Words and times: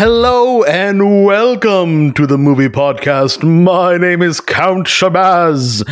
Hello 0.00 0.62
and 0.62 1.26
welcome 1.26 2.14
to 2.14 2.26
the 2.26 2.38
movie 2.38 2.70
podcast. 2.70 3.42
My 3.42 3.98
name 3.98 4.22
is 4.22 4.40
Count 4.40 4.86
Shahbaz, 4.86 5.82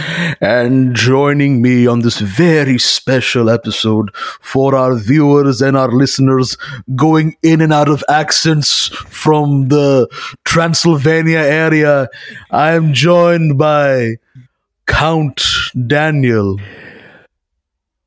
and 0.41 0.96
joining 0.96 1.61
me 1.61 1.87
on 1.87 2.01
this 2.01 2.19
very 2.19 2.79
special 2.79 3.51
episode 3.51 4.16
for 4.16 4.75
our 4.75 4.95
viewers 4.95 5.61
and 5.61 5.77
our 5.77 5.93
listeners 5.93 6.57
going 6.97 7.37
in 7.43 7.61
and 7.61 7.71
out 7.71 7.91
of 7.91 8.02
accents 8.09 8.89
from 8.89 9.69
the 9.69 10.09
Transylvania 10.47 11.41
area, 11.41 12.09
I 12.51 12.73
am 12.73 12.95
joined 12.95 13.59
by 13.59 14.16
Count 14.87 15.45
Daniel. 15.87 16.59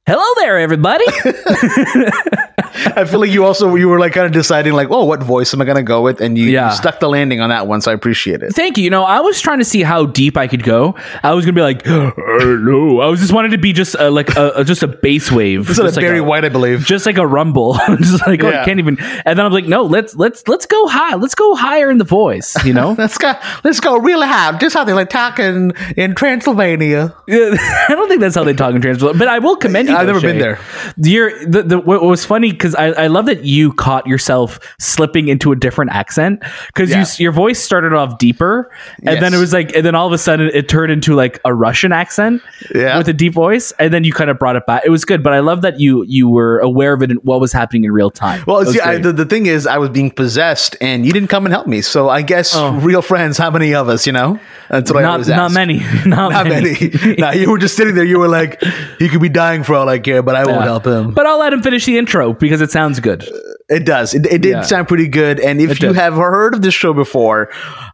Hello 0.08 0.26
there, 0.38 0.58
everybody. 0.58 1.06
I 2.96 3.06
feel 3.06 3.20
like 3.20 3.32
you 3.32 3.46
also 3.46 3.76
you 3.76 3.88
were 3.88 4.00
like 4.00 4.14
kind 4.14 4.26
of 4.26 4.32
deciding 4.32 4.74
like, 4.74 4.90
oh, 4.92 5.06
what 5.06 5.22
voice 5.24 5.54
am 5.54 5.62
I 5.62 5.66
gonna 5.66 5.84
go 5.84 6.02
with, 6.02 6.22
and 6.22 6.38
you, 6.38 6.46
Yeah. 6.46 6.70
you 6.70 6.76
stuck 6.76 7.00
the 7.00 7.10
landing 7.10 7.40
on 7.42 7.50
that 7.50 7.68
one, 7.68 7.82
so 7.82 7.92
I 7.92 7.94
appreciate 7.94 8.44
it. 8.44 8.54
Thank 8.54 8.78
you. 8.78 8.84
You 8.84 8.90
know, 8.90 9.04
I 9.04 9.20
was 9.20 9.40
trying 9.42 9.60
to 9.60 9.66
see 9.66 9.84
how 9.84 10.06
deep 10.06 10.38
I 10.38 10.48
could 10.48 10.64
go. 10.64 10.96
I 11.24 11.34
was 11.34 11.46
gonna 11.46 11.54
be 11.56 11.62
like, 11.62 11.86
no 11.86 13.00
I 13.02 13.08
was 13.08 13.20
just 13.20 13.34
wanted 13.34 13.52
to 13.52 13.58
be 13.58 13.74
just 13.74 13.96
uh, 13.96 14.04
a, 14.08 14.12
like 14.12 14.30
a, 14.36 14.64
just 14.64 14.84
a 14.84 14.88
bass 14.88 15.32
wave, 15.32 15.70
is 15.70 15.78
just 15.78 15.96
like 15.96 16.04
Barry 16.04 16.20
a, 16.20 16.24
White, 16.24 16.46
I 16.46 16.50
believe. 16.50 16.86
just 16.86 17.06
like 17.06 17.18
a 17.18 17.26
rumble. 17.28 17.74
just 18.00 18.26
like 18.28 18.44
oh, 18.44 18.50
Yeah. 18.50 18.62
I 18.62 18.66
can't 18.66 18.80
even. 18.80 18.98
And 19.00 19.38
then 19.38 19.46
I'm 19.46 19.52
like, 19.52 19.66
no, 19.66 19.84
let's 19.84 20.16
let's 20.16 20.48
let's 20.48 20.66
go 20.66 20.88
high. 20.88 21.16
Let's 21.16 21.36
go 21.36 21.56
higher 21.56 21.90
in 21.90 21.98
the 21.98 22.04
voice. 22.04 22.56
You 22.66 22.74
know. 22.74 22.92
Let's 22.98 23.18
go. 23.18 23.34
Let's 23.64 23.80
go 23.80 23.98
really 23.98 24.28
high. 24.28 24.56
Just 24.58 24.76
how 24.76 24.84
they 24.84 24.94
like 24.94 25.10
talking 25.10 25.72
in 25.98 26.14
Transylvania. 26.14 27.16
I 27.28 27.86
don't 27.90 28.08
think 28.08 28.22
that's 28.22 28.36
how 28.36 28.44
they 28.44 28.54
talk 28.54 28.76
in 28.76 28.82
Transylvania, 28.82 29.18
but 29.18 29.28
I 29.28 29.40
will 29.40 29.56
commend 29.56 29.90
you. 29.90 29.96
I've 29.96 30.08
never 30.08 30.22
been 30.22 30.38
there. 30.38 30.60
You're 30.98 31.46
the, 31.46 31.64
the 31.64 31.80
what 31.80 32.04
was 32.04 32.26
funny 32.26 32.51
because 32.52 32.76
I, 32.76 32.88
I 32.88 33.08
love 33.08 33.26
that 33.26 33.44
you 33.46 33.74
caught 33.74 34.08
yourself 34.08 34.60
slipping 34.80 35.28
into 35.28 35.52
a 35.52 35.56
different 35.56 35.92
accent 35.92 36.44
because 36.68 36.90
Yeah. 36.90 37.00
you 37.18 37.24
your 37.24 37.32
voice 37.32 37.60
started 37.62 37.94
off 37.94 38.18
deeper 38.18 38.72
and 39.04 39.22
then 39.22 39.34
it 39.34 39.38
was 39.40 39.54
like 39.54 39.76
and 39.76 39.86
then 39.86 39.96
all 39.96 40.08
of 40.08 40.14
a 40.14 40.18
sudden 40.18 40.50
it 40.54 40.68
turned 40.70 40.92
into 40.92 41.16
like 41.16 41.40
a 41.46 41.54
Russian 41.54 41.92
accent 41.92 42.42
Yeah. 42.74 42.98
with 42.98 43.08
a 43.08 43.14
deep 43.14 43.34
voice 43.34 43.72
and 43.80 43.94
then 43.94 44.04
you 44.04 44.14
kind 44.14 44.30
of 44.30 44.40
brought 44.40 44.56
it 44.56 44.66
back. 44.66 44.84
It 44.86 44.90
was 44.90 45.06
good, 45.06 45.24
but 45.24 45.34
I 45.34 45.40
love 45.40 45.62
that 45.62 45.80
you 45.80 46.04
you 46.08 46.28
were 46.30 46.60
aware 46.60 46.94
of 46.94 47.02
it 47.04 47.12
and 47.12 47.20
what 47.24 47.40
was 47.40 47.52
happening 47.54 47.84
in 47.84 47.92
real 47.92 48.10
time. 48.12 48.44
Well, 48.48 48.66
see, 48.66 48.80
I, 48.80 48.98
the, 48.98 49.12
the 49.14 49.26
thing 49.26 49.46
is, 49.46 49.68
I 49.68 49.78
was 49.78 49.90
being 49.90 50.12
possessed, 50.12 50.76
and 50.82 51.06
you 51.06 51.12
didn't 51.14 51.30
come 51.30 51.46
and 51.46 51.54
help 51.54 51.68
me. 51.68 51.82
So 51.82 52.10
I 52.10 52.22
guess 52.22 52.56
Oh. 52.56 52.74
real 52.80 53.02
friends, 53.02 53.38
how 53.38 53.50
many 53.52 53.74
of 53.74 53.88
us? 53.90 54.06
You 54.08 54.14
know, 54.14 54.40
that's 54.70 54.92
what 54.92 55.00
I 55.00 55.02
not 55.04 55.12
always 55.14 55.28
not 55.30 55.52
many, 55.52 55.80
not, 56.06 56.32
Not 56.32 56.48
many. 56.48 56.74
many. 56.92 57.16
nah, 57.18 57.32
you 57.32 57.50
were 57.52 57.58
just 57.58 57.76
sitting 57.76 57.96
there. 57.96 58.04
You 58.06 58.20
were 58.20 58.28
like, 58.28 58.62
he 59.00 59.08
could 59.10 59.22
be 59.22 59.30
dying 59.30 59.64
for 59.64 59.76
all 59.76 59.88
I 59.90 60.00
care, 60.00 60.22
but 60.22 60.36
I 60.36 60.46
won't 60.46 60.64
help 60.64 60.86
him. 60.86 61.14
But 61.14 61.26
I'll 61.26 61.40
let 61.40 61.54
him 61.54 61.62
finish 61.62 61.86
the 61.86 61.98
intro 61.98 62.31
because 62.34 62.62
it 62.62 62.72
sounds 62.72 63.00
good. 63.00 63.28
It 63.70 63.86
does. 63.86 64.14
It, 64.14 64.26
it 64.26 64.42
did 64.42 64.52
Yeah. 64.52 64.62
sound 64.62 64.88
pretty 64.88 65.08
good. 65.08 65.40
And 65.40 65.62
if 65.62 65.72
It 65.72 65.82
you 65.82 65.88
did. 65.90 65.96
have 65.96 66.14
heard 66.16 66.54
of 66.54 66.62
this 66.62 66.74
show 66.74 66.94
before, 66.94 67.50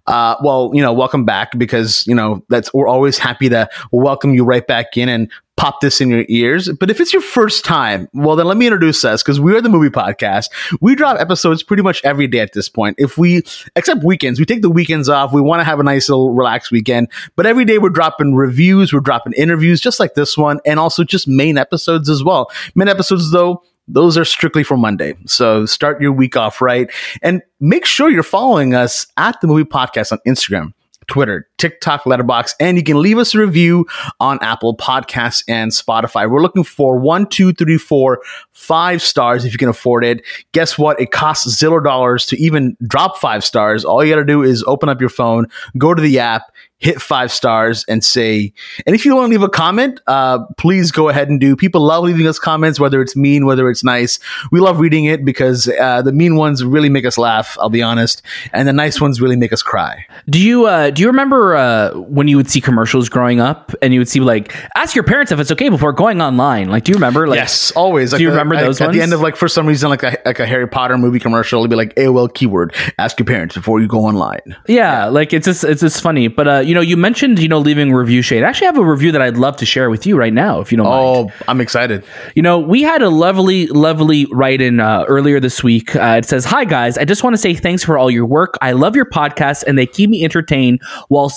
uh, 0.08 0.36
well, 0.42 0.72
you 0.74 0.82
know, 0.82 0.94
welcome 0.94 1.24
back 1.26 1.58
because 1.58 2.04
you 2.08 2.16
know 2.16 2.44
that's 2.50 2.74
we're 2.74 2.88
always 2.88 3.18
happy 3.18 3.50
to 3.50 3.70
welcome 3.92 4.34
you 4.34 4.44
right 4.44 4.66
back 4.66 4.98
in 4.98 5.08
and 5.10 5.30
pop 5.56 5.82
this 5.82 6.00
in 6.02 6.10
your 6.10 6.24
ears. 6.30 6.70
But 6.80 6.90
if 6.92 7.00
it's 7.02 7.12
your 7.14 7.22
first 7.22 7.66
time, 7.66 8.08
well, 8.14 8.36
then 8.36 8.46
let 8.46 8.58
me 8.58 8.68
introduce 8.68 9.04
us 9.04 9.24
because 9.24 9.40
we 9.40 9.56
are 9.56 9.62
the 9.62 9.70
movie 9.70 9.90
podcast. 9.90 10.50
We 10.82 10.94
drop 10.96 11.20
episodes 11.20 11.64
pretty 11.64 11.82
much 11.82 12.00
every 12.04 12.28
day 12.28 12.40
at 12.40 12.54
this 12.54 12.70
point. 12.70 12.96
If 13.00 13.18
we, 13.18 13.42
except 13.76 14.04
weekends, 14.04 14.40
we 14.40 14.46
take 14.46 14.62
the 14.62 14.70
weekends 14.70 15.10
off. 15.10 15.34
We 15.34 15.42
want 15.42 15.60
to 15.60 15.64
have 15.64 15.80
a 15.80 15.84
nice 15.84 16.10
little 16.10 16.32
relaxed 16.32 16.72
weekend. 16.72 17.08
But 17.36 17.48
every 17.48 17.66
day 17.66 17.80
we're 17.80 17.90
dropping 17.90 18.36
reviews, 18.36 18.94
we're 18.94 19.00
dropping 19.00 19.34
interviews, 19.34 19.82
just 19.82 20.00
like 20.00 20.14
this 20.14 20.38
one, 20.38 20.60
and 20.64 20.80
also 20.80 21.04
just 21.04 21.28
main 21.28 21.58
episodes 21.58 22.08
as 22.08 22.24
well. 22.24 22.52
Main 22.76 22.88
episodes, 22.88 23.32
though, 23.32 23.64
those 23.88 24.18
are 24.18 24.26
strictly 24.26 24.64
for 24.64 24.78
Monday. 24.78 25.16
So 25.26 25.66
start 25.66 26.02
your 26.02 26.12
week 26.12 26.36
off 26.36 26.62
right. 26.62 26.90
And 27.22 27.42
make 27.60 27.86
sure 27.86 28.10
you're 28.10 28.24
following 28.24 28.74
us 28.74 29.08
at 29.18 29.40
the 29.42 29.48
movie 29.48 29.64
podcast 29.64 30.12
on 30.12 30.20
Instagram, 30.28 30.74
Twitter, 31.08 31.47
TikTok, 31.58 32.04
Letterboxd, 32.04 32.54
and 32.60 32.78
you 32.78 32.84
can 32.84 33.02
leave 33.02 33.18
us 33.18 33.36
a 33.36 33.40
review 33.40 33.86
on 34.20 34.40
Apple 34.42 34.76
Podcasts 34.76 35.44
and 35.48 35.72
Spotify. 35.72 36.30
We're 36.30 36.42
looking 36.42 36.64
for 36.64 36.98
one, 36.98 37.28
two, 37.28 37.54
three, 37.54 37.78
four, 37.78 38.22
five 38.52 39.02
stars 39.02 39.46
if 39.46 39.52
you 39.52 39.58
can 39.58 39.70
afford 39.70 40.04
it. 40.04 40.24
Guess 40.52 40.78
what? 40.78 41.00
It 41.00 41.12
costs 41.12 41.48
zero 41.58 41.82
dollars 41.82 42.26
to 42.28 42.38
even 42.42 42.76
drop 42.86 43.18
five 43.18 43.44
stars. 43.44 43.86
All 43.86 44.04
you 44.04 44.14
got 44.14 44.20
to 44.20 44.26
do 44.26 44.44
is 44.44 44.64
open 44.66 44.90
up 44.90 45.00
your 45.00 45.10
phone, 45.10 45.48
go 45.78 45.94
to 45.94 46.02
the 46.02 46.20
app, 46.20 46.52
hit 46.80 47.02
five 47.02 47.32
stars 47.32 47.84
and 47.88 48.04
say 48.04 48.54
and 48.86 48.96
if 48.96 49.04
you 49.04 49.16
want 49.16 49.26
to 49.26 49.32
leave 49.32 49.42
a 49.42 49.50
comment 49.50 50.00
uh, 50.06 50.40
please 50.58 50.92
go 50.92 51.10
ahead 51.10 51.28
and 51.28 51.40
do 51.40 51.56
people 51.56 51.82
love 51.82 52.04
leaving 52.04 52.28
us 52.28 52.38
comments 52.38 52.80
whether 52.80 53.02
it's 53.02 53.16
mean 53.16 53.48
whether 53.48 53.68
it's 53.68 53.84
nice 53.84 54.20
we 54.52 54.60
love 54.60 54.80
reading 54.80 55.06
it 55.06 55.26
because 55.26 55.68
uh, 55.80 56.04
the 56.04 56.12
mean 56.12 56.36
ones 56.36 56.64
really 56.64 56.90
make 56.90 57.04
us 57.06 57.18
laugh 57.18 57.58
i'll 57.60 57.70
be 57.70 57.82
honest 57.82 58.22
and 58.54 58.68
the 58.68 58.74
nice 58.74 59.02
ones 59.02 59.20
really 59.20 59.36
make 59.36 59.52
us 59.52 59.64
cry 59.64 60.06
Do 60.30 60.40
you 60.40 60.68
uh, 60.68 60.92
do 60.92 61.02
you 61.02 61.08
remember 61.08 61.47
uh, 61.56 61.94
when 61.94 62.28
you 62.28 62.38
would 62.38 62.50
see 62.50 62.62
commercials 62.62 63.10
growing 63.10 63.40
up 63.40 63.74
and 63.82 63.94
you 63.94 64.00
would 64.00 64.10
see 64.10 64.20
like 64.20 64.56
ask 64.76 64.96
your 64.96 65.04
parents 65.04 65.32
if 65.32 65.40
it's 65.40 65.52
okay 65.52 65.70
before 65.70 65.94
going 65.94 66.22
online? 66.22 66.70
Like, 66.70 66.84
do 66.84 66.92
you 66.92 66.96
remember? 66.96 67.28
Like, 67.28 67.38
yes 67.38 67.72
always 67.72 68.12
Do 68.12 68.22
you 68.22 68.30
remember 68.30 68.56
like, 68.56 68.66
those 68.66 68.82
at 68.82 68.92
the 68.92 69.02
end 69.02 69.14
of 69.14 69.22
like 69.22 69.36
for 69.36 69.48
some 69.48 69.68
reason 69.68 69.90
like 69.90 70.04
a, 70.04 70.18
like 70.26 70.40
a 70.40 70.46
harry 70.46 70.68
potter 70.68 70.98
movie 70.98 71.20
commercial 71.20 71.60
it'd 71.60 71.70
be 71.70 71.76
like 71.76 71.94
aol 71.96 72.34
keyword 72.34 72.76
ask 72.98 73.20
your 73.20 73.26
parents 73.26 73.56
before 73.56 73.80
you 73.80 73.88
go 73.88 74.00
online 74.00 74.56
Yeah, 74.68 75.06
like 75.06 75.34
it's 75.34 75.46
just 75.46 75.64
it's 75.64 75.82
just 75.82 76.02
funny. 76.02 76.28
But 76.28 76.48
uh, 76.48 76.60
you 76.60 76.74
know, 76.74 76.82
you 76.82 76.98
mentioned 76.98 77.40
you 77.40 77.48
know 77.48 77.60
leaving 77.60 77.94
review 77.94 78.22
shade. 78.22 78.44
I 78.44 78.50
actually 78.50 78.68
have 78.68 78.78
a 78.78 78.86
review 78.86 79.12
that 79.12 79.22
I'd 79.22 79.38
love 79.38 79.58
to 79.58 79.66
share 79.66 79.90
with 79.90 80.06
you 80.06 80.18
right 80.18 80.34
now, 80.34 80.60
if 80.60 80.72
you 80.72 80.78
don't 80.78 80.88
mind. 80.88 81.32
oh 81.32 81.46
i'm 81.48 81.62
excited 81.62 82.04
You 82.36 82.42
know, 82.42 82.60
we 82.60 82.82
had 82.82 83.02
a 83.02 83.10
lovely, 83.10 83.68
lovely 83.68 84.26
write 84.32 84.62
in 84.62 84.80
uh, 84.80 85.06
earlier 85.08 85.40
this 85.40 85.64
week. 85.64 85.96
Uh, 85.96 86.18
it 86.20 86.26
says, 86.26 86.46
Hi, 86.46 86.66
guys. 86.66 86.98
I 86.98 87.06
just 87.06 87.24
want 87.24 87.34
to 87.34 87.38
say 87.38 87.54
thanks 87.54 87.84
for 87.84 87.98
all 87.98 88.10
your 88.12 88.26
work. 88.26 88.58
I 88.62 88.72
love 88.74 88.96
your 88.96 89.06
podcast, 89.06 89.64
and 89.68 89.78
they 89.78 89.86
keep 89.86 90.10
me 90.10 90.24
entertained 90.24 90.82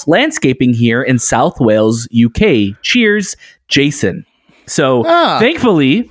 landscaping 0.07 0.73
here 0.75 1.03
in 1.03 1.19
South 1.19 1.61
Wales, 1.61 2.09
UK. 2.13 2.75
Cheers, 2.83 3.37
Jason. 3.69 4.25
So, 4.67 5.05
Ah. 5.07 5.39
thankfully, 5.41 6.11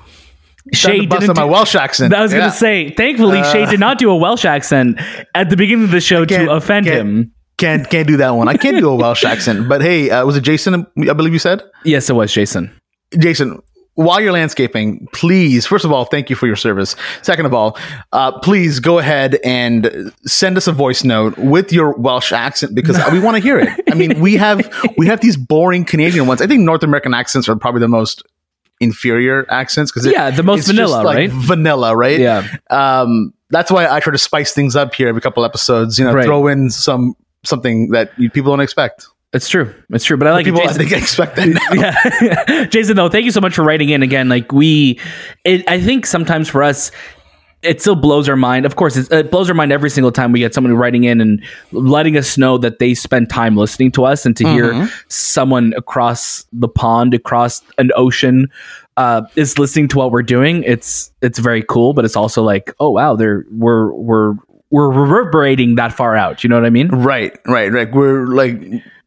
Shay 0.73 1.05
didn't 1.05 1.29
out 1.31 1.35
my 1.35 1.43
do- 1.43 1.47
welsh 1.47 1.75
accent 1.75 2.13
I 2.13 2.21
was 2.21 2.31
Yeah. 2.31 2.39
going 2.39 2.51
to 2.51 2.55
say, 2.57 2.89
thankfully, 2.95 3.41
Shay 3.51 3.65
did 3.65 3.79
not 3.79 3.97
do 3.97 4.09
a 4.11 4.15
Welsh 4.15 4.45
accent 4.45 4.99
at 5.33 5.49
the 5.49 5.57
beginning 5.57 5.85
of 5.85 5.91
the 5.91 6.01
show 6.01 6.25
to 6.25 6.51
offend 6.51 6.85
can't- 6.85 6.99
him. 6.99 7.31
can't 7.57 7.89
can't 7.89 8.07
do 8.07 8.15
that 8.15 8.29
one 8.35 8.47
i 8.47 8.55
can't 8.55 8.77
do 8.77 8.87
a 8.89 8.95
welsh 8.95 9.25
accent 9.25 9.67
but 9.67 9.81
hey 9.81 10.09
uh, 10.09 10.25
was 10.25 10.37
it 10.37 10.43
jason 10.45 10.85
i 11.09 11.11
believe 11.11 11.33
you 11.33 11.39
said 11.39 11.61
Yes, 11.83 12.09
it 12.09 12.13
was 12.13 12.31
Jason. 12.31 12.71
Jason, 13.17 13.59
while 13.99 14.21
you're 14.21 14.31
landscaping, 14.31 15.07
please, 15.11 15.65
first 15.65 15.83
of 15.83 15.91
all, 15.91 16.05
thank 16.05 16.29
you 16.29 16.35
for 16.37 16.47
your 16.47 16.55
service. 16.55 16.95
Second 17.21 17.45
of 17.45 17.53
all, 17.53 17.77
uh, 18.13 18.31
please 18.39 18.79
go 18.79 18.97
ahead 18.97 19.37
and 19.43 20.13
send 20.25 20.55
us 20.55 20.67
a 20.67 20.71
voice 20.71 21.03
note 21.03 21.37
with 21.37 21.73
your 21.73 21.93
Welsh 21.97 22.31
accent 22.31 22.73
because 22.75 22.97
we 23.11 23.19
want 23.19 23.35
to 23.35 23.43
hear 23.43 23.59
it. 23.59 23.67
I 23.91 23.95
mean, 23.95 24.21
we 24.21 24.35
have 24.37 24.61
we 24.97 25.05
have 25.07 25.19
these 25.19 25.35
boring 25.35 25.83
Canadian 25.83 26.27
ones. 26.27 26.41
I 26.41 26.47
think 26.47 26.61
North 26.61 26.81
American 26.83 27.13
accents 27.13 27.49
are 27.49 27.57
probably 27.57 27.81
the 27.81 27.89
most 27.89 28.23
inferior 28.79 29.45
accents 29.49 29.91
because 29.91 30.09
Yeah, 30.09 30.29
the 30.31 30.43
most 30.43 30.67
vanilla, 30.67 31.03
right? 31.03 31.29
Vanilla, 31.29 31.93
right? 31.95 32.19
Yeah. 32.19 32.47
Um, 32.69 33.33
that's 33.49 33.69
why 33.69 33.85
I 33.87 33.99
try 33.99 34.11
to 34.11 34.17
spice 34.17 34.53
things 34.53 34.77
up 34.77 34.93
here 34.95 35.09
every 35.09 35.19
couple 35.21 35.43
episodes. 35.43 35.99
You 35.99 36.05
know, 36.05 36.13
Right. 36.13 36.25
throw 36.25 36.47
in 36.47 36.69
some 36.69 37.15
something 37.43 37.89
that 37.91 38.11
you, 38.17 38.29
people 38.29 38.51
don't 38.53 38.61
expect. 38.61 39.07
It's 39.31 39.47
true. 39.47 39.73
It's 39.91 40.05
true. 40.05 40.17
But 40.17 40.27
I 40.27 40.31
like 40.31 40.45
People, 40.45 40.61
I 40.61 40.67
Jason. 40.67 40.87
think, 40.87 41.01
expect 41.01 41.35
that 41.35 41.47
now. 41.49 41.73
yeah 42.51 42.65
jason 42.71 42.95
though 42.95 43.09
thank 43.09 43.25
you 43.25 43.31
so 43.31 43.39
much 43.41 43.53
for 43.53 43.63
writing 43.63 43.89
in 43.89 44.01
again 44.01 44.27
like 44.29 44.51
we 44.51 44.99
it, 45.43 45.63
i 45.69 45.79
think 45.79 46.05
sometimes 46.07 46.49
for 46.49 46.63
us 46.63 46.91
it 47.61 47.79
still 47.81 47.95
blows 47.95 48.27
our 48.27 48.35
mind 48.35 48.65
of 48.65 48.75
course 48.75 48.95
it's, 48.97 49.11
it 49.11 49.29
blows 49.29 49.47
our 49.49 49.53
mind 49.53 49.71
every 49.71 49.89
single 49.91 50.11
time 50.11 50.31
we 50.31 50.39
get 50.39 50.53
someone 50.53 50.73
writing 50.75 51.03
in 51.03 51.21
and 51.21 51.43
letting 51.73 52.17
us 52.17 52.37
know 52.39 52.57
that 52.57 52.79
they 52.79 52.93
spend 52.95 53.29
time 53.29 53.55
listening 53.55 53.91
to 53.91 54.03
us 54.03 54.25
and 54.25 54.35
to 54.37 54.47
hear 54.47 54.89
someone 55.09 55.73
across 55.77 56.45
the 56.53 56.67
pond 56.69 57.13
across 57.13 57.61
an 57.77 57.91
ocean 57.95 58.47
uh, 58.97 59.21
is 59.35 59.59
listening 59.59 59.87
to 59.87 59.97
what 59.97 60.11
we're 60.11 60.23
doing 60.23 60.63
it's 60.63 61.11
it's 61.21 61.37
very 61.37 61.61
cool 61.63 61.93
but 61.93 62.03
it's 62.03 62.15
also 62.15 62.41
like 62.41 62.73
oh 62.79 62.89
wow 62.89 63.15
they're 63.15 63.45
we're 63.51 63.91
we're 63.93 64.33
we're 64.71 64.89
reverberating 64.91 65.75
that 65.75 65.93
far 65.93 66.15
out 66.15 66.43
you 66.43 66.49
know 66.49 66.55
what 66.55 66.65
i 66.65 66.69
mean 66.69 66.87
Right, 66.89 67.37
right, 67.45 67.71
right. 67.71 67.91
We're 67.91 68.25
like, 68.27 68.59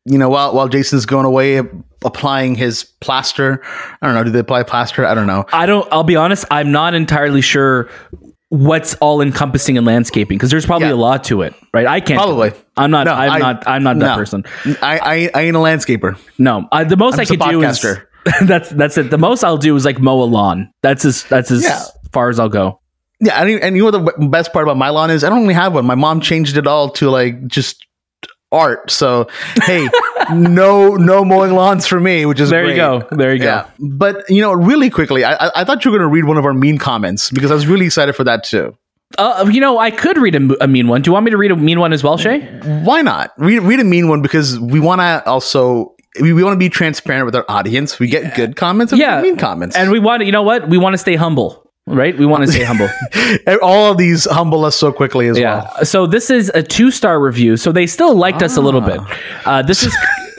you 0.05 0.19
know, 0.19 0.29
while 0.29 0.55
while 0.55 0.69
Jason's 0.69 1.07
going 1.07 1.27
away 1.27 1.61
applying 2.05 2.55
his 2.55 2.85
plaster. 3.01 3.63
I 4.01 4.07
don't 4.07 4.15
know. 4.15 4.25
Do 4.25 4.31
they 4.31 4.41
apply 4.41 4.65
plaster? 4.65 5.05
I 5.07 5.15
don't 5.15 5.27
know. 5.27 5.45
I 5.53 5.67
don't. 5.67 5.87
I'll 5.93 6.03
be 6.05 6.17
honest. 6.17 6.45
I'm 6.51 6.73
not 6.73 6.95
entirely 6.95 7.41
sure 7.41 7.89
what's 8.49 8.95
all 8.97 9.21
encompassing 9.23 9.77
in 9.77 9.85
landscaping 9.85 10.37
because 10.37 10.51
there's 10.51 10.67
probably 10.67 10.89
Yeah. 10.89 10.95
a 10.95 10.97
lot 10.97 11.25
to 11.25 11.43
it, 11.43 11.55
right? 11.73 11.87
I 11.87 12.01
can't. 12.01 12.19
Probably. 12.21 12.53
I'm 12.77 12.91
not. 12.91 13.05
No, 13.07 13.15
I'm 13.15 13.31
I- 13.31 13.39
not. 13.39 13.69
I'm 13.69 13.83
not 13.83 13.99
that 14.01 14.07
no. 14.13 14.17
person. 14.17 14.45
I, 14.83 14.99
I 14.99 15.31
I 15.35 15.43
ain't 15.45 15.57
a 15.57 15.61
landscaper. 15.61 16.19
No. 16.39 16.67
I, 16.73 16.85
the 16.85 16.97
most 16.97 17.15
I'm 17.15 17.21
I 17.21 17.25
could 17.25 17.41
do 17.41 17.63
is 17.63 17.81
that's 18.43 18.69
that's 18.71 18.99
it. 18.99 19.11
The 19.11 19.19
most 19.19 19.45
I'll 19.45 19.57
do 19.57 19.75
is 19.77 19.85
like 19.85 20.01
mow 20.01 20.23
a 20.23 20.25
lawn. 20.25 20.73
That's 20.83 21.05
as 21.05 21.23
that's 21.25 21.51
as 21.51 21.63
Yeah. 21.63 21.83
far 22.13 22.29
as 22.29 22.39
I'll 22.41 22.49
go. 22.49 22.81
Yeah, 23.21 23.41
and 23.41 23.77
you 23.77 23.89
know 23.89 23.99
what 24.01 24.19
the 24.19 24.27
best 24.27 24.53
part 24.53 24.65
about 24.65 24.77
my 24.77 24.89
lawn 24.89 25.09
is? 25.11 25.23
I 25.23 25.29
don't 25.29 25.39
only 25.39 25.55
have 25.55 25.75
one. 25.75 25.87
My 25.87 25.95
mom 25.95 26.21
changed 26.21 26.57
it 26.57 26.67
all 26.67 26.91
to 26.91 27.09
like 27.09 27.47
just 27.47 27.87
art. 28.53 28.91
So 28.91 29.29
hey, 29.63 29.89
no 30.33 30.95
no 30.97 31.25
mowing 31.25 31.53
lawns 31.53 31.87
for 31.87 31.99
me, 31.99 32.27
which 32.27 32.41
is 32.41 32.51
There 32.51 32.69
you 32.69 32.77
go. 32.77 33.07
There 33.11 33.33
you 33.33 33.41
go. 33.41 33.65
But 33.79 34.29
you 34.31 34.41
know, 34.41 34.53
really 34.53 34.91
quickly, 34.91 35.25
I, 35.25 35.35
I, 35.35 35.51
I 35.57 35.65
thought 35.65 35.85
you 35.85 35.91
were 35.91 35.99
going 35.99 36.09
to 36.09 36.13
read 36.13 36.25
one 36.25 36.37
of 36.37 36.45
our 36.45 36.55
mean 36.55 36.79
comments 36.79 37.31
because 37.31 37.51
I 37.51 37.55
was 37.55 37.67
really 37.67 37.87
excited 37.87 38.15
for 38.15 38.25
that 38.25 38.45
too. 38.45 38.77
Uh, 39.19 39.49
you 39.53 39.61
know, 39.61 39.79
I 39.79 39.91
could 39.91 40.17
read 40.17 40.35
a, 40.35 40.65
a, 40.65 40.67
mean 40.67 40.89
one. 40.89 41.03
Do 41.03 41.09
you 41.09 41.13
want 41.13 41.25
me 41.25 41.31
to 41.33 41.37
read 41.37 41.51
a 41.51 41.57
mean 41.57 41.79
one 41.79 41.93
as 41.93 42.03
well, 42.03 42.17
Shay? 42.17 42.41
Why 42.83 43.03
not? 43.03 43.33
Read, 43.37 43.59
read 43.61 43.81
a 43.81 43.85
mean 43.85 44.09
one 44.09 44.23
because 44.23 44.59
we 44.59 44.81
want 44.81 45.01
to 45.01 45.23
also 45.29 45.95
we, 46.21 46.33
we 46.33 46.43
want 46.43 46.55
to 46.55 46.59
be 46.59 46.69
transparent 46.69 47.27
with 47.27 47.35
our 47.35 47.45
audience. 47.49 47.99
We 47.99 48.07
get 48.09 48.35
good 48.35 48.57
comments 48.57 48.93
and 48.93 49.01
Yeah. 49.01 49.21
mean 49.23 49.37
comments. 49.37 49.77
And 49.77 49.91
we 49.91 49.99
want 49.99 50.21
to, 50.21 50.27
you 50.27 50.33
know 50.33 50.43
what? 50.43 50.69
We 50.69 50.79
want 50.79 50.95
to 50.95 50.99
stay 50.99 51.15
humble, 51.15 51.62
right? 51.87 52.17
We 52.17 52.27
want 52.27 52.45
to 52.47 52.53
stay 52.53 52.65
humble. 52.65 52.89
all 53.63 53.91
of 53.93 53.99
these 53.99 54.25
humble 54.25 54.65
us 54.65 54.77
so 54.77 54.93
quickly 54.93 55.29
as 55.29 55.39
Yeah. 55.39 55.63
well. 55.77 55.85
So 55.85 56.07
this 56.07 56.31
is 56.31 56.51
a 56.55 56.63
two 56.63 56.91
star 56.91 57.21
review. 57.21 57.57
So 57.57 57.73
they 57.73 57.87
still 57.87 58.15
liked 58.15 58.43
us 58.43 58.57
a 58.57 58.61
little 58.61 58.81
bit. 58.81 59.01
Uh, 59.45 59.63
this 59.63 59.83
is 59.83 59.95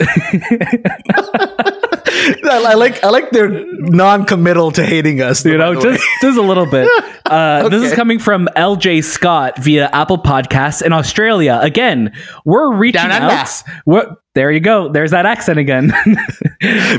I, 2.46 2.62
I 2.68 2.74
like 2.74 3.02
I 3.04 3.08
like 3.10 3.30
their 3.30 3.48
non-committal 3.80 4.72
to 4.72 4.84
hating 4.84 5.20
us. 5.20 5.44
you 5.44 5.56
know 5.58 5.74
just 5.80 6.02
just 6.20 6.38
a 6.38 6.42
little 6.42 6.66
bit. 6.66 6.88
Uh, 7.26 7.68
This 7.68 7.82
is 7.82 7.92
coming 7.94 8.18
from 8.18 8.48
LJ 8.56 9.04
Scott 9.04 9.58
via 9.58 9.88
Apple 9.92 10.18
Podcasts 10.18 10.82
in 10.82 10.92
Australia. 10.92 11.58
Again, 11.62 12.12
we're 12.44 12.74
reaching 12.74 13.08
Down 13.08 13.12
out. 13.30 13.62
We're, 13.86 14.16
there 14.34 14.50
you 14.50 14.60
go. 14.60 14.88
There's 14.88 15.12
that 15.12 15.26
accent 15.26 15.58
again. 15.58 15.92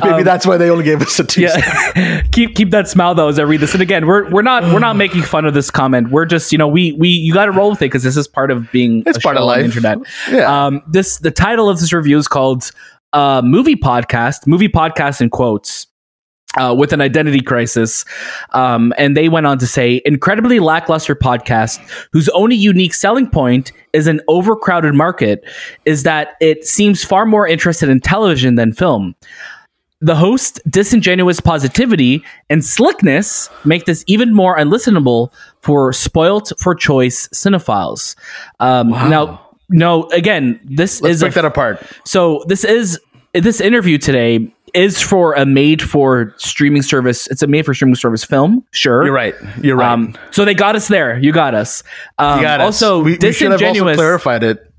maybe 0.04 0.24
that's 0.24 0.46
why 0.46 0.58
they 0.58 0.70
only 0.70 0.84
gave 0.86 1.02
us 1.02 1.20
a 1.20 1.24
two. 1.24 1.42
yeah, 1.42 2.22
keep 2.32 2.56
keep 2.56 2.72
that 2.72 2.88
smile 2.88 3.14
though 3.16 3.28
as 3.28 3.38
I 3.40 3.44
read 3.44 3.60
this. 3.60 3.74
And 3.74 3.82
again, 3.82 4.08
we're 4.08 4.30
we're 4.30 4.42
not 4.42 4.64
we're 4.74 4.80
not 4.80 4.96
making 4.96 5.24
fun 5.24 5.46
of 5.46 5.54
this 5.54 5.70
comment. 5.70 6.12
We're 6.12 6.26
just 6.26 6.52
you 6.52 6.58
know 6.58 6.68
we 6.68 6.94
we 6.94 7.10
you 7.10 7.34
got 7.34 7.46
to 7.46 7.52
roll 7.52 7.70
with 7.72 7.80
it 7.82 7.86
because 7.86 8.04
this 8.04 8.18
is 8.18 8.28
part 8.28 8.52
of 8.52 8.72
being 8.72 9.04
It's 9.06 9.18
part 9.20 9.36
of 9.38 9.42
show 9.42 9.48
on 9.50 9.58
the 9.58 9.64
life. 9.64 9.66
internet. 9.66 9.98
Yeah. 10.32 10.66
Um, 10.66 10.82
this 10.88 11.18
the 11.18 11.32
title 11.32 11.70
of 11.70 11.80
this 11.80 11.92
review 11.92 12.18
is 12.18 12.28
called 12.28 12.72
uh, 13.14 13.42
"Movie 13.44 13.76
Podcast." 13.76 14.48
Movie 14.48 14.70
podcast 14.70 15.20
in 15.22 15.30
quotes. 15.30 15.88
Uh, 16.58 16.74
with 16.74 16.94
an 16.94 17.02
identity 17.02 17.42
crisis. 17.42 18.06
Um, 18.52 18.94
and 18.98 19.18
they 19.18 19.28
went 19.28 19.46
on 19.46 19.58
to 19.58 19.68
say, 19.68 20.02
incredibly 20.06 20.60
lackluster 20.62 21.14
podcast 21.14 21.80
whose 22.14 22.30
only 22.30 22.56
unique 22.56 22.94
selling 22.94 23.30
point 23.30 23.74
is 23.92 24.08
an 24.08 24.22
overcrowded 24.30 24.94
market 24.94 25.44
is 25.84 26.04
that 26.04 26.36
it 26.40 26.66
seems 26.66 27.04
far 27.04 27.26
more 27.26 27.46
interested 27.46 27.90
in 27.90 28.00
television 28.00 28.56
than 28.56 28.72
film. 28.72 29.16
The 30.00 30.16
host, 30.16 30.62
disingenuous 30.70 31.42
positivity 31.42 32.24
and 32.50 32.64
slickness 32.64 33.50
make 33.66 33.84
this 33.84 34.06
even 34.08 34.34
more 34.34 34.56
unlistenable 34.58 35.34
for 35.62 35.92
spoilt 35.92 36.54
for 36.58 36.74
choice 36.74 37.28
cinephiles. 37.34 38.16
Um, 38.62 38.92
Now, 38.92 39.42
no, 39.68 40.04
again, 40.14 40.60
this 40.64 41.02
Let's 41.02 41.16
is 41.16 41.20
break 41.22 41.34
a, 41.34 41.36
that 41.36 41.46
apart. 41.46 41.84
so 42.06 42.46
this 42.48 42.64
is 42.64 42.98
this 43.34 43.60
interview 43.60 43.98
today 43.98 44.55
is 44.76 45.02
for 45.02 45.34
a 45.34 45.46
made 45.46 45.82
for 45.82 46.34
streaming 46.38 46.82
service. 46.82 47.28
It's 47.28 47.42
a 47.42 47.48
made 47.48 47.66
for 47.66 47.74
streaming 47.74 47.96
service 47.96 48.24
film. 48.24 48.64
Sure, 48.72 49.04
You're 49.06 49.14
right. 49.14 49.36
You're 49.62 49.76
right. 49.78 49.92
Um, 49.92 50.16
so 50.32 50.46
they 50.46 50.54
got 50.54 50.76
us 50.76 50.88
there. 50.90 51.18
You 51.18 51.32
got 51.32 51.56
us. 51.56 51.82
Um, 52.18 52.40
You 52.40 52.46
got 52.46 52.62
us. 52.62 52.66
also, 52.66 53.00
we, 53.04 53.18
we 53.18 53.32
should 53.32 53.52
have 53.52 53.54
also 53.54 53.66
disingenuous 53.66 53.96
clarified 53.98 54.44
it. 54.44 54.72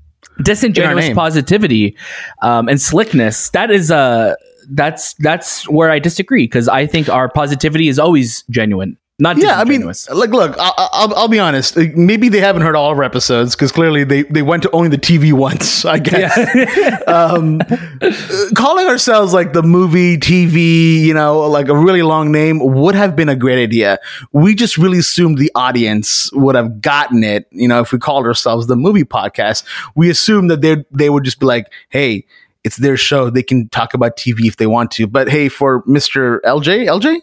disingenuous 0.43 1.09
positivity 1.15 1.97
um, 2.41 2.69
and 2.69 2.79
slickness 2.79 3.49
that 3.49 3.71
is 3.71 3.89
uh 3.91 4.35
that's 4.71 5.13
that's 5.15 5.67
where 5.69 5.89
i 5.89 5.97
disagree 5.97 6.43
because 6.45 6.67
i 6.67 6.85
think 6.85 7.09
our 7.09 7.27
positivity 7.29 7.87
is 7.87 7.97
always 7.97 8.43
genuine 8.49 8.97
not 9.19 9.37
Yeah, 9.39 9.59
I 9.59 9.63
mean, 9.63 9.81
like, 9.81 10.29
look, 10.29 10.55
I, 10.59 10.71
I'll, 10.77 11.11
I'll 11.15 11.27
be 11.27 11.39
honest. 11.39 11.75
Maybe 11.75 12.29
they 12.29 12.39
haven't 12.39 12.61
heard 12.61 12.75
all 12.75 12.91
of 12.91 12.99
our 12.99 13.03
episodes 13.03 13.55
because 13.55 13.71
clearly 13.71 14.03
they, 14.03 14.21
they 14.23 14.43
went 14.43 14.61
to 14.61 14.71
only 14.71 14.89
the 14.89 14.97
TV 14.99 15.33
once. 15.33 15.85
I 15.85 15.97
guess. 15.97 16.37
um, 17.07 17.59
uh, 17.99 18.11
calling 18.55 18.85
ourselves 18.85 19.33
like 19.33 19.53
the 19.53 19.63
movie 19.63 20.17
TV, 20.17 20.99
you 20.99 21.15
know, 21.15 21.39
like 21.47 21.67
a 21.67 21.75
really 21.75 22.03
long 22.03 22.31
name 22.31 22.59
would 22.59 22.93
have 22.93 23.15
been 23.15 23.27
a 23.27 23.35
great 23.35 23.61
idea. 23.61 23.97
We 24.33 24.53
just 24.53 24.77
really 24.77 24.99
assumed 24.99 25.39
the 25.39 25.51
audience 25.55 26.31
would 26.33 26.53
have 26.53 26.79
gotten 26.79 27.23
it. 27.23 27.47
You 27.49 27.67
know, 27.67 27.79
if 27.79 27.91
we 27.91 27.97
called 27.97 28.27
ourselves 28.27 28.67
the 28.67 28.75
movie 28.75 29.03
podcast, 29.03 29.63
we 29.95 30.11
assumed 30.11 30.51
that 30.51 30.61
they 30.61 30.85
they 30.91 31.09
would 31.09 31.23
just 31.23 31.39
be 31.39 31.45
like, 31.47 31.71
hey. 31.89 32.25
It's 32.63 32.77
their 32.77 32.97
show. 32.97 33.29
They 33.29 33.43
can 33.43 33.69
talk 33.69 33.93
about 33.93 34.17
TV 34.17 34.45
if 34.45 34.57
they 34.57 34.67
want 34.67 34.91
to. 34.91 35.07
But 35.07 35.29
hey, 35.29 35.47
for 35.47 35.83
Mr. 35.83 36.41
LJ, 36.41 36.87
LJ, 36.87 37.21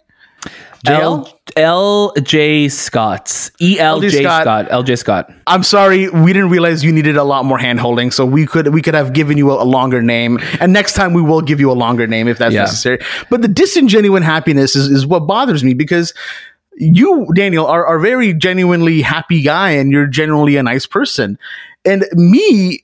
JL? 0.85 1.31
L 1.57 2.13
J 2.23 2.69
Scott 2.69 3.51
E 3.61 3.79
L 3.79 4.01
J 4.01 4.23
Scott. 4.23 4.67
L 4.71 4.83
J 4.83 4.97
Scott 4.97 5.31
I'm 5.47 5.63
sorry, 5.63 6.09
we 6.09 6.33
didn't 6.33 6.51
realize 6.51 6.83
you 6.85 6.93
needed 6.93 7.17
a 7.17 7.25
lot 7.25 7.45
more 7.45 7.59
hand 7.59 7.81
holding, 7.81 8.11
so 8.11 8.27
we 8.27 8.47
could 8.47 8.69
we 8.75 8.83
could 8.83 8.95
have 8.95 9.13
given 9.13 9.37
you 9.39 9.51
a, 9.51 9.63
a 9.63 9.65
longer 9.65 10.03
name. 10.03 10.39
And 10.61 10.73
next 10.73 10.95
time 10.95 11.13
we 11.13 11.23
will 11.23 11.41
give 11.41 11.61
you 11.61 11.71
a 11.71 11.75
longer 11.75 12.07
name 12.07 12.29
if 12.29 12.39
that's 12.39 12.55
Yeah. 12.55 12.61
necessary. 12.63 12.99
But 13.31 13.43
the 13.43 13.49
disingenuine 13.49 14.23
happiness 14.23 14.75
is, 14.77 14.89
is 14.89 15.07
what 15.07 15.21
bothers 15.27 15.63
me 15.65 15.75
because 15.75 16.13
you, 16.77 17.29
Daniel, 17.35 17.67
are, 17.67 17.87
are 17.87 17.99
very 17.99 18.35
genuinely 18.35 19.01
happy 19.03 19.43
guy 19.43 19.71
and 19.71 19.93
you're 19.93 20.07
genuinely 20.07 20.57
a 20.57 20.63
nice 20.63 20.87
person. 20.87 21.39
And 21.85 22.05
me, 22.15 22.84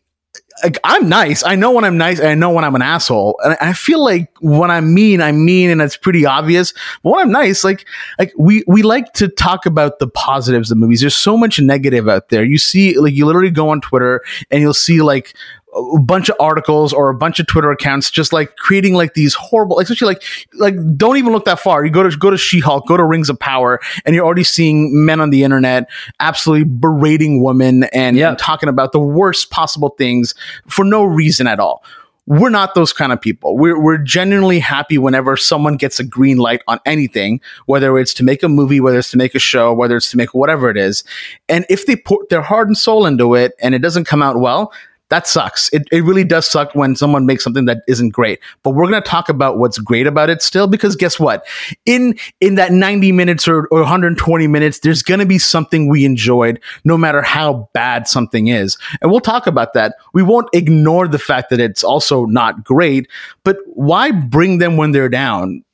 like 0.63 0.79
I'm 0.85 1.09
nice. 1.09 1.45
I 1.45 1.55
know 1.55 1.71
when 1.71 1.85
I'm 1.85 1.99
nice 1.99 2.19
and 2.19 2.29
I 2.29 2.35
know 2.35 2.51
when 2.51 2.65
I'm 2.65 2.75
an 2.75 2.83
asshole. 2.83 3.39
And 3.45 3.57
I 3.61 3.73
feel 3.73 4.03
like 4.03 4.31
when 4.41 4.71
I'm 4.71 4.95
mean, 4.95 5.21
I'm 5.21 5.45
mean 5.45 5.71
and 5.71 5.81
it's 5.81 5.97
pretty 5.97 6.27
obvious. 6.27 6.73
But 7.03 7.11
when 7.11 7.21
I'm 7.21 7.33
nice, 7.33 7.65
like 7.65 7.87
like 8.19 8.33
we 8.39 8.65
we 8.67 8.83
like 8.83 9.13
to 9.15 9.29
talk 9.29 9.67
about 9.67 9.99
the 9.99 10.09
positives 10.09 10.71
of 10.71 10.79
movies. 10.79 11.01
There's 11.01 11.17
so 11.17 11.37
much 11.37 11.61
negative 11.61 12.09
out 12.09 12.29
there. 12.29 12.45
You 12.45 12.59
see 12.59 12.99
like 12.99 13.15
you 13.15 13.27
literally 13.27 13.51
go 13.51 13.71
on 13.71 13.81
Twitter 13.81 14.23
and 14.51 14.61
you'll 14.61 14.75
see 14.75 15.03
like 15.03 15.35
a 15.75 16.01
bunch 16.01 16.29
of 16.29 16.37
articles 16.41 16.93
or 16.93 17.11
a 17.11 17.15
bunch 17.15 17.39
of 17.39 17.47
Twitter 17.47 17.71
accounts 17.71 18.11
just 18.11 18.33
like 18.33 18.57
creating 18.57 18.95
like 18.95 19.15
these 19.15 19.35
horrible, 19.35 19.77
like, 19.77 19.85
especially 19.85 20.07
like 20.15 20.23
like 20.55 20.97
don't 20.97 21.17
even 21.17 21.33
look 21.33 21.45
that 21.45 21.61
far. 21.61 21.85
You 21.85 21.91
go 21.91 22.03
to 22.09 22.17
go 22.17 22.31
to 22.31 22.37
She-Hulk, 22.37 22.87
go 22.89 22.97
to 22.97 23.05
Rings 23.05 23.31
of 23.31 23.39
Power, 23.39 23.81
and 24.05 24.15
you're 24.15 24.25
already 24.25 24.45
seeing 24.45 25.05
men 25.05 25.21
on 25.21 25.31
the 25.31 25.45
internet 25.45 25.89
absolutely 26.19 26.65
berating 26.65 27.43
women 27.43 27.85
and, 27.93 28.17
Yeah. 28.17 28.31
and 28.31 28.39
talking 28.39 28.69
about 28.69 28.93
the 28.93 29.01
worst 29.01 29.51
possible 29.51 29.91
things 29.91 30.35
for 30.67 30.85
no 30.85 31.05
reason 31.05 31.47
at 31.47 31.61
all. 31.61 31.85
We're 32.27 32.51
not 32.51 32.75
those 32.75 32.93
kind 32.93 33.13
of 33.13 33.21
people. 33.21 33.57
We're, 33.57 33.81
we're 33.81 33.99
genuinely 33.99 34.61
happy 34.61 34.99
whenever 34.99 35.37
someone 35.37 35.77
gets 35.77 35.99
a 35.99 36.05
green 36.05 36.37
light 36.37 36.63
on 36.69 36.79
anything, 36.87 37.41
whether 37.67 37.99
it's 37.99 38.15
to 38.15 38.23
make 38.23 38.45
a 38.45 38.49
movie, 38.49 38.79
whether 38.79 38.99
it's 38.99 39.11
to 39.13 39.17
make 39.17 39.35
a 39.35 39.41
show, 39.41 39.73
whether 39.73 39.97
it's 39.97 40.11
to 40.13 40.17
make 40.17 40.33
whatever 40.33 40.71
it 40.71 40.77
is. 40.77 41.03
And 41.49 41.67
if 41.69 41.87
they 41.87 41.97
put 41.97 42.29
their 42.29 42.43
heart 42.43 42.69
and 42.69 42.79
soul 42.79 43.05
into 43.05 43.35
it 43.35 43.55
and 43.61 43.75
it 43.75 43.81
doesn't 43.81 44.05
come 44.05 44.23
out 44.23 44.39
well, 44.39 44.73
that 45.11 45.27
sucks. 45.27 45.69
It, 45.73 45.83
it 45.93 46.05
really 46.05 46.25
does 46.25 46.49
suck 46.49 46.75
when 46.75 46.97
someone 46.97 47.27
makes 47.27 47.45
something 47.45 47.65
that 47.67 47.83
isn't 47.89 48.11
great. 48.11 48.41
But 48.63 48.71
we're 48.71 48.89
going 48.89 49.03
to 49.03 49.09
talk 49.09 49.29
about 49.29 49.59
what's 49.59 49.79
great 49.79 50.07
about 50.07 50.31
it 50.31 50.41
still, 50.41 50.67
because 50.67 50.97
guess 50.97 51.19
what? 51.21 51.47
In 51.85 52.19
in 52.41 52.55
that 52.55 52.73
90 52.73 53.13
minutes 53.13 53.47
or, 53.47 53.67
or 53.73 53.81
120 53.81 54.47
minutes, 54.47 54.79
there's 54.79 55.03
going 55.03 55.21
to 55.21 55.27
be 55.27 55.39
something 55.39 55.89
we 55.89 56.05
enjoyed, 56.05 56.61
no 56.85 56.97
matter 56.97 57.23
how 57.23 57.69
bad 57.75 58.07
something 58.07 58.47
is. 58.47 58.79
And 59.03 59.11
we'll 59.11 59.21
talk 59.21 59.47
about 59.47 59.75
that. 59.75 59.97
We 60.15 60.23
won't 60.23 60.49
ignore 60.53 61.09
the 61.09 61.19
fact 61.19 61.51
that 61.51 61.61
it's 61.61 61.83
also 61.83 62.25
not 62.27 62.65
great, 62.65 63.09
but 63.45 63.59
why 63.67 64.13
bring 64.13 64.59
them 64.59 64.77
when 64.77 64.93
they're 64.93 65.09
down? 65.09 65.65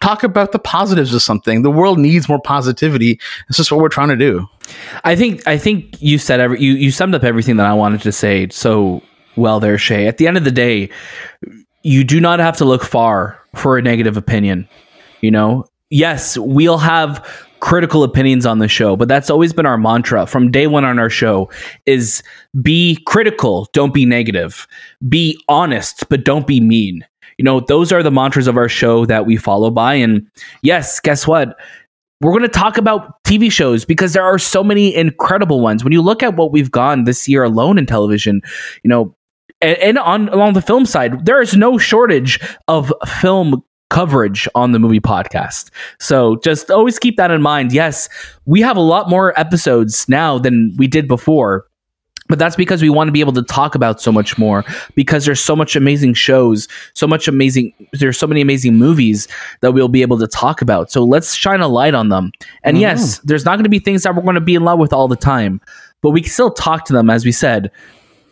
Talk 0.00 0.22
about 0.22 0.52
the 0.52 0.58
positives 0.58 1.14
of 1.14 1.22
something. 1.22 1.62
The 1.62 1.70
world 1.70 1.98
needs 1.98 2.28
more 2.28 2.40
positivity. 2.40 3.20
This 3.48 3.58
is 3.58 3.70
what 3.70 3.80
we're 3.80 3.88
trying 3.88 4.08
to 4.08 4.16
do. 4.16 4.48
I 5.04 5.14
think 5.14 5.46
I 5.46 5.58
think 5.58 6.00
you 6.00 6.18
said 6.18 6.40
every 6.40 6.60
you 6.60 6.72
you 6.72 6.90
summed 6.90 7.14
up 7.14 7.24
everything 7.24 7.56
that 7.56 7.66
I 7.66 7.74
wanted 7.74 8.00
to 8.02 8.12
say 8.12 8.48
so 8.50 9.02
well 9.36 9.60
there, 9.60 9.78
Shay. 9.78 10.06
At 10.06 10.18
the 10.18 10.26
end 10.26 10.36
of 10.36 10.44
the 10.44 10.50
day, 10.50 10.90
you 11.82 12.04
do 12.04 12.20
not 12.20 12.40
have 12.40 12.56
to 12.58 12.64
look 12.64 12.82
far 12.82 13.38
for 13.54 13.76
a 13.76 13.82
negative 13.82 14.16
opinion. 14.16 14.68
You 15.20 15.30
know, 15.30 15.66
yes, 15.90 16.38
we'll 16.38 16.78
have 16.78 17.46
critical 17.60 18.02
opinions 18.02 18.46
on 18.46 18.58
the 18.58 18.68
show, 18.68 18.96
but 18.96 19.06
that's 19.06 19.30
always 19.30 19.52
been 19.52 19.66
our 19.66 19.78
mantra 19.78 20.26
from 20.26 20.50
day 20.50 20.66
one 20.66 20.84
on 20.84 20.98
our 20.98 21.10
show 21.10 21.50
is 21.86 22.22
be 22.62 22.98
critical, 23.06 23.68
don't 23.72 23.94
be 23.94 24.06
negative. 24.06 24.66
Be 25.08 25.38
honest, 25.48 26.08
but 26.08 26.24
don't 26.24 26.46
be 26.46 26.60
mean. 26.60 27.04
You 27.40 27.44
know, 27.44 27.60
those 27.60 27.90
are 27.90 28.02
the 28.02 28.10
mantras 28.10 28.46
of 28.46 28.58
our 28.58 28.68
show 28.68 29.06
that 29.06 29.24
we 29.24 29.38
follow 29.38 29.70
by 29.70 29.94
and 29.94 30.28
yes, 30.60 31.00
guess 31.00 31.26
what? 31.26 31.56
we're 32.20 32.32
going 32.32 32.42
to 32.42 32.48
talk 32.48 32.76
about 32.76 33.24
TV 33.24 33.50
shows 33.50 33.86
because 33.86 34.12
there 34.12 34.22
are 34.22 34.38
so 34.38 34.62
many 34.62 34.94
incredible 34.94 35.62
ones. 35.62 35.82
When 35.82 35.92
you 35.94 36.02
look 36.02 36.22
at 36.22 36.36
what 36.36 36.52
we've 36.52 36.70
gone 36.70 37.04
this 37.04 37.26
year 37.26 37.44
alone 37.44 37.78
in 37.78 37.86
television, 37.86 38.42
you 38.82 38.88
know, 38.88 39.16
and, 39.62 39.78
and 39.78 39.98
on 39.98 40.28
along 40.28 40.52
the 40.52 40.60
film 40.60 40.84
side, 40.84 41.24
there 41.24 41.40
is 41.40 41.56
no 41.56 41.78
shortage 41.78 42.38
of 42.68 42.92
film 43.06 43.62
coverage 43.88 44.46
on 44.54 44.72
the 44.72 44.78
movie 44.78 45.00
podcast. 45.00 45.70
So 45.98 46.36
just 46.44 46.70
always 46.70 46.98
keep 46.98 47.16
that 47.16 47.30
in 47.30 47.40
mind. 47.40 47.72
Yes, 47.72 48.10
we 48.44 48.60
have 48.60 48.76
a 48.76 48.82
lot 48.82 49.08
more 49.08 49.38
episodes 49.40 50.06
now 50.06 50.38
than 50.38 50.74
we 50.76 50.86
did 50.86 51.08
before. 51.08 51.66
But 52.30 52.38
that's 52.38 52.56
because 52.56 52.80
we 52.80 52.88
want 52.88 53.08
to 53.08 53.12
be 53.12 53.20
able 53.20 53.32
to 53.34 53.42
talk 53.42 53.74
about 53.74 54.00
so 54.00 54.10
much 54.10 54.38
more 54.38 54.64
because 54.94 55.26
there's 55.26 55.40
so 55.40 55.54
much 55.54 55.76
amazing 55.76 56.14
shows, 56.14 56.68
so 56.94 57.06
much 57.06 57.28
amazing 57.28 57.74
there's 57.92 58.18
so 58.18 58.26
many 58.26 58.40
amazing 58.40 58.76
movies 58.76 59.28
that 59.60 59.72
we'll 59.72 59.88
be 59.88 60.02
able 60.02 60.18
to 60.18 60.26
talk 60.26 60.62
about. 60.62 60.90
So 60.90 61.04
let's 61.04 61.34
shine 61.34 61.60
a 61.60 61.68
light 61.68 61.94
on 61.94 62.08
them. 62.08 62.32
And 62.62 62.76
mm-hmm. 62.76 62.82
yes, 62.82 63.18
there's 63.18 63.44
not 63.44 63.56
going 63.56 63.64
to 63.64 63.70
be 63.70 63.80
things 63.80 64.04
that 64.04 64.14
we're 64.14 64.22
going 64.22 64.34
to 64.36 64.40
be 64.40 64.54
in 64.54 64.64
love 64.64 64.78
with 64.78 64.92
all 64.92 65.08
the 65.08 65.16
time, 65.16 65.60
but 66.00 66.10
we 66.10 66.22
can 66.22 66.30
still 66.30 66.50
talk 66.50 66.84
to 66.86 66.92
them 66.92 67.10
as 67.10 67.24
we 67.24 67.32
said. 67.32 67.70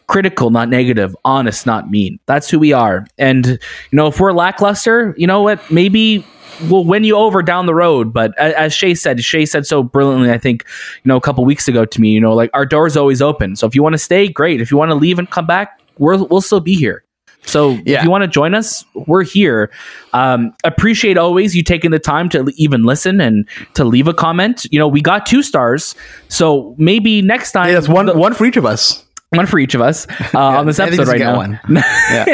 Critical, 0.08 0.50
not 0.50 0.68
negative, 0.68 1.14
honest, 1.24 1.64
not 1.66 1.90
mean. 1.90 2.18
That's 2.26 2.50
who 2.50 2.58
we 2.58 2.72
are. 2.72 3.06
And 3.18 3.46
you 3.46 3.58
know, 3.92 4.08
if 4.08 4.18
we're 4.18 4.32
lackluster, 4.32 5.14
you 5.16 5.26
know 5.26 5.42
what? 5.42 5.70
Maybe 5.70 6.26
we'll 6.68 6.84
win 6.84 7.04
you 7.04 7.16
over 7.16 7.40
down 7.42 7.66
the 7.66 7.74
road. 7.74 8.12
But 8.12 8.36
as 8.38 8.74
Shay 8.74 8.94
said, 8.94 9.22
Shay 9.22 9.46
said 9.46 9.64
so 9.66 9.82
brilliantly, 9.82 10.32
I 10.32 10.38
think, 10.38 10.64
you 11.04 11.08
know, 11.08 11.16
a 11.16 11.20
couple 11.20 11.44
weeks 11.44 11.68
ago 11.68 11.84
to 11.84 12.00
me, 12.00 12.08
you 12.10 12.20
know, 12.20 12.34
like 12.34 12.50
our 12.52 12.66
door's 12.66 12.96
always 12.96 13.22
open. 13.22 13.54
So 13.54 13.66
if 13.66 13.74
you 13.76 13.82
want 13.82 13.92
to 13.94 13.98
stay, 13.98 14.26
great. 14.28 14.60
If 14.60 14.70
you 14.72 14.76
want 14.76 14.90
to 14.90 14.96
leave 14.96 15.18
and 15.20 15.30
come 15.30 15.46
back, 15.46 15.80
we're, 15.98 16.16
we'll 16.24 16.40
still 16.40 16.58
be 16.60 16.74
here. 16.74 17.04
So 17.44 17.78
Yeah. 17.84 17.98
if 17.98 18.04
you 18.04 18.10
want 18.10 18.22
to 18.22 18.28
join 18.28 18.54
us, 18.54 18.84
we're 19.06 19.22
here. 19.22 19.70
Um, 20.12 20.52
appreciate 20.64 21.16
always 21.16 21.54
you 21.54 21.62
taking 21.62 21.92
the 21.92 21.98
time 22.00 22.28
to 22.30 22.50
even 22.56 22.82
listen 22.82 23.20
and 23.20 23.48
to 23.74 23.84
leave 23.84 24.08
a 24.08 24.14
comment. 24.14 24.66
You 24.72 24.78
know, 24.80 24.88
we 24.88 25.00
got 25.00 25.24
two 25.26 25.42
stars, 25.42 25.94
so 26.28 26.74
maybe 26.78 27.22
next 27.22 27.52
time 27.52 27.68
Yeah, 27.68 27.74
that's 27.74 27.88
one 27.88 28.18
one 28.18 28.34
for 28.34 28.44
each 28.44 28.56
of 28.56 28.66
us. 28.66 29.04
One 29.30 29.46
for 29.46 29.58
each 29.58 29.74
of 29.74 29.80
us 29.80 30.06
uh, 30.34 30.38
on 30.38 30.66
this 30.66 30.78
episode 30.78 31.06
right 31.08 31.20
now. 31.20 31.36
one. 31.36 31.60
Yeah. 31.68 32.24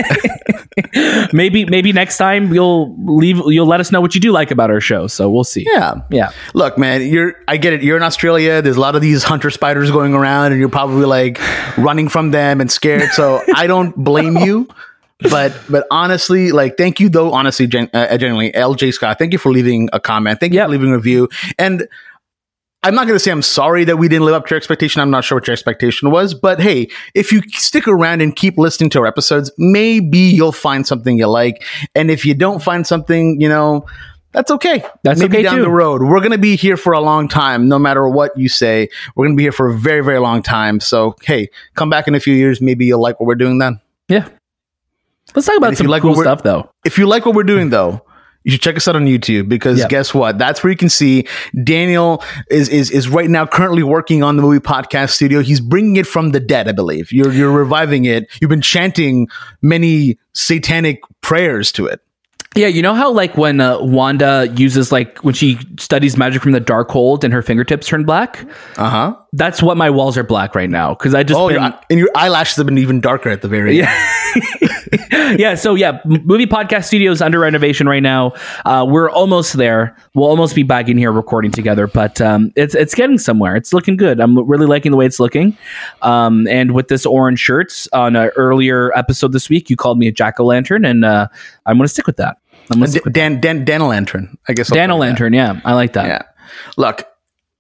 maybe 1.33 1.65
maybe 1.65 1.93
next 1.93 2.19
time 2.19 2.53
you'll 2.53 2.95
leave. 3.05 3.41
You'll 3.47 3.67
let 3.67 3.81
us 3.81 3.91
know 3.93 4.01
what 4.01 4.15
you 4.15 4.21
do 4.21 4.33
like 4.33 4.51
about 4.51 4.71
our 4.71 4.81
show. 4.81 5.07
So 5.07 5.31
we'll 5.31 5.45
see. 5.45 5.65
yeah. 5.73 5.95
Yeah. 6.11 6.31
Look, 6.55 6.79
man, 6.79 7.03
you're 7.07 7.35
I 7.49 7.57
get 7.57 7.73
it. 7.73 7.83
You're 7.83 7.97
in 7.97 8.03
Australia. 8.03 8.63
There's 8.63 8.77
a 8.77 8.81
lot 8.81 8.95
of 8.97 9.03
these 9.03 9.23
hunter 9.23 9.51
spiders 9.51 9.91
going 9.91 10.15
around 10.15 10.53
and 10.53 10.61
you're 10.61 10.69
probably 10.69 11.07
like 11.07 11.41
running 11.79 12.09
from 12.09 12.31
them 12.31 12.61
and 12.61 12.71
scared. 12.71 13.11
So 13.13 13.43
I 13.55 13.67
don't 13.67 13.95
blame 13.97 14.37
you. 14.39 14.69
But 15.21 15.57
but 15.71 15.87
honestly, 15.91 16.53
like 16.53 16.77
thank 16.77 17.01
you 17.01 17.09
though, 17.09 17.33
honestly, 17.33 17.67
gen- 17.67 17.91
uh, 17.95 18.17
genuinely, 18.19 18.53
LJ 18.53 18.93
Scott, 18.93 19.19
thank 19.19 19.33
you 19.33 19.39
for 19.39 19.53
leaving 19.53 19.89
a 19.93 20.01
comment. 20.01 20.41
Thank 20.41 20.53
you 20.53 20.59
Yeah. 20.59 20.67
for 20.67 20.73
leaving 20.73 20.91
a 20.91 20.97
review. 20.97 21.29
And 21.59 21.87
I'm 22.85 22.95
not 22.95 23.07
going 23.07 23.17
to 23.17 23.19
say 23.19 23.31
I'm 23.31 23.41
sorry 23.41 23.85
that 23.85 23.97
we 23.97 24.09
didn't 24.09 24.26
live 24.26 24.35
up 24.35 24.47
to 24.47 24.50
your 24.50 24.59
expectation. 24.59 25.00
I'm 25.00 25.11
not 25.11 25.25
sure 25.25 25.38
what 25.38 25.47
your 25.47 25.53
expectation 25.53 26.11
was, 26.11 26.35
but 26.35 26.61
hey, 26.61 26.88
if 27.14 27.33
you 27.33 27.41
stick 27.49 27.88
around 27.88 28.21
and 28.21 28.37
keep 28.37 28.59
listening 28.59 28.91
to 28.91 29.00
our 29.00 29.07
episodes, 29.07 29.50
maybe 29.57 30.19
you'll 30.19 30.53
find 30.53 30.87
something 30.87 31.17
you 31.17 31.26
like. 31.26 31.64
And 31.95 32.11
if 32.11 32.26
you 32.26 32.35
don't 32.35 32.62
find 32.62 32.87
something, 32.87 33.41
you 33.41 33.49
know, 33.49 33.87
that's 34.33 34.50
okay. 34.50 34.85
That's 35.03 35.19
maybe 35.19 35.38
okay, 35.38 35.43
down 35.45 35.57
too. 35.57 35.62
the 35.62 35.71
road. 35.71 36.03
We're 36.03 36.21
going 36.21 36.33
to 36.33 36.38
be 36.38 36.57
here 36.57 36.76
for 36.76 36.93
a 36.93 37.00
long 37.00 37.26
time, 37.26 37.69
no 37.69 37.79
matter 37.79 38.07
what 38.07 38.37
you 38.37 38.50
say. 38.50 38.91
We're 39.17 39.25
going 39.25 39.35
to 39.35 39.38
be 39.38 39.45
here 39.45 39.53
for 39.53 39.69
a 39.69 39.75
very, 39.75 40.05
very 40.05 40.19
long 40.19 40.43
time. 40.43 40.79
So, 40.79 41.17
hey, 41.23 41.49
come 41.76 41.88
back 41.88 42.07
in 42.07 42.14
a 42.14 42.21
few 42.21 42.35
years. 42.35 42.61
Maybe 42.61 42.85
you'll 42.85 43.00
like 43.00 43.19
what 43.19 43.26
we're 43.26 43.35
doing 43.35 43.59
then. 43.59 43.81
Yeah. 44.09 44.29
Let's 45.35 45.47
talk 45.47 45.57
about 45.57 45.75
some 45.76 45.87
like 45.87 46.03
cool 46.03 46.17
stuff 46.17 46.43
though. 46.43 46.71
If 46.85 46.99
you 46.99 47.07
like 47.07 47.25
what 47.25 47.35
we're 47.35 47.45
doing, 47.45 47.71
though, 47.71 48.05
you 48.45 48.53
should 48.53 48.61
check 48.63 48.77
us 48.77 48.87
out 48.87 48.95
on 48.95 49.07
YouTube 49.07 49.49
because 49.49 49.79
Yeah. 49.81 49.89
guess 49.89 50.13
what? 50.15 50.39
That's 50.39 50.63
where 50.63 50.71
you 50.71 50.77
can 50.77 50.89
see 50.91 51.27
Daniel 51.65 52.23
is 52.51 52.69
is 52.69 52.91
is 52.91 53.09
right 53.09 53.29
now 53.29 53.47
currently 53.47 53.83
working 53.83 54.23
on 54.23 54.37
the 54.37 54.43
movie 54.43 54.61
podcast 54.61 55.11
studio. 55.11 55.41
He's 55.43 55.61
bringing 55.61 55.97
it 55.97 56.07
from 56.07 56.31
the 56.31 56.41
dead, 56.41 56.69
I 56.69 56.73
believe. 56.73 57.11
You're 57.13 57.33
you're 57.33 57.51
reviving 57.51 58.05
it. 58.05 58.29
You've 58.41 58.51
been 58.51 58.61
chanting 58.63 59.29
many 59.63 60.19
satanic 60.35 61.01
prayers 61.23 61.73
to 61.73 61.87
it. 61.87 62.01
Yeah, 62.57 62.69
you 62.69 62.83
know 62.83 62.95
how 62.95 63.11
like 63.11 63.37
when 63.37 63.61
uh, 63.61 63.81
Wanda 63.83 64.47
uses 64.55 64.93
like 64.93 65.19
when 65.25 65.35
she 65.35 65.59
studies 65.81 66.17
magic 66.17 66.41
from 66.43 66.53
the 66.53 66.61
Darkhold 66.61 67.25
and 67.25 67.33
her 67.35 67.43
fingertips 67.43 67.89
turn 67.89 68.05
black. 68.05 68.47
Uh 68.77 68.91
huh. 68.91 69.17
That's 69.37 69.61
what 69.61 69.76
my 69.76 69.91
walls 69.91 70.17
are 70.17 70.23
black 70.23 70.55
right 70.55 70.71
now 70.71 70.95
because 70.95 71.12
I 71.12 71.25
just 71.25 71.38
Oh, 71.38 71.49
been- 71.49 71.61
your, 71.61 71.75
and 71.91 71.99
your 71.99 72.09
eyelashes 72.14 72.55
have 72.57 72.67
been 72.67 72.79
even 72.79 73.00
darker 73.00 73.31
at 73.31 73.43
the 73.43 73.49
very 73.49 73.83
end. 73.83 73.91
yeah. 75.41 75.55
So 75.57 75.75
yeah, 75.75 76.00
movie 76.05 76.47
podcast 76.47 76.85
studios 76.85 77.21
under 77.21 77.41
renovation 77.41 77.88
right 77.88 78.03
now. 78.03 78.35
Uh, 78.64 78.87
we're 78.88 79.11
almost 79.11 79.55
there. 79.55 79.97
We'll 80.14 80.29
almost 80.29 80.55
be 80.55 80.62
back 80.62 80.88
in 80.88 80.97
here 80.99 81.11
recording 81.11 81.50
together, 81.50 81.87
but 81.87 82.21
um, 82.21 82.53
it's 82.55 82.75
it's 82.75 82.95
getting 82.95 83.19
somewhere. 83.19 83.57
It's 83.57 83.73
looking 83.73 83.97
good. 83.97 84.21
I'm 84.21 84.38
really 84.49 84.67
liking 84.67 84.91
the 84.93 84.97
way 84.97 85.07
it's 85.07 85.19
looking. 85.19 85.57
Um, 86.03 86.47
and 86.47 86.73
with 86.73 86.88
this 86.88 87.05
orange 87.05 87.41
shirts 87.41 87.88
on 87.93 88.17
an 88.17 88.31
earlier 88.37 88.97
episode 88.97 89.33
this 89.33 89.49
week, 89.49 89.69
you 89.71 89.76
called 89.76 89.99
me 89.99 90.07
a 90.07 90.12
jack 90.12 90.38
o' 90.38 90.45
lantern, 90.45 90.85
and 90.85 91.05
uh, 91.05 91.26
I'm 91.67 91.76
going 91.76 91.87
to 91.88 91.93
stick 91.93 92.07
with 92.07 92.19
that. 92.19 92.37
I'm 92.71 92.79
going 92.79 92.87
to 92.87 92.91
stick 92.93 93.05
with 93.05 93.14
Dan 93.14 93.41
Dan 93.41 93.64
Dan 93.64 93.81
Lantern, 93.83 94.38
I 94.49 94.53
guess. 94.53 94.71
I'll 94.71 94.76
Dan 94.76 94.91
o' 94.91 94.95
put 94.95 95.00
that. 95.00 95.07
lantern. 95.09 95.33
Yeah, 95.33 95.61
I 95.64 95.75
like 95.75 95.95
that. 95.95 96.07
Yeah. 96.07 96.23
Look, 96.76 97.03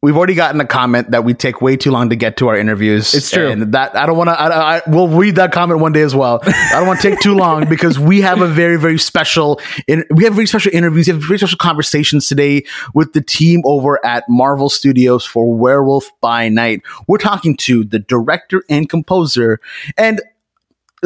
we've 0.04 0.18
already 0.18 0.34
gotten 0.34 0.60
a 0.60 0.66
comment 0.66 1.10
that 1.12 1.24
we 1.24 1.32
take 1.32 1.62
way 1.62 1.78
too 1.78 1.90
long 1.90 2.10
to 2.10 2.16
get 2.16 2.36
to 2.36 2.48
our 2.48 2.56
interviews. 2.56 3.14
It's 3.14 3.30
true. 3.30 3.48
And 3.48 3.72
that 3.72 3.96
I 3.96 4.04
don't 4.04 4.18
want 4.18 4.28
to. 4.28 4.38
I, 4.38 4.76
I 4.76 4.82
we'll 4.86 5.08
read 5.08 5.36
that 5.36 5.50
comment 5.50 5.80
one 5.80 5.92
day 5.92 6.02
as 6.02 6.14
well. 6.14 6.40
I 6.44 6.72
don't 6.72 6.86
want 6.86 7.00
to 7.00 7.10
take 7.10 7.20
too 7.20 7.34
long 7.34 7.66
because 7.70 7.98
we 7.98 8.20
have 8.20 8.42
a 8.42 8.46
very 8.46 8.78
very 8.78 8.98
special. 8.98 9.60
In, 9.88 10.04
we 10.10 10.24
have 10.24 10.34
very 10.34 10.46
special 10.46 10.72
interviews. 10.74 11.08
We 11.08 11.14
have 11.14 11.22
very 11.22 11.38
special 11.38 11.56
conversations 11.56 12.28
today 12.28 12.66
with 12.92 13.14
the 13.14 13.22
team 13.22 13.62
over 13.64 14.04
at 14.04 14.24
Marvel 14.28 14.68
Studios 14.68 15.24
for 15.24 15.50
Werewolf 15.54 16.10
by 16.20 16.50
Night. 16.50 16.82
We're 17.08 17.16
talking 17.16 17.56
to 17.58 17.82
the 17.84 17.98
director 17.98 18.62
and 18.68 18.88
composer 18.88 19.58
and. 19.96 20.20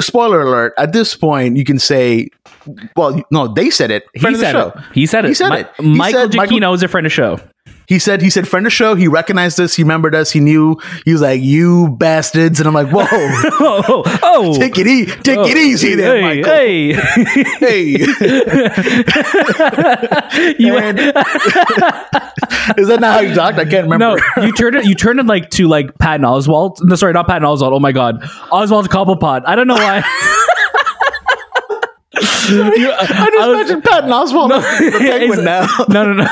Spoiler 0.01 0.43
alert! 0.43 0.75
At 0.79 0.93
this 0.93 1.17
point, 1.17 1.57
you 1.57 1.65
can 1.65 1.81
say, 1.81 2.29
"Well, 2.97 3.23
no, 3.31 3.49
they 3.49 3.71
said 3.71 3.91
it." 3.91 4.05
He 4.15 4.21
Friend 4.21 4.37
the 4.37 4.41
said 4.41 4.53
show. 4.53 4.69
it. 4.69 4.75
He 4.95 5.07
said 5.07 5.25
it. 5.25 5.29
He 5.29 5.35
said 5.35 5.53
it. 5.53 5.71
He 5.79 5.97
Michael 5.97 6.21
said 6.21 6.35
Michael- 6.35 6.59
Giacchino 6.59 6.75
is 6.75 6.83
a 6.83 6.89
friend 6.89 7.07
of 7.07 7.13
show. 7.13 7.39
He 7.87 7.99
said, 7.99 8.21
he 8.21 8.29
said, 8.29 8.47
friend 8.47 8.67
of 8.67 8.73
show. 8.73 8.95
He 8.97 9.09
recognized 9.09 9.59
us. 9.59 9.73
He 9.75 9.83
remembered 9.83 10.15
us. 10.15 10.31
He 10.31 10.41
knew. 10.41 10.77
He 11.07 11.13
was 11.13 11.23
like, 11.23 11.41
you 11.41 11.89
bastards. 11.99 12.61
And 12.61 12.67
I'm 12.69 12.75
like, 12.75 12.89
whoa, 12.89 13.07
Oh, 13.11 14.03
oh, 14.05 14.19
oh. 14.23 14.59
take 14.59 14.79
it 14.79 14.87
easy. 14.87 15.07
Take 15.23 15.39
it 15.39 15.57
oh. 15.57 15.59
easy 15.59 15.95
there, 15.95 16.17
hey, 16.17 16.43
Michael. 16.43 16.53
Hey, 16.53 16.93
Hey. 17.59 17.93
you, 20.59 20.77
And- 20.77 20.99
Is 22.79 22.89
that 22.89 22.99
not 23.01 23.13
how 23.15 23.21
you 23.21 23.35
talked? 23.35 23.59
I 23.59 23.65
can't 23.65 23.89
remember. 23.89 24.21
no, 24.37 24.45
you 24.45 24.53
turned 24.53 24.77
it. 24.77 24.85
You 24.85 24.95
turned 24.95 25.19
it 25.21 25.27
like 25.27 25.49
to 25.51 25.67
like 25.67 25.97
Patton 25.99 26.27
Oswalt. 26.27 26.77
No, 26.83 26.95
sorry, 26.95 27.13
not 27.15 27.27
Patton 27.27 27.45
Oswalt. 27.49 27.73
Oh 27.73 27.81
my 27.81 27.93
God, 27.93 28.23
Oswald 28.53 28.91
Cobblepot. 28.91 29.43
I 29.47 29.57
don't 29.57 29.67
know 29.67 29.75
why. 29.75 30.03
You- 32.49 32.63
I 32.93 33.07
just 33.07 33.13
I 33.13 33.49
was- 33.49 33.57
mentioned 33.59 33.85
Patton 33.85 34.11
Oswalt. 34.11 34.49
No, 34.51 34.61
the 34.61 34.99
penguin 34.99 35.45
now. 35.45 35.67
no, 35.89 36.13
no, 36.13 36.25
no. 36.25 36.29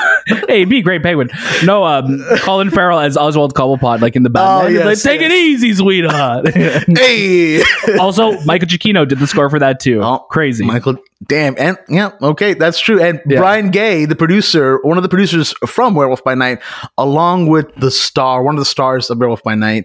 Hey, 0.48 0.64
be 0.64 0.78
a 0.78 0.82
great 0.82 1.02
penguin. 1.02 1.30
No, 1.64 1.84
um, 1.84 2.24
Colin 2.38 2.70
Farrell 2.70 2.98
as 2.98 3.16
Oswald 3.16 3.54
Cobblepot, 3.54 4.00
like 4.00 4.16
in 4.16 4.22
the 4.22 4.30
Oh, 4.30 4.32
Batman. 4.32 4.74
Like, 4.74 4.84
yes, 4.96 5.02
Take 5.02 5.20
it 5.20 5.30
easy, 5.32 5.72
sweetheart. 5.74 6.48
Hey. 6.54 7.62
also, 7.98 8.40
Michael 8.44 8.68
Giacchino 8.68 9.06
did 9.06 9.18
the 9.18 9.26
score 9.26 9.48
for 9.50 9.58
that 9.58 9.80
too. 9.80 10.02
Oh, 10.02 10.18
Crazy. 10.30 10.64
Michael, 10.64 10.96
damn. 11.26 11.54
And 11.58 11.76
yeah, 11.88 12.10
okay, 12.22 12.54
that's 12.54 12.78
true. 12.80 13.00
And 13.00 13.20
Yeah. 13.26 13.38
Brian 13.38 13.70
Gay, 13.70 14.04
the 14.04 14.16
producer, 14.16 14.80
one 14.82 14.96
of 14.96 15.02
the 15.02 15.08
producers 15.08 15.54
from 15.66 15.94
Werewolf 15.94 16.24
by 16.24 16.34
Night, 16.34 16.58
along 16.98 17.46
with 17.48 17.72
the 17.76 17.90
star, 17.90 18.42
one 18.42 18.54
of 18.56 18.60
the 18.60 18.64
stars 18.64 19.10
of 19.10 19.18
Werewolf 19.18 19.42
by 19.42 19.54
Night, 19.54 19.84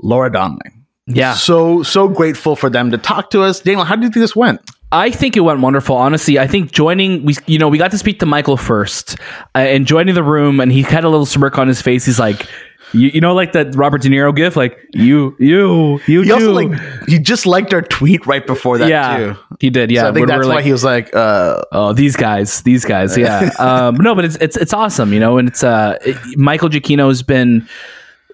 Laura 0.00 0.30
Donnelly. 0.30 0.70
yeah. 1.06 1.32
So, 1.34 1.82
so 1.82 2.08
grateful 2.08 2.56
for 2.56 2.68
them 2.68 2.90
to 2.90 2.98
talk 2.98 3.30
to 3.30 3.42
us. 3.42 3.60
Daniel, 3.60 3.84
how 3.84 3.96
do 3.96 4.02
you 4.02 4.08
think 4.10 4.22
this 4.22 4.36
went? 4.36 4.60
I 4.90 5.10
think 5.10 5.36
it 5.36 5.40
went 5.40 5.60
wonderful. 5.60 5.96
Honestly, 5.96 6.38
I 6.38 6.46
think 6.46 6.72
joining 6.72 7.24
we 7.24 7.34
you 7.46 7.58
know 7.58 7.68
we 7.68 7.78
got 7.78 7.90
to 7.90 7.98
speak 7.98 8.20
to 8.20 8.26
Michael 8.26 8.56
first 8.56 9.18
uh, 9.54 9.58
and 9.58 9.86
joining 9.86 10.14
the 10.14 10.22
room, 10.22 10.60
and 10.60 10.72
he 10.72 10.82
had 10.82 11.04
a 11.04 11.08
little 11.08 11.26
smirk 11.26 11.58
on 11.58 11.68
his 11.68 11.82
face. 11.82 12.06
He's 12.06 12.18
like, 12.18 12.48
you, 12.92 13.08
you 13.08 13.20
know, 13.20 13.34
like 13.34 13.52
that 13.52 13.74
Robert 13.74 14.02
De 14.02 14.08
Niro 14.08 14.34
gif, 14.34 14.56
like 14.56 14.78
you, 14.94 15.36
you, 15.38 16.00
you 16.06 16.22
He 16.22 16.32
also 16.32 16.52
like 16.52 16.70
he 17.06 17.18
just 17.18 17.44
liked 17.44 17.74
our 17.74 17.82
tweet 17.82 18.26
right 18.26 18.46
before 18.46 18.78
that 18.78 18.88
yeah, 18.88 19.16
too. 19.18 19.36
he 19.60 19.70
did. 19.70 19.90
Yeah, 19.90 20.02
So 20.02 20.08
I 20.08 20.12
think 20.12 20.26
when 20.26 20.38
that's 20.38 20.48
why 20.48 20.54
like, 20.56 20.64
he 20.64 20.72
was 20.72 20.84
like, 20.84 21.14
uh, 21.14 21.62
Oh, 21.72 21.92
these 21.92 22.16
guys, 22.16 22.62
these 22.62 22.84
guys, 22.84 23.16
yeah. 23.16 23.50
um, 23.58 23.96
no, 23.96 24.14
but 24.14 24.24
it's 24.24 24.36
it's 24.36 24.56
it's 24.56 24.72
awesome, 24.72 25.12
you 25.12 25.20
know. 25.20 25.36
And 25.36 25.48
it's 25.48 25.62
uh, 25.62 25.98
it, 26.00 26.16
Michael 26.38 26.70
Giacchino 26.70 27.08
has 27.08 27.22
been 27.22 27.68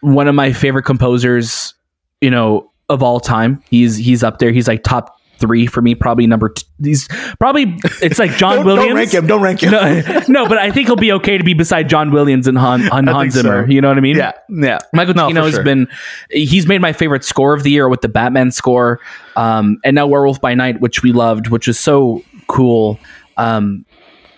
one 0.02 0.28
of 0.28 0.34
my 0.34 0.52
favorite 0.52 0.84
composers, 0.84 1.75
you 2.20 2.30
know, 2.30 2.70
of 2.88 3.02
all 3.02 3.18
time. 3.18 3.61
He's 3.68 3.96
he's 3.96 4.23
up 4.23 4.38
there. 4.38 4.52
He's 4.52 4.68
like 4.68 4.84
top 4.84 5.13
three 5.38 5.66
for 5.66 5.82
me, 5.82 5.94
probably 5.94 6.26
number. 6.26 6.48
T- 6.50 6.64
he's 6.82 7.08
probably 7.38 7.76
it's 8.02 8.18
like 8.18 8.32
John 8.36 8.56
don't, 8.56 8.66
Williams. 8.66 8.86
don't 8.88 8.96
rank 8.96 9.10
him. 9.12 9.26
Don't 9.26 9.42
rank 9.42 9.60
him. 9.62 9.70
No, 9.72 10.42
no, 10.42 10.48
but 10.48 10.58
I 10.58 10.70
think 10.70 10.86
he'll 10.86 10.96
be 10.96 11.12
okay 11.12 11.38
to 11.38 11.44
be 11.44 11.54
beside 11.54 11.88
John 11.88 12.10
Williams 12.10 12.46
and 12.46 12.56
Han, 12.58 12.80
Han, 12.86 13.06
think 13.06 13.32
so. 13.32 13.42
Zimmer. 13.42 13.70
You 13.70 13.80
know 13.80 13.88
what 13.88 13.98
I 13.98 14.00
mean? 14.00 14.16
Yeah, 14.16 14.32
yeah. 14.48 14.78
Michael 14.92 15.14
No, 15.14 15.28
Giacchino 15.28 15.34
for 15.34 15.42
has 15.42 15.54
sure. 15.54 15.64
been 15.64 15.88
he's 16.30 16.66
made 16.66 16.80
my 16.80 16.92
favorite 16.92 17.24
score 17.24 17.54
of 17.54 17.62
the 17.62 17.70
year 17.70 17.88
with 17.88 18.00
the 18.00 18.08
Batman 18.08 18.50
score, 18.50 19.00
um, 19.36 19.78
and 19.84 19.94
now 19.94 20.06
Werewolf 20.06 20.40
by 20.40 20.54
Night, 20.54 20.80
which 20.80 21.02
we 21.02 21.12
loved, 21.12 21.48
which 21.48 21.68
is 21.68 21.78
so 21.78 22.22
cool. 22.46 22.98
Um, 23.36 23.84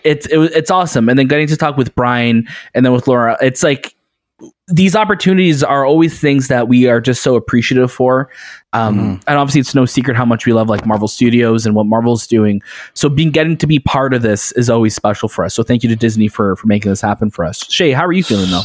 it's 0.05 0.27
it, 0.27 0.39
it's 0.55 0.71
awesome, 0.71 1.09
and 1.09 1.19
then 1.19 1.27
getting 1.27 1.47
to 1.49 1.57
talk 1.57 1.77
with 1.77 1.95
Brian 1.95 2.47
and 2.75 2.85
then 2.87 2.93
with 2.93 3.09
Laura, 3.09 3.37
it's 3.41 3.63
like 3.63 3.95
these 4.69 4.95
opportunities 4.95 5.63
are 5.63 5.87
always 5.87 6.19
things 6.19 6.49
that 6.49 6.69
we 6.69 6.87
are 6.87 7.01
just 7.01 7.23
so 7.23 7.37
appreciative 7.37 7.91
for. 7.91 8.31
Um, 8.73 8.97
Mm-hmm. 8.97 9.29
And 9.29 9.39
obviously, 9.39 9.61
it's 9.63 9.75
no 9.75 9.87
secret 9.87 10.17
how 10.17 10.27
much 10.27 10.45
we 10.45 10.53
love 10.53 10.69
like 10.69 10.85
Marvel 10.85 11.09
Studios 11.09 11.65
and 11.65 11.75
what 11.75 11.87
Marvel's 11.87 12.27
doing. 12.27 12.61
So, 12.93 13.09
being 13.09 13.31
getting 13.31 13.57
to 13.57 13.67
be 13.67 13.79
part 13.79 14.13
of 14.13 14.21
this 14.23 14.53
is 14.53 14.69
always 14.69 14.95
special 14.95 15.29
for 15.29 15.45
us. 15.45 15.55
So, 15.55 15.63
thank 15.63 15.83
you 15.83 15.89
to 15.89 15.97
Disney 15.97 16.29
for 16.29 16.57
for 16.57 16.67
making 16.67 16.91
this 16.91 17.01
happen 17.01 17.31
for 17.31 17.45
us. 17.45 17.65
Shay, 17.73 17.93
how 17.93 18.05
are 18.05 18.13
you 18.13 18.23
feeling 18.23 18.51
though? 18.51 18.63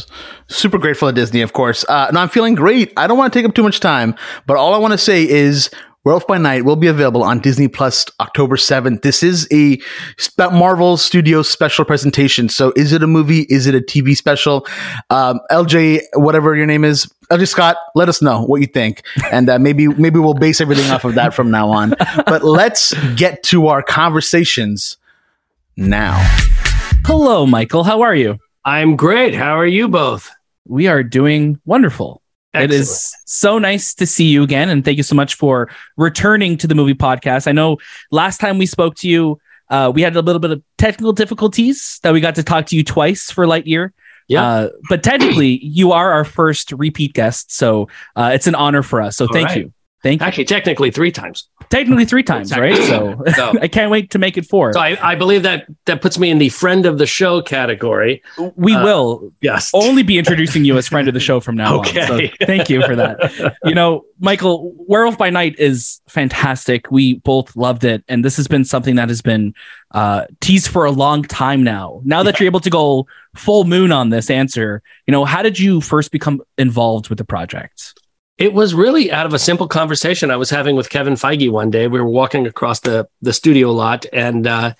Super 0.48 0.76
grateful 0.76 1.08
to 1.08 1.14
Disney, 1.14 1.40
of 1.40 1.54
course. 1.54 1.84
Uh, 1.88 2.10
no, 2.12 2.20
I'm 2.20 2.28
feeling 2.28 2.54
great. 2.54 2.92
I 2.96 3.06
don't 3.06 3.16
want 3.16 3.32
to 3.32 3.38
take 3.38 3.48
up 3.48 3.54
too 3.54 3.62
much 3.62 3.80
time, 3.80 4.14
but 4.46 4.58
all 4.58 4.74
I 4.74 4.78
want 4.78 4.92
to 4.92 4.98
say 4.98 5.26
is 5.26 5.70
Werewolf 6.04 6.26
by 6.26 6.36
Night 6.36 6.64
will 6.64 6.74
be 6.74 6.88
available 6.88 7.22
on 7.22 7.38
Disney 7.38 7.68
Plus 7.68 8.06
October 8.18 8.56
7th. 8.56 9.02
This 9.02 9.22
is 9.22 9.46
a 9.52 9.78
Marvel 10.36 10.96
Studios 10.96 11.48
special 11.48 11.84
presentation. 11.84 12.48
So 12.48 12.72
is 12.74 12.92
it 12.92 13.04
a 13.04 13.06
movie? 13.06 13.42
Is 13.42 13.68
it 13.68 13.76
a 13.76 13.80
TV 13.80 14.16
special? 14.16 14.66
Um, 15.10 15.38
LJ, 15.52 16.00
whatever 16.14 16.56
your 16.56 16.66
name 16.66 16.84
is, 16.84 17.06
LJ 17.30 17.46
Scott, 17.46 17.76
let 17.94 18.08
us 18.08 18.20
know 18.20 18.42
what 18.42 18.60
you 18.60 18.66
think. 18.66 19.02
And 19.30 19.48
uh, 19.48 19.60
maybe, 19.60 19.86
maybe 19.86 20.18
we'll 20.18 20.34
base 20.34 20.60
everything 20.60 20.90
off 20.90 21.04
of 21.04 21.14
that 21.14 21.34
from 21.34 21.52
now 21.52 21.70
on. 21.70 21.94
But 22.26 22.42
let's 22.42 22.94
get 23.14 23.44
to 23.44 23.68
our 23.68 23.82
conversations 23.82 24.96
now. 25.76 26.18
Hello, 27.06 27.46
Michael. 27.46 27.84
How 27.84 28.02
are 28.02 28.14
you? 28.14 28.38
I'm 28.64 28.96
great. 28.96 29.34
How 29.34 29.56
are 29.56 29.66
you 29.66 29.86
both? 29.86 30.32
We 30.66 30.88
are 30.88 31.04
doing 31.04 31.60
wonderful. 31.64 32.21
Excellent. 32.54 32.72
It 32.72 32.80
is 32.80 33.16
so 33.26 33.58
nice 33.58 33.94
to 33.94 34.06
see 34.06 34.26
you 34.26 34.42
again. 34.42 34.68
And 34.68 34.84
thank 34.84 34.98
you 34.98 35.02
so 35.02 35.14
much 35.14 35.34
for 35.34 35.70
returning 35.96 36.58
to 36.58 36.66
the 36.66 36.74
movie 36.74 36.94
podcast. 36.94 37.46
I 37.46 37.52
know 37.52 37.78
last 38.10 38.38
time 38.38 38.58
we 38.58 38.66
spoke 38.66 38.94
to 38.96 39.08
you, 39.08 39.40
uh, 39.70 39.90
we 39.94 40.02
had 40.02 40.16
a 40.16 40.20
little 40.20 40.40
bit 40.40 40.50
of 40.50 40.62
technical 40.76 41.12
difficulties 41.14 41.98
that 42.02 42.12
we 42.12 42.20
got 42.20 42.34
to 42.34 42.42
talk 42.42 42.66
to 42.66 42.76
you 42.76 42.84
twice 42.84 43.30
for 43.30 43.46
Lightyear. 43.46 43.90
Yeah. 44.28 44.46
Uh, 44.46 44.68
but 44.90 45.02
technically, 45.02 45.64
you 45.64 45.92
are 45.92 46.12
our 46.12 46.24
first 46.24 46.72
repeat 46.72 47.14
guest. 47.14 47.52
So 47.52 47.88
uh, 48.16 48.32
it's 48.34 48.46
an 48.46 48.54
honor 48.54 48.82
for 48.82 49.00
us. 49.00 49.16
So 49.16 49.26
All 49.26 49.32
thank 49.32 49.48
right. 49.48 49.58
you. 49.58 49.72
Thank 50.02 50.20
you. 50.20 50.26
Actually, 50.26 50.46
technically 50.46 50.90
three 50.90 51.12
times. 51.12 51.48
Technically 51.70 52.04
three 52.04 52.24
times, 52.24 52.56
right? 52.56 52.76
So, 52.76 53.22
so 53.36 53.54
I 53.60 53.68
can't 53.68 53.90
wait 53.90 54.10
to 54.10 54.18
make 54.18 54.36
it 54.36 54.44
four. 54.46 54.72
So 54.72 54.80
I, 54.80 54.98
I, 55.00 55.14
believe 55.14 55.44
that 55.44 55.66
that 55.84 56.02
puts 56.02 56.18
me 56.18 56.28
in 56.28 56.38
the 56.38 56.48
friend 56.48 56.86
of 56.86 56.98
the 56.98 57.06
show 57.06 57.40
category. 57.40 58.20
We 58.56 58.74
uh, 58.74 58.82
will 58.82 59.32
yes 59.40 59.70
only 59.72 60.02
be 60.02 60.18
introducing 60.18 60.64
you 60.64 60.76
as 60.76 60.88
friend 60.88 61.06
of 61.06 61.14
the 61.14 61.20
show 61.20 61.38
from 61.38 61.54
now 61.54 61.78
okay. 61.78 62.00
on. 62.00 62.06
So 62.08 62.46
thank 62.46 62.68
you 62.68 62.82
for 62.82 62.96
that. 62.96 63.56
You 63.64 63.76
know, 63.76 64.04
Michael, 64.18 64.74
Werewolf 64.88 65.16
by 65.16 65.30
Night 65.30 65.54
is 65.58 66.00
fantastic. 66.08 66.90
We 66.90 67.14
both 67.14 67.54
loved 67.54 67.84
it, 67.84 68.02
and 68.08 68.24
this 68.24 68.36
has 68.38 68.48
been 68.48 68.64
something 68.64 68.96
that 68.96 69.08
has 69.08 69.22
been 69.22 69.54
uh, 69.92 70.26
teased 70.40 70.66
for 70.66 70.84
a 70.84 70.90
long 70.90 71.22
time 71.22 71.62
now. 71.62 72.00
Now 72.04 72.24
that 72.24 72.40
you're 72.40 72.46
able 72.46 72.60
to 72.60 72.70
go 72.70 73.06
full 73.36 73.64
moon 73.64 73.92
on 73.92 74.10
this 74.10 74.30
answer, 74.30 74.82
you 75.06 75.12
know, 75.12 75.24
how 75.24 75.42
did 75.42 75.60
you 75.60 75.80
first 75.80 76.10
become 76.10 76.42
involved 76.58 77.08
with 77.08 77.18
the 77.18 77.24
project? 77.24 77.94
It 78.38 78.54
was 78.54 78.74
really 78.74 79.12
out 79.12 79.26
of 79.26 79.34
a 79.34 79.38
simple 79.38 79.68
conversation 79.68 80.30
I 80.30 80.36
was 80.36 80.50
having 80.50 80.74
with 80.74 80.90
Kevin 80.90 81.14
Feige 81.14 81.50
one 81.50 81.70
day. 81.70 81.86
We 81.86 82.00
were 82.00 82.08
walking 82.08 82.46
across 82.46 82.80
the 82.80 83.08
the 83.20 83.32
studio 83.32 83.70
lot, 83.72 84.06
and 84.12 84.46
uh, 84.46 84.74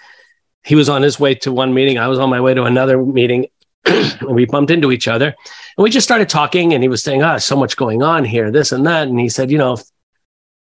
he 0.65 0.75
was 0.75 0.89
on 0.89 1.03
his 1.03 1.21
way 1.21 1.35
to 1.37 1.53
one 1.53 1.75
meeting. 1.75 1.99
I 1.99 2.09
was 2.09 2.19
on 2.19 2.31
my 2.31 2.41
way 2.41 2.55
to 2.55 2.65
another 2.65 3.03
meeting, 3.03 3.49
and 3.85 4.35
we 4.35 4.47
bumped 4.47 4.71
into 4.71 4.91
each 4.91 5.07
other. 5.07 5.27
And 5.77 5.83
we 5.83 5.91
just 5.91 6.07
started 6.07 6.29
talking, 6.29 6.73
and 6.73 6.83
he 6.83 6.89
was 6.89 7.03
saying, 7.03 7.23
"Ah, 7.23 7.35
oh, 7.35 7.39
so 7.39 7.57
much 7.57 7.77
going 7.77 8.03
on 8.03 8.25
here, 8.25 8.51
this 8.51 8.73
and 8.73 8.87
that." 8.87 9.09
And 9.09 9.21
he 9.21 9.29
said, 9.29 9.51
"You 9.51 9.59
know, 9.59 9.75
if 9.75 9.87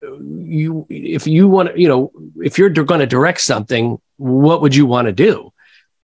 you 0.02 0.86
if 0.90 1.26
you 1.26 1.48
want 1.48 1.70
to, 1.70 1.80
you 1.80 1.88
know, 1.88 2.12
if 2.36 2.58
you're 2.58 2.70
going 2.70 3.00
to 3.00 3.06
direct 3.06 3.40
something, 3.40 3.98
what 4.18 4.60
would 4.60 4.74
you 4.74 4.84
want 4.84 5.06
to 5.06 5.12
do?" 5.12 5.52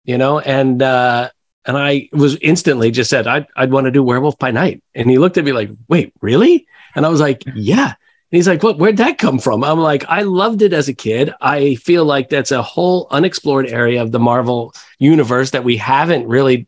You 0.04 0.16
know, 0.16 0.40
and 0.40 0.82
uh, 0.82 1.30
and 1.64 1.76
I 1.76 2.09
was 2.12 2.37
instantly 2.37 2.90
just 2.90 3.11
said, 3.11 3.26
I'd, 3.26 3.47
I'd 3.57 3.71
want 3.71 3.87
to 3.87 3.90
do 3.90 4.02
Werewolf 4.02 4.38
by 4.38 4.50
Night. 4.50 4.83
And 4.95 5.09
he 5.09 5.19
looked 5.19 5.38
at 5.38 5.45
me 5.45 5.52
like, 5.52 5.71
wait, 5.88 6.12
really? 6.21 6.66
And 6.95 7.07
I 7.07 7.09
was 7.09 7.21
like, 7.21 7.45
yeah. 7.54 7.87
And 7.87 8.37
he's 8.38 8.49
like, 8.49 8.62
what, 8.62 8.78
where'd 8.78 8.97
that 8.97 9.19
come 9.19 9.38
from? 9.38 9.62
I'm 9.62 9.78
like, 9.78 10.04
I 10.09 10.23
loved 10.23 10.62
it 10.62 10.73
as 10.73 10.88
a 10.88 10.95
kid. 10.95 11.33
I 11.40 11.76
feel 11.76 12.04
like 12.04 12.31
that's 12.31 12.50
a 12.50 12.62
whole 12.62 13.07
unexplored 13.11 13.69
area 13.69 14.02
of 14.02 14.11
the 14.11 14.19
Marvel 14.19 14.75
universe 14.99 15.50
that 15.50 15.64
we 15.64 15.76
haven't 15.76 16.26
really, 16.26 16.66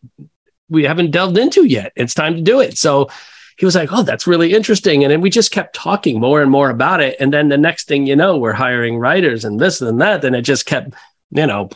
we 0.68 0.84
haven't 0.84 1.10
delved 1.10 1.38
into 1.38 1.64
yet. 1.64 1.92
It's 1.96 2.14
time 2.14 2.36
to 2.36 2.42
do 2.42 2.60
it. 2.60 2.78
So 2.78 3.08
he 3.56 3.64
was 3.64 3.74
like, 3.74 3.92
oh, 3.92 4.02
that's 4.02 4.26
really 4.26 4.52
interesting. 4.52 5.04
And 5.04 5.10
then 5.10 5.20
we 5.20 5.30
just 5.30 5.52
kept 5.52 5.74
talking 5.74 6.20
more 6.20 6.42
and 6.42 6.50
more 6.50 6.70
about 6.70 7.00
it. 7.00 7.16
And 7.18 7.32
then 7.32 7.48
the 7.48 7.56
next 7.56 7.88
thing 7.88 8.06
you 8.06 8.16
know, 8.16 8.36
we're 8.36 8.52
hiring 8.52 8.98
writers 8.98 9.44
and 9.44 9.60
this 9.60 9.80
and 9.80 10.00
that. 10.00 10.24
And 10.24 10.36
it 10.36 10.42
just 10.42 10.66
kept, 10.66 10.94
you 11.30 11.46
know, 11.46 11.68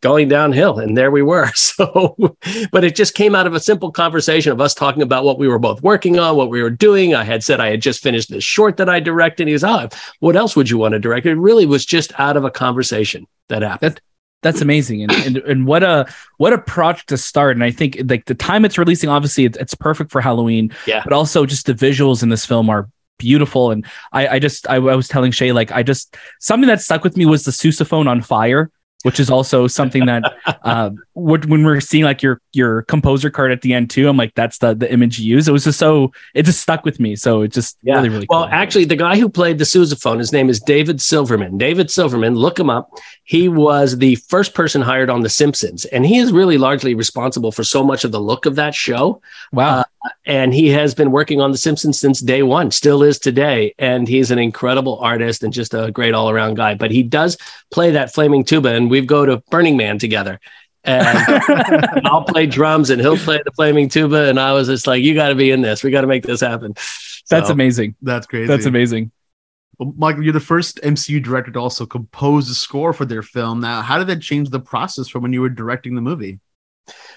going 0.00 0.28
downhill 0.28 0.78
and 0.78 0.96
there 0.96 1.10
we 1.10 1.22
were. 1.22 1.50
So 1.78 2.16
but 2.72 2.82
it 2.82 2.96
just 2.96 3.14
came 3.14 3.34
out 3.34 3.46
of 3.46 3.54
a 3.54 3.60
simple 3.60 3.92
conversation 3.92 4.50
of 4.50 4.60
us 4.60 4.74
talking 4.74 5.02
about 5.02 5.24
what 5.24 5.38
we 5.38 5.46
were 5.46 5.60
both 5.60 5.80
working 5.82 6.18
on 6.18 6.36
what 6.36 6.50
we 6.50 6.60
were 6.60 6.70
doing. 6.70 7.14
I 7.14 7.22
had 7.22 7.44
said 7.44 7.60
i 7.60 7.70
had 7.70 7.80
just 7.80 8.02
finished 8.02 8.30
this 8.30 8.42
short 8.42 8.76
that 8.78 8.88
i 8.88 8.98
directed 8.98 9.44
and 9.44 9.48
he 9.48 9.52
was 9.52 9.62
oh 9.62 9.68
ah, 9.68 9.88
what 10.18 10.34
else 10.34 10.56
would 10.56 10.70
you 10.70 10.78
want 10.78 10.92
to 10.92 10.98
direct? 10.98 11.26
It 11.26 11.36
really 11.36 11.66
was 11.66 11.86
just 11.86 12.18
out 12.18 12.36
of 12.36 12.44
a 12.44 12.50
conversation 12.50 13.26
that 13.48 13.62
happened. 13.62 13.94
That, 13.94 14.00
that's 14.42 14.60
amazing 14.60 15.02
and, 15.02 15.12
and 15.12 15.36
and 15.38 15.66
what 15.66 15.82
a 15.82 16.06
what 16.36 16.52
a 16.52 16.58
project 16.58 17.08
to 17.08 17.16
start 17.16 17.56
and 17.56 17.64
i 17.64 17.72
think 17.72 17.98
like 18.08 18.24
the 18.26 18.36
time 18.36 18.64
it's 18.64 18.78
releasing 18.78 19.10
obviously 19.10 19.44
it's, 19.44 19.58
it's 19.58 19.74
perfect 19.74 20.12
for 20.12 20.20
halloween 20.20 20.72
yeah. 20.86 21.02
but 21.02 21.12
also 21.12 21.44
just 21.44 21.66
the 21.66 21.74
visuals 21.74 22.22
in 22.22 22.28
this 22.28 22.46
film 22.46 22.70
are 22.70 22.88
beautiful 23.18 23.72
and 23.72 23.84
i 24.12 24.28
i 24.28 24.38
just 24.38 24.68
I, 24.70 24.76
I 24.76 24.94
was 24.94 25.08
telling 25.08 25.32
shay 25.32 25.50
like 25.50 25.72
i 25.72 25.82
just 25.82 26.16
something 26.38 26.68
that 26.68 26.80
stuck 26.80 27.02
with 27.02 27.16
me 27.16 27.26
was 27.26 27.44
the 27.44 27.50
sousaphone 27.50 28.08
on 28.08 28.22
fire 28.22 28.70
which 29.02 29.20
is 29.20 29.30
also 29.30 29.66
something 29.66 30.06
that 30.06 30.22
um, 30.62 30.98
uh, 31.18 31.38
when 31.48 31.64
we're 31.64 31.80
seeing 31.80 32.04
like 32.04 32.22
your 32.22 32.40
your 32.52 32.82
composer 32.82 33.30
card 33.30 33.52
at 33.52 33.62
the 33.62 33.74
end 33.74 33.90
too, 33.90 34.08
I'm 34.08 34.16
like, 34.16 34.34
that's 34.34 34.58
the 34.58 34.74
the 34.74 34.90
image 34.92 35.18
you 35.18 35.34
use. 35.34 35.48
It 35.48 35.52
was 35.52 35.64
just 35.64 35.78
so 35.78 36.12
it 36.34 36.44
just 36.44 36.60
stuck 36.60 36.84
with 36.84 37.00
me. 37.00 37.16
So 37.16 37.42
it 37.42 37.52
just 37.52 37.76
yeah. 37.82 37.96
really 37.96 38.08
really 38.08 38.26
well. 38.28 38.44
Cool. 38.44 38.52
Actually, 38.52 38.84
the 38.84 38.96
guy 38.96 39.18
who 39.18 39.28
played 39.28 39.58
the 39.58 39.64
sousaphone, 39.64 40.18
his 40.18 40.32
name 40.32 40.48
is 40.48 40.60
David 40.60 41.00
Silverman. 41.00 41.58
David 41.58 41.90
Silverman, 41.90 42.34
look 42.34 42.58
him 42.58 42.70
up. 42.70 42.90
He 43.24 43.48
was 43.48 43.98
the 43.98 44.14
first 44.16 44.54
person 44.54 44.80
hired 44.80 45.10
on 45.10 45.22
The 45.22 45.28
Simpsons, 45.28 45.84
and 45.86 46.06
he 46.06 46.18
is 46.18 46.32
really 46.32 46.58
largely 46.58 46.94
responsible 46.94 47.52
for 47.52 47.64
so 47.64 47.84
much 47.84 48.04
of 48.04 48.12
the 48.12 48.20
look 48.20 48.46
of 48.46 48.56
that 48.56 48.74
show. 48.74 49.20
Wow. 49.52 49.80
Uh, 49.80 49.84
and 50.24 50.54
he 50.54 50.68
has 50.68 50.94
been 50.94 51.10
working 51.10 51.40
on 51.40 51.52
The 51.52 51.58
Simpsons 51.58 51.98
since 51.98 52.20
day 52.20 52.42
one, 52.42 52.70
still 52.70 53.02
is 53.02 53.18
today. 53.18 53.74
And 53.78 54.08
he's 54.08 54.30
an 54.30 54.38
incredible 54.38 54.98
artist 55.00 55.42
and 55.42 55.52
just 55.52 55.74
a 55.74 55.90
great 55.90 56.14
all 56.14 56.30
around 56.30 56.54
guy. 56.54 56.74
But 56.74 56.90
he 56.90 57.02
does 57.02 57.36
play 57.70 57.90
that 57.90 58.14
flaming 58.14 58.44
tuba, 58.44 58.70
and 58.70 58.90
we 58.90 59.00
go 59.00 59.26
to 59.26 59.42
Burning 59.50 59.76
Man 59.76 59.98
together. 59.98 60.40
And 60.84 61.18
I'll 62.06 62.24
play 62.24 62.46
drums 62.46 62.90
and 62.90 63.00
he'll 63.00 63.16
play 63.16 63.40
the 63.44 63.52
flaming 63.52 63.88
tuba. 63.88 64.28
And 64.28 64.38
I 64.38 64.52
was 64.52 64.68
just 64.68 64.86
like, 64.86 65.02
you 65.02 65.14
got 65.14 65.28
to 65.28 65.34
be 65.34 65.50
in 65.50 65.60
this. 65.60 65.82
We 65.82 65.90
got 65.90 66.02
to 66.02 66.06
make 66.06 66.24
this 66.24 66.40
happen. 66.40 66.74
So, 66.76 67.36
That's 67.36 67.50
amazing. 67.50 67.94
That's 68.00 68.26
crazy. 68.26 68.46
That's 68.46 68.66
amazing. 68.66 69.10
Well, 69.78 69.92
Michael, 69.96 70.24
you're 70.24 70.32
the 70.32 70.40
first 70.40 70.80
MCU 70.82 71.22
director 71.22 71.52
to 71.52 71.58
also 71.58 71.86
compose 71.86 72.50
a 72.50 72.54
score 72.54 72.92
for 72.92 73.04
their 73.04 73.22
film. 73.22 73.60
Now, 73.60 73.82
how 73.82 73.98
did 73.98 74.08
that 74.08 74.20
change 74.20 74.50
the 74.50 74.60
process 74.60 75.08
from 75.08 75.22
when 75.22 75.32
you 75.32 75.40
were 75.40 75.48
directing 75.48 75.94
the 75.94 76.00
movie? 76.00 76.40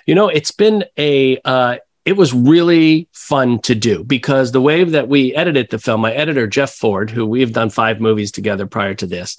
You 0.05 0.15
know, 0.15 0.27
it's 0.27 0.51
been 0.51 0.83
a 0.97 1.39
uh, 1.43 1.77
it 2.05 2.13
was 2.13 2.33
really 2.33 3.07
fun 3.13 3.59
to 3.59 3.75
do 3.75 4.03
because 4.03 4.51
the 4.51 4.61
way 4.61 4.83
that 4.83 5.07
we 5.07 5.35
edited 5.35 5.69
the 5.69 5.79
film, 5.79 6.01
my 6.01 6.11
editor, 6.13 6.47
Jeff 6.47 6.71
Ford, 6.71 7.09
who 7.09 7.25
we've 7.25 7.53
done 7.53 7.69
five 7.69 8.01
movies 8.01 8.31
together 8.31 8.65
prior 8.65 8.95
to 8.95 9.05
this, 9.05 9.37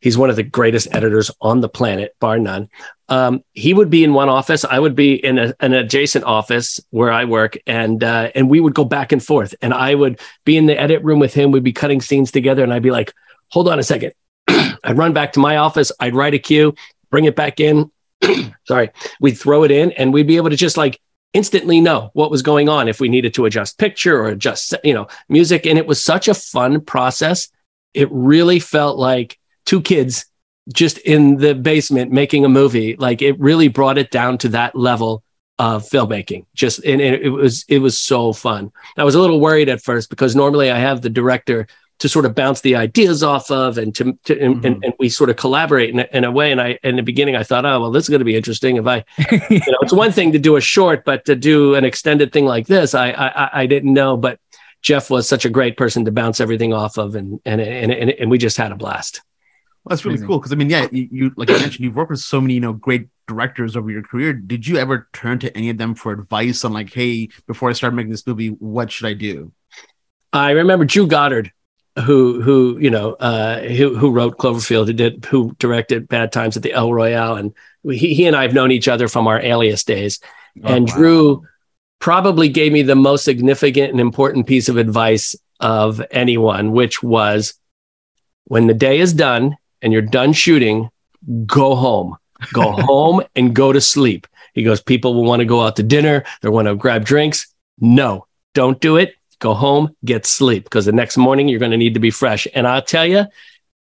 he's 0.00 0.18
one 0.18 0.30
of 0.30 0.36
the 0.36 0.42
greatest 0.42 0.88
editors 0.92 1.30
on 1.40 1.60
the 1.60 1.68
planet, 1.68 2.14
bar 2.20 2.38
none. 2.38 2.68
Um, 3.08 3.44
he 3.52 3.72
would 3.72 3.90
be 3.90 4.04
in 4.04 4.14
one 4.14 4.28
office, 4.28 4.64
I 4.64 4.78
would 4.78 4.94
be 4.94 5.14
in 5.14 5.38
a, 5.38 5.54
an 5.60 5.72
adjacent 5.72 6.24
office 6.24 6.80
where 6.90 7.10
I 7.10 7.24
work, 7.24 7.56
and 7.66 8.02
uh, 8.02 8.30
and 8.34 8.50
we 8.50 8.60
would 8.60 8.74
go 8.74 8.84
back 8.84 9.12
and 9.12 9.22
forth. 9.22 9.54
And 9.62 9.72
I 9.72 9.94
would 9.94 10.20
be 10.44 10.56
in 10.56 10.66
the 10.66 10.78
edit 10.78 11.02
room 11.04 11.18
with 11.18 11.32
him. 11.32 11.52
We'd 11.52 11.62
be 11.62 11.72
cutting 11.72 12.00
scenes 12.00 12.32
together, 12.32 12.62
and 12.62 12.72
I'd 12.72 12.82
be 12.82 12.90
like, 12.90 13.12
"Hold 13.48 13.68
on 13.68 13.78
a 13.78 13.84
second. 13.84 14.12
I'd 14.48 14.98
run 14.98 15.12
back 15.12 15.32
to 15.34 15.40
my 15.40 15.56
office. 15.56 15.92
I'd 16.00 16.14
write 16.14 16.34
a 16.34 16.38
cue, 16.38 16.74
bring 17.10 17.24
it 17.24 17.36
back 17.36 17.60
in. 17.60 17.90
Sorry, 18.64 18.90
we'd 19.20 19.38
throw 19.38 19.62
it 19.62 19.70
in, 19.70 19.92
and 19.92 20.12
we'd 20.12 20.26
be 20.26 20.36
able 20.36 20.50
to 20.50 20.56
just 20.56 20.76
like 20.76 21.00
instantly 21.32 21.80
know 21.80 22.10
what 22.14 22.30
was 22.30 22.42
going 22.42 22.68
on 22.68 22.88
if 22.88 22.98
we 22.98 23.08
needed 23.08 23.34
to 23.34 23.44
adjust 23.44 23.78
picture 23.78 24.18
or 24.18 24.28
adjust 24.28 24.74
you 24.82 24.94
know 24.94 25.06
music 25.28 25.66
and 25.66 25.76
it 25.76 25.86
was 25.86 26.02
such 26.02 26.28
a 26.28 26.34
fun 26.34 26.80
process 26.80 27.48
it 27.92 28.08
really 28.10 28.58
felt 28.58 28.96
like 28.96 29.38
two 29.66 29.82
kids 29.82 30.24
just 30.72 30.98
in 30.98 31.36
the 31.36 31.54
basement 31.54 32.10
making 32.10 32.44
a 32.44 32.48
movie 32.48 32.96
like 32.96 33.22
it 33.22 33.38
really 33.38 33.68
brought 33.68 33.98
it 33.98 34.10
down 34.10 34.38
to 34.38 34.48
that 34.48 34.74
level 34.74 35.22
of 35.58 35.84
filmmaking. 35.84 36.44
Just 36.54 36.84
and 36.84 37.00
it, 37.00 37.22
it 37.22 37.30
was 37.30 37.64
it 37.68 37.78
was 37.78 37.98
so 37.98 38.32
fun. 38.32 38.72
I 38.96 39.04
was 39.04 39.14
a 39.14 39.20
little 39.20 39.40
worried 39.40 39.68
at 39.68 39.82
first 39.82 40.10
because 40.10 40.36
normally 40.36 40.70
i 40.70 40.78
have 40.78 41.00
the 41.02 41.10
director 41.10 41.66
to 41.98 42.10
sort 42.10 42.26
of 42.26 42.34
bounce 42.34 42.60
the 42.60 42.76
ideas 42.76 43.22
off 43.22 43.50
of 43.50 43.78
and 43.78 43.94
to, 43.94 44.12
to 44.24 44.38
and, 44.38 44.56
mm-hmm. 44.56 44.66
and, 44.66 44.84
and, 44.84 44.94
we 44.98 45.08
sort 45.08 45.30
of 45.30 45.36
collaborate 45.36 45.88
in, 45.88 46.00
in 46.00 46.24
a 46.24 46.30
way. 46.30 46.52
And 46.52 46.60
i 46.60 46.78
in 46.82 46.96
the 46.96 47.02
beginning 47.02 47.36
i 47.36 47.42
thought 47.42 47.64
oh 47.64 47.80
well 47.80 47.90
this 47.90 48.04
is 48.04 48.08
going 48.10 48.20
to 48.20 48.26
be 48.26 48.36
interesting. 48.36 48.76
If 48.76 48.86
i 48.86 49.04
you 49.50 49.58
know 49.58 49.78
it's 49.80 49.92
one 49.92 50.12
thing 50.12 50.32
to 50.32 50.38
do 50.38 50.56
a 50.56 50.60
short 50.60 51.04
but 51.04 51.24
to 51.24 51.36
do 51.36 51.74
an 51.74 51.84
extended 51.84 52.32
thing 52.32 52.44
like 52.44 52.66
this 52.66 52.94
i 52.94 53.10
i, 53.10 53.62
I 53.62 53.66
didn't 53.66 53.94
know. 53.94 54.16
But 54.16 54.38
jeff 54.82 55.08
was 55.08 55.26
such 55.26 55.46
a 55.46 55.50
great 55.50 55.78
person 55.78 56.04
to 56.04 56.12
bounce 56.12 56.40
everything 56.40 56.74
off 56.74 56.98
of 56.98 57.14
and 57.14 57.40
and 57.46 57.60
and, 57.60 57.92
and, 57.92 58.10
and 58.10 58.30
we 58.30 58.36
just 58.36 58.58
had 58.58 58.72
a 58.72 58.76
blast 58.76 59.22
well, 59.86 59.94
that's 59.94 60.04
really 60.04 60.14
Amazing. 60.14 60.26
cool 60.26 60.38
because 60.40 60.52
I 60.52 60.56
mean, 60.56 60.68
yeah, 60.68 60.88
you, 60.90 61.08
you 61.12 61.32
like 61.36 61.48
you 61.48 61.58
mentioned, 61.58 61.84
you've 61.84 61.94
worked 61.94 62.10
with 62.10 62.18
so 62.18 62.40
many 62.40 62.54
you 62.54 62.60
know 62.60 62.72
great 62.72 63.06
directors 63.28 63.76
over 63.76 63.88
your 63.88 64.02
career. 64.02 64.32
Did 64.32 64.66
you 64.66 64.78
ever 64.78 65.08
turn 65.12 65.38
to 65.38 65.56
any 65.56 65.70
of 65.70 65.78
them 65.78 65.94
for 65.94 66.10
advice 66.10 66.64
on 66.64 66.72
like, 66.72 66.92
hey, 66.92 67.28
before 67.46 67.70
I 67.70 67.72
start 67.72 67.94
making 67.94 68.10
this 68.10 68.26
movie, 68.26 68.48
what 68.48 68.90
should 68.90 69.06
I 69.06 69.14
do? 69.14 69.52
I 70.32 70.50
remember 70.50 70.84
Drew 70.84 71.06
Goddard 71.06 71.52
who 72.04 72.42
who 72.42 72.78
you 72.78 72.90
know 72.90 73.12
uh, 73.14 73.60
who 73.60 73.96
who 73.96 74.10
wrote 74.10 74.38
Cloverfield, 74.38 74.86
who 74.86 74.92
did 74.92 75.24
who 75.24 75.54
directed 75.58 76.08
Bad 76.08 76.32
Times 76.32 76.56
at 76.56 76.62
the 76.62 76.72
El 76.72 76.92
Royale, 76.92 77.36
and 77.36 77.54
he 77.84 78.14
he 78.14 78.26
and 78.26 78.36
I 78.36 78.42
have 78.42 78.54
known 78.54 78.70
each 78.72 78.88
other 78.88 79.08
from 79.08 79.26
our 79.26 79.40
Alias 79.40 79.84
days. 79.84 80.20
Oh, 80.62 80.74
and 80.74 80.88
wow. 80.88 80.94
Drew 80.94 81.46
probably 81.98 82.48
gave 82.48 82.72
me 82.72 82.82
the 82.82 82.96
most 82.96 83.24
significant 83.24 83.92
and 83.92 84.00
important 84.00 84.46
piece 84.46 84.68
of 84.68 84.76
advice 84.76 85.34
of 85.60 86.02
anyone, 86.10 86.72
which 86.72 87.02
was 87.02 87.54
when 88.44 88.66
the 88.66 88.74
day 88.74 88.98
is 88.98 89.12
done 89.12 89.56
and 89.82 89.92
you're 89.92 90.02
done 90.02 90.32
shooting, 90.32 90.90
go 91.46 91.74
home. 91.74 92.16
Go 92.52 92.72
home 92.78 93.22
and 93.34 93.54
go 93.54 93.72
to 93.72 93.80
sleep. 93.80 94.26
He 94.54 94.62
goes, 94.62 94.80
people 94.80 95.14
will 95.14 95.24
want 95.24 95.40
to 95.40 95.46
go 95.46 95.60
out 95.60 95.76
to 95.76 95.82
dinner. 95.82 96.24
They 96.40 96.48
want 96.48 96.68
to 96.68 96.74
grab 96.74 97.04
drinks. 97.04 97.46
No, 97.78 98.26
don't 98.54 98.80
do 98.80 98.96
it. 98.96 99.14
Go 99.38 99.52
home, 99.52 99.94
get 100.04 100.24
sleep 100.24 100.64
because 100.64 100.86
the 100.86 100.92
next 100.92 101.18
morning 101.18 101.46
you're 101.46 101.58
going 101.58 101.72
to 101.72 101.76
need 101.76 101.92
to 101.94 102.00
be 102.00 102.10
fresh. 102.10 102.46
And 102.54 102.66
I'll 102.66 102.80
tell 102.80 103.04
you, 103.04 103.26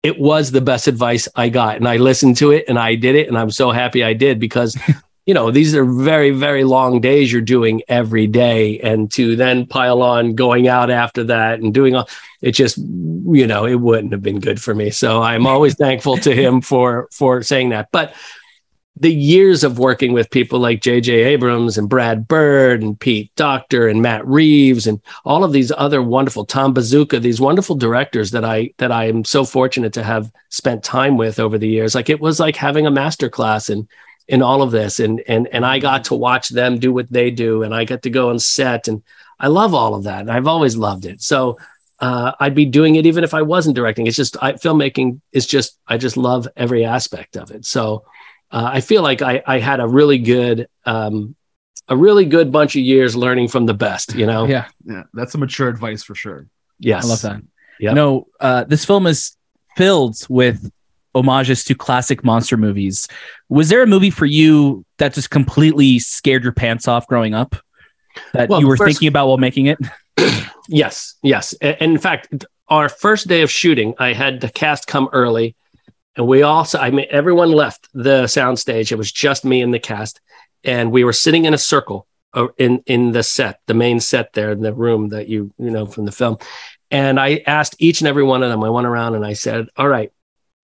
it 0.01 0.17
was 0.17 0.51
the 0.51 0.61
best 0.61 0.87
advice 0.87 1.27
I 1.35 1.49
got. 1.49 1.75
And 1.75 1.87
I 1.87 1.97
listened 1.97 2.37
to 2.37 2.51
it 2.51 2.65
and 2.69 2.79
I 2.79 2.95
did 2.95 3.15
it. 3.15 3.27
And 3.27 3.37
I'm 3.37 3.51
so 3.51 3.71
happy 3.71 4.03
I 4.03 4.13
did 4.13 4.39
because, 4.39 4.77
you 5.25 5.33
know, 5.33 5.51
these 5.51 5.75
are 5.75 5.85
very, 5.85 6.31
very 6.31 6.63
long 6.63 6.99
days 6.99 7.31
you're 7.31 7.41
doing 7.41 7.81
every 7.87 8.27
day. 8.27 8.79
And 8.79 9.11
to 9.11 9.35
then 9.35 9.67
pile 9.67 10.01
on 10.01 10.35
going 10.35 10.67
out 10.67 10.89
after 10.89 11.23
that 11.25 11.59
and 11.59 11.73
doing 11.73 11.95
all 11.95 12.09
it 12.41 12.53
just, 12.53 12.77
you 12.77 13.45
know, 13.45 13.65
it 13.65 13.75
wouldn't 13.75 14.13
have 14.13 14.23
been 14.23 14.39
good 14.39 14.61
for 14.61 14.73
me. 14.73 14.89
So 14.89 15.21
I'm 15.21 15.45
always 15.45 15.75
thankful 15.75 16.17
to 16.17 16.33
him 16.33 16.61
for 16.61 17.07
for 17.11 17.43
saying 17.43 17.69
that. 17.69 17.89
But 17.91 18.15
the 18.99 19.13
years 19.13 19.63
of 19.63 19.79
working 19.79 20.11
with 20.11 20.29
people 20.29 20.59
like 20.59 20.81
J.J. 20.81 21.13
Abrams 21.13 21.77
and 21.77 21.89
Brad 21.89 22.27
Bird 22.27 22.83
and 22.83 22.99
Pete 22.99 23.31
Docter 23.35 23.87
and 23.87 24.01
Matt 24.01 24.25
Reeves 24.27 24.85
and 24.85 24.99
all 25.23 25.43
of 25.43 25.53
these 25.53 25.71
other 25.71 26.01
wonderful 26.01 26.45
Tom 26.45 26.73
Bazooka, 26.73 27.19
these 27.19 27.39
wonderful 27.39 27.75
directors 27.75 28.31
that 28.31 28.43
I 28.43 28.73
that 28.77 28.91
I 28.91 29.05
am 29.05 29.23
so 29.23 29.45
fortunate 29.45 29.93
to 29.93 30.03
have 30.03 30.31
spent 30.49 30.83
time 30.83 31.15
with 31.15 31.39
over 31.39 31.57
the 31.57 31.69
years. 31.69 31.95
Like 31.95 32.09
it 32.09 32.19
was 32.19 32.39
like 32.39 32.55
having 32.55 32.85
a 32.85 32.91
master 32.91 33.29
class 33.29 33.69
in 33.69 33.87
in 34.31 34.41
all 34.41 34.61
of 34.61 34.71
this, 34.71 34.99
and 34.99 35.21
and 35.27 35.47
and 35.51 35.65
I 35.65 35.79
got 35.79 36.05
to 36.05 36.15
watch 36.15 36.49
them 36.49 36.79
do 36.79 36.93
what 36.93 37.11
they 37.11 37.29
do, 37.31 37.63
and 37.63 37.75
I 37.75 37.85
got 37.85 38.01
to 38.03 38.09
go 38.09 38.29
on 38.29 38.39
set, 38.39 38.87
and 38.87 39.03
I 39.39 39.47
love 39.47 39.73
all 39.73 39.93
of 39.93 40.03
that, 40.05 40.21
and 40.21 40.31
I've 40.31 40.47
always 40.47 40.75
loved 40.75 41.05
it. 41.05 41.21
So. 41.21 41.57
Uh, 42.03 42.31
I'd 42.39 42.55
be 42.55 42.65
doing 42.65 42.95
it 42.95 43.05
even 43.05 43.23
if 43.23 43.35
I 43.35 43.43
wasn't 43.43 43.75
directing. 43.75 44.07
It's 44.07 44.17
just 44.17 44.35
I, 44.41 44.53
filmmaking 44.53 45.21
is 45.31 45.45
just 45.45 45.77
I 45.85 45.97
just 45.97 46.17
love 46.17 46.47
every 46.57 46.83
aspect 46.83 47.37
of 47.37 47.51
it. 47.51 47.63
So 47.63 48.05
uh, 48.51 48.71
I 48.73 48.81
feel 48.81 49.03
like 49.03 49.21
I, 49.21 49.43
I 49.45 49.59
had 49.59 49.79
a 49.79 49.87
really 49.87 50.17
good, 50.17 50.67
um, 50.83 51.35
a 51.87 51.95
really 51.95 52.25
good 52.25 52.51
bunch 52.51 52.75
of 52.75 52.81
years 52.81 53.15
learning 53.15 53.49
from 53.49 53.67
the 53.67 53.75
best. 53.75 54.15
You 54.15 54.25
know. 54.25 54.47
Yeah. 54.47 54.65
Yeah, 54.83 55.03
that's 55.13 55.31
some 55.33 55.41
mature 55.41 55.69
advice 55.69 56.01
for 56.01 56.15
sure. 56.15 56.47
Yes. 56.79 57.05
I 57.05 57.07
love 57.07 57.21
that. 57.21 57.43
yeah 57.79 57.93
No, 57.93 58.27
uh, 58.39 58.63
this 58.63 58.83
film 58.83 59.05
is 59.05 59.37
filled 59.77 60.17
with 60.27 60.71
homages 61.15 61.63
to 61.65 61.75
classic 61.75 62.23
monster 62.23 62.57
movies. 62.57 63.07
Was 63.49 63.69
there 63.69 63.81
a 63.81 63.87
movie 63.87 64.09
for 64.11 64.25
you 64.25 64.85
that 64.97 65.13
just 65.13 65.29
completely 65.29 65.99
scared 65.99 66.43
your 66.43 66.53
pants 66.53 66.87
off 66.87 67.07
growing 67.07 67.33
up 67.33 67.55
that 68.33 68.49
Well, 68.49 68.59
you 68.61 68.67
were 68.67 68.77
first- 68.77 68.87
thinking 68.93 69.07
about 69.07 69.27
while 69.27 69.37
making 69.37 69.67
it? 69.67 69.77
Yes, 70.69 71.15
yes. 71.21 71.53
And 71.59 71.75
in 71.81 71.97
fact, 71.97 72.45
our 72.69 72.87
first 72.87 73.27
day 73.27 73.41
of 73.41 73.51
shooting, 73.51 73.93
I 73.99 74.13
had 74.13 74.39
the 74.39 74.47
cast 74.49 74.87
come 74.87 75.09
early, 75.11 75.55
and 76.15 76.27
we 76.27 76.43
also, 76.43 76.77
I 76.79 76.91
mean, 76.91 77.07
everyone 77.09 77.51
left 77.51 77.89
the 77.93 78.23
soundstage. 78.23 78.91
It 78.91 78.95
was 78.95 79.11
just 79.11 79.43
me 79.43 79.61
and 79.61 79.73
the 79.73 79.79
cast, 79.79 80.21
and 80.63 80.91
we 80.91 81.03
were 81.03 81.11
sitting 81.13 81.43
in 81.43 81.53
a 81.53 81.57
circle 81.57 82.07
uh, 82.33 82.47
in 82.57 82.83
in 82.85 83.11
the 83.11 83.23
set, 83.23 83.59
the 83.67 83.73
main 83.73 83.99
set 83.99 84.31
there 84.31 84.51
in 84.51 84.61
the 84.61 84.73
room 84.73 85.09
that 85.09 85.27
you 85.27 85.51
you 85.57 85.71
know 85.71 85.85
from 85.85 86.05
the 86.05 86.11
film. 86.11 86.37
And 86.89 87.19
I 87.19 87.43
asked 87.47 87.75
each 87.79 87.99
and 87.99 88.07
every 88.07 88.23
one 88.23 88.41
of 88.43 88.49
them. 88.49 88.63
I 88.63 88.69
went 88.69 88.87
around 88.87 89.15
and 89.15 89.25
I 89.25 89.33
said, 89.33 89.67
"All 89.75 89.89
right, 89.89 90.11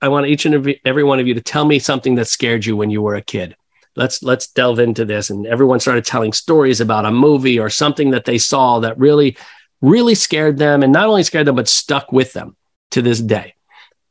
I 0.01 0.09
want 0.09 0.27
each 0.27 0.45
and 0.45 0.55
every, 0.55 0.81
every 0.85 1.03
one 1.03 1.19
of 1.19 1.27
you 1.27 1.33
to 1.33 1.41
tell 1.41 1.65
me 1.65 1.79
something 1.79 2.15
that 2.15 2.27
scared 2.27 2.65
you 2.65 2.75
when 2.75 2.89
you 2.89 3.01
were 3.01 3.15
a 3.15 3.21
kid." 3.21 3.55
Let's 3.95 4.21
let's 4.21 4.47
delve 4.47 4.77
into 4.77 5.05
this. 5.05 5.31
And 5.31 5.47
everyone 5.47 5.79
started 5.79 6.05
telling 6.05 6.31
stories 6.31 6.79
about 6.79 7.05
a 7.05 7.11
movie 7.11 7.57
or 7.57 7.71
something 7.71 8.11
that 8.11 8.25
they 8.25 8.37
saw 8.37 8.79
that 8.79 8.99
really 8.99 9.35
really 9.81 10.15
scared 10.15 10.57
them 10.57 10.83
and 10.83 10.91
not 10.91 11.07
only 11.07 11.23
scared 11.23 11.47
them 11.47 11.55
but 11.55 11.67
stuck 11.67 12.11
with 12.11 12.33
them 12.33 12.55
to 12.91 13.01
this 13.01 13.19
day 13.19 13.53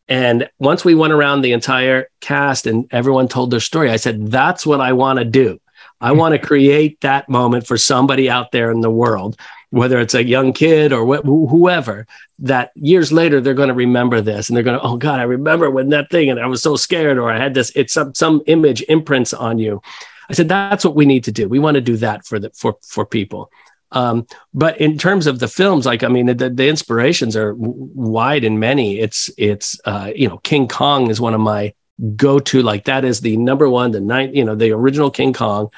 and 0.08 0.48
once 0.58 0.84
we 0.84 0.94
went 0.94 1.12
around 1.12 1.42
the 1.42 1.52
entire 1.52 2.08
cast 2.20 2.66
and 2.66 2.86
everyone 2.92 3.26
told 3.26 3.50
their 3.50 3.60
story 3.60 3.90
i 3.90 3.96
said 3.96 4.30
that's 4.30 4.64
what 4.64 4.80
i 4.80 4.92
want 4.92 5.18
to 5.18 5.24
do 5.24 5.58
i 6.00 6.12
want 6.12 6.32
to 6.32 6.46
create 6.46 7.00
that 7.00 7.28
moment 7.28 7.66
for 7.66 7.76
somebody 7.76 8.30
out 8.30 8.52
there 8.52 8.70
in 8.70 8.80
the 8.80 8.90
world 8.90 9.36
whether 9.70 9.98
it's 9.98 10.14
a 10.14 10.24
young 10.24 10.52
kid 10.52 10.92
or 10.92 11.04
wh- 11.04 11.24
whoever 11.24 12.06
that 12.38 12.70
years 12.74 13.12
later 13.12 13.40
they're 13.40 13.54
going 13.54 13.68
to 13.68 13.74
remember 13.74 14.20
this 14.20 14.48
and 14.48 14.56
they're 14.56 14.64
going 14.64 14.78
to 14.78 14.84
oh 14.84 14.96
god 14.96 15.20
i 15.20 15.24
remember 15.24 15.70
when 15.70 15.88
that 15.88 16.10
thing 16.10 16.30
and 16.30 16.40
i 16.40 16.46
was 16.46 16.62
so 16.62 16.76
scared 16.76 17.18
or 17.18 17.30
i 17.30 17.38
had 17.38 17.54
this 17.54 17.72
it's 17.74 17.92
some 17.92 18.14
some 18.14 18.42
image 18.46 18.82
imprints 18.88 19.32
on 19.32 19.58
you 19.58 19.80
i 20.28 20.32
said 20.32 20.48
that's 20.48 20.84
what 20.84 20.94
we 20.94 21.06
need 21.06 21.24
to 21.24 21.32
do 21.32 21.48
we 21.48 21.58
want 21.58 21.74
to 21.74 21.80
do 21.80 21.96
that 21.96 22.24
for 22.24 22.38
the 22.38 22.50
for 22.50 22.76
for 22.82 23.04
people 23.04 23.50
um, 23.92 24.26
but 24.52 24.80
in 24.80 24.98
terms 24.98 25.26
of 25.26 25.38
the 25.38 25.48
films, 25.48 25.86
like 25.86 26.02
I 26.02 26.08
mean, 26.08 26.26
the, 26.26 26.50
the 26.50 26.68
inspirations 26.68 27.36
are 27.36 27.54
wide 27.56 28.44
and 28.44 28.58
many. 28.58 28.98
It's 28.98 29.30
it's 29.38 29.80
uh, 29.84 30.10
you 30.14 30.28
know, 30.28 30.38
King 30.38 30.68
Kong 30.68 31.08
is 31.08 31.20
one 31.20 31.34
of 31.34 31.40
my 31.40 31.72
go-to. 32.16 32.62
Like 32.62 32.84
that 32.84 33.04
is 33.04 33.20
the 33.20 33.36
number 33.36 33.70
one. 33.70 33.92
The 33.92 34.00
night, 34.00 34.34
you 34.34 34.44
know, 34.44 34.54
the 34.54 34.72
original 34.72 35.10
King 35.10 35.32
Kong 35.32 35.70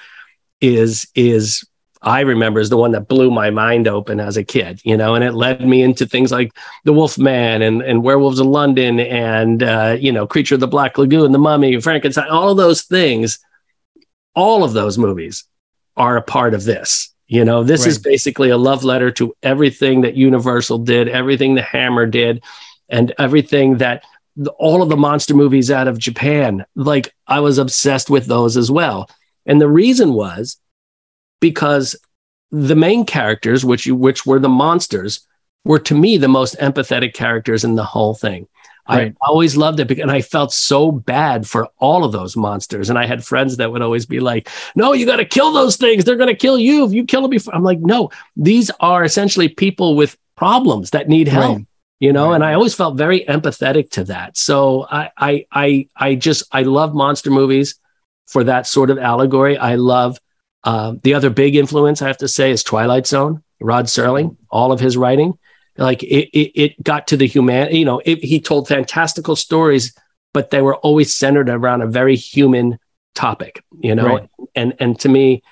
is 0.60 1.06
is 1.14 1.66
I 2.02 2.20
remember 2.20 2.60
is 2.60 2.70
the 2.70 2.76
one 2.76 2.92
that 2.92 3.08
blew 3.08 3.30
my 3.30 3.50
mind 3.50 3.88
open 3.88 4.20
as 4.20 4.36
a 4.36 4.44
kid. 4.44 4.80
You 4.84 4.96
know, 4.96 5.14
and 5.14 5.24
it 5.24 5.32
led 5.34 5.66
me 5.66 5.82
into 5.82 6.06
things 6.06 6.30
like 6.30 6.52
The 6.84 6.92
Wolf 6.92 7.18
Man 7.18 7.62
and 7.62 7.82
and 7.82 8.02
Werewolves 8.02 8.40
of 8.40 8.46
London 8.46 9.00
and 9.00 9.62
uh, 9.62 9.96
you 9.98 10.12
know, 10.12 10.26
Creature 10.26 10.54
of 10.56 10.60
the 10.60 10.68
Black 10.68 10.98
Lagoon, 10.98 11.32
The 11.32 11.38
Mummy, 11.38 11.80
Frankenstein, 11.80 12.28
all 12.28 12.50
of 12.50 12.56
those 12.56 12.82
things. 12.82 13.38
All 14.34 14.62
of 14.62 14.72
those 14.72 14.98
movies 14.98 15.44
are 15.96 16.16
a 16.16 16.22
part 16.22 16.54
of 16.54 16.64
this. 16.64 17.12
You 17.26 17.44
know, 17.44 17.62
this 17.64 17.84
is 17.90 17.98
basically 17.98 18.50
a 18.50 18.56
love 18.56 18.84
letter 18.84 19.10
to 19.12 19.34
everything 19.42 20.02
that 20.02 20.14
Universal 20.14 20.78
did, 20.78 21.08
everything 21.08 21.54
the 21.56 21.62
Hammer 21.62 22.06
did, 22.06 22.42
and 22.88 23.12
everything 23.18 23.78
that 23.78 24.04
the- 24.36 24.52
all 24.52 24.80
of 24.82 24.88
the 24.88 24.96
monster 24.96 25.34
movies 25.34 25.70
out 25.70 25.88
of 25.88 25.98
Japan. 25.98 26.64
Like 26.76 27.12
I 27.26 27.40
was 27.40 27.58
obsessed 27.58 28.08
with 28.08 28.26
those 28.26 28.56
as 28.56 28.70
well. 28.70 29.10
And 29.44 29.60
the 29.60 29.68
reason 29.68 30.12
was 30.12 30.56
because 31.40 31.96
the 32.50 32.76
main 32.76 33.04
characters, 33.04 33.64
which 33.64 33.86
you, 33.86 33.94
which 33.94 34.24
were 34.26 34.38
the 34.38 34.48
monsters, 34.48 35.26
were 35.64 35.78
to 35.80 35.94
me 35.94 36.16
the 36.16 36.28
most 36.28 36.56
empathetic 36.58 37.14
characters 37.14 37.64
in 37.64 37.74
the 37.74 37.84
whole 37.84 38.14
thing. 38.14 38.46
Right. 38.88 39.14
I 39.22 39.26
always 39.28 39.54
loved 39.54 39.80
it 39.80 39.86
because 39.86 40.00
and 40.00 40.10
I 40.10 40.22
felt 40.22 40.50
so 40.50 40.90
bad 40.90 41.46
for 41.46 41.68
all 41.78 42.04
of 42.04 42.12
those 42.12 42.36
monsters. 42.36 42.88
And 42.88 42.98
I 42.98 43.04
had 43.04 43.22
friends 43.22 43.58
that 43.58 43.70
would 43.70 43.82
always 43.82 44.06
be 44.06 44.18
like, 44.18 44.48
no, 44.76 44.94
you 44.94 45.04
got 45.04 45.16
to 45.16 45.26
kill 45.26 45.52
those 45.52 45.76
things. 45.76 46.04
They're 46.04 46.16
going 46.16 46.28
to 46.30 46.34
kill 46.34 46.58
you 46.58 46.86
if 46.86 46.92
you 46.92 47.04
kill 47.04 47.20
them 47.20 47.30
before. 47.30 47.54
I'm 47.54 47.62
like, 47.64 47.80
no, 47.80 48.10
these 48.34 48.70
are 48.80 49.04
essentially 49.04 49.48
people 49.48 49.94
with 49.94 50.16
problems 50.36 50.90
that 50.90 51.06
need 51.06 51.28
help. 51.28 51.58
Right. 51.58 51.66
You 52.00 52.14
know, 52.14 52.28
Right. 52.28 52.36
and 52.36 52.44
I 52.44 52.54
always 52.54 52.74
felt 52.74 52.96
very 52.96 53.26
empathetic 53.26 53.90
to 53.90 54.04
that. 54.04 54.38
So 54.38 54.86
I, 54.90 55.10
I, 55.18 55.46
I, 55.52 55.88
I 55.94 56.14
just, 56.14 56.44
I 56.50 56.62
love 56.62 56.94
monster 56.94 57.30
movies 57.30 57.74
for 58.26 58.44
that 58.44 58.66
sort 58.66 58.88
of 58.88 58.96
allegory. 58.98 59.58
I 59.58 59.74
love 59.74 60.18
um, 60.64 61.00
the 61.02 61.14
other 61.14 61.30
big 61.30 61.56
influence 61.56 62.02
I 62.02 62.06
have 62.08 62.18
to 62.18 62.28
say 62.28 62.50
is 62.50 62.62
Twilight 62.62 63.06
Zone. 63.06 63.42
Rod 63.60 63.86
Serling, 63.86 64.36
all 64.50 64.70
of 64.70 64.78
his 64.78 64.96
writing, 64.96 65.36
like 65.76 66.02
it, 66.04 66.28
it, 66.32 66.52
it 66.60 66.82
got 66.82 67.08
to 67.08 67.16
the 67.16 67.26
human. 67.26 67.74
You 67.74 67.84
know, 67.84 68.00
it, 68.04 68.22
he 68.22 68.40
told 68.40 68.68
fantastical 68.68 69.34
stories, 69.34 69.92
but 70.32 70.50
they 70.50 70.62
were 70.62 70.76
always 70.76 71.14
centered 71.14 71.48
around 71.50 71.82
a 71.82 71.86
very 71.86 72.14
human 72.14 72.78
topic. 73.16 73.64
You 73.80 73.94
know, 73.96 74.06
Right. 74.06 74.28
and 74.54 74.74
and 74.78 74.98
to 75.00 75.08
me, 75.08 75.42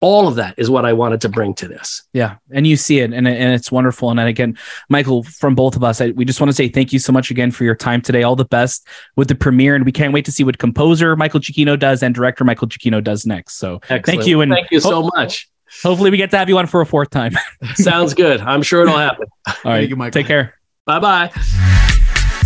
all 0.00 0.26
of 0.26 0.36
that 0.36 0.54
is 0.56 0.70
what 0.70 0.86
I 0.86 0.92
wanted 0.94 1.20
to 1.22 1.28
bring 1.28 1.52
to 1.54 1.68
this. 1.68 2.02
Yeah, 2.12 2.36
and 2.50 2.66
you 2.66 2.76
see 2.76 3.00
it, 3.00 3.12
and 3.12 3.28
and 3.28 3.54
it's 3.54 3.70
wonderful. 3.70 4.10
And 4.10 4.18
then 4.18 4.26
again, 4.26 4.56
Michael, 4.88 5.22
from 5.24 5.54
both 5.54 5.76
of 5.76 5.84
us, 5.84 6.00
I, 6.00 6.10
we 6.10 6.24
just 6.24 6.40
want 6.40 6.50
to 6.50 6.54
say 6.56 6.68
thank 6.68 6.92
you 6.92 6.98
so 6.98 7.12
much 7.12 7.30
again 7.30 7.50
for 7.50 7.64
your 7.64 7.74
time 7.74 8.00
today. 8.00 8.22
All 8.22 8.36
the 8.36 8.46
best 8.46 8.86
with 9.16 9.28
the 9.28 9.34
premiere, 9.34 9.74
and 9.74 9.84
we 9.84 9.92
can't 9.92 10.12
wait 10.14 10.24
to 10.24 10.32
see 10.32 10.42
what 10.42 10.58
composer 10.58 11.16
Michael 11.16 11.40
Giacchino 11.40 11.78
does 11.78 12.02
and 12.02 12.14
director 12.14 12.44
Michael 12.44 12.66
Giacchino 12.68 13.02
does 13.04 13.26
next. 13.26 13.58
So 13.58 13.76
Excellent. 13.84 14.06
thank 14.06 14.26
you, 14.26 14.40
and 14.40 14.50
thank 14.52 14.70
you 14.70 14.80
so 14.80 15.02
ho- 15.02 15.10
much. 15.14 15.50
hopefully 15.82 16.10
we 16.10 16.16
get 16.16 16.30
to 16.30 16.38
have 16.38 16.48
you 16.48 16.56
on 16.58 16.66
for 16.66 16.80
a 16.80 16.86
fourth 16.86 17.10
time. 17.10 17.32
Sounds 17.74 18.14
good. 18.14 18.40
I'm 18.40 18.62
sure 18.62 18.82
it'll 18.82 18.96
happen. 18.96 19.26
All 19.48 19.54
right, 19.72 19.88
you, 19.88 19.96
Michael. 19.96 20.12
take 20.20 20.26
care. 20.26 20.54
Bye 20.86 20.98
bye. 20.98 21.30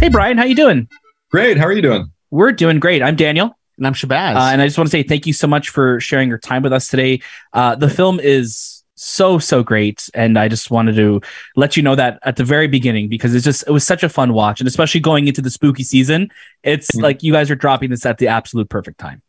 Hey 0.01 0.09
Brian, 0.09 0.37
how 0.39 0.45
you 0.45 0.57
doing? 0.57 0.89
Great. 1.31 1.57
How 1.57 1.65
are 1.67 1.73
you 1.73 1.83
doing? 1.83 2.11
We're 2.31 2.53
doing 2.53 2.81
great. 2.81 3.01
I'm 3.01 3.15
Daniel. 3.15 3.57
And 3.77 3.87
I'm 3.87 3.95
Shahbaz. 3.95 4.37
Uh, 4.37 4.53
and 4.53 4.63
I 4.63 4.67
just 4.67 4.79
want 4.79 4.87
to 4.89 4.91
say 4.93 5.03
thank 5.03 5.27
you 5.27 5.33
so 5.33 5.47
much 5.47 5.69
for 5.71 6.01
sharing 6.01 6.29
your 6.29 6.39
time 6.39 6.63
with 6.63 6.73
us 6.73 6.89
today. 6.89 7.21
Uh, 7.53 7.75
the 7.75 7.91
film 7.91 8.21
is 8.21 8.83
so 8.97 9.39
so 9.41 9.63
great, 9.65 10.09
and 10.15 10.39
I 10.39 10.47
just 10.47 10.71
wanted 10.71 10.95
to 10.97 11.21
let 11.57 11.77
you 11.77 11.83
know 11.83 11.97
that 11.97 12.21
at 12.23 12.37
the 12.37 12.45
very 12.45 12.69
beginning 12.69 13.09
because 13.09 13.35
it's 13.35 13.45
just 13.45 13.65
it 13.67 13.73
was 13.73 13.85
such 13.85 14.05
a 14.05 14.09
fun 14.09 14.33
watch, 14.33 14.61
and 14.61 14.69
especially 14.69 15.01
going 15.01 15.27
into 15.27 15.43
the 15.43 15.51
spooky 15.51 15.83
season, 15.83 16.31
it's 16.63 16.93
Mhm. 16.93 17.03
like 17.03 17.23
you 17.25 17.33
guys 17.33 17.51
are 17.51 17.57
dropping 17.57 17.91
this 17.91 18.07
at 18.07 18.19
the 18.19 18.29
absolute 18.29 18.69
perfect 18.69 18.99
time. 18.99 19.21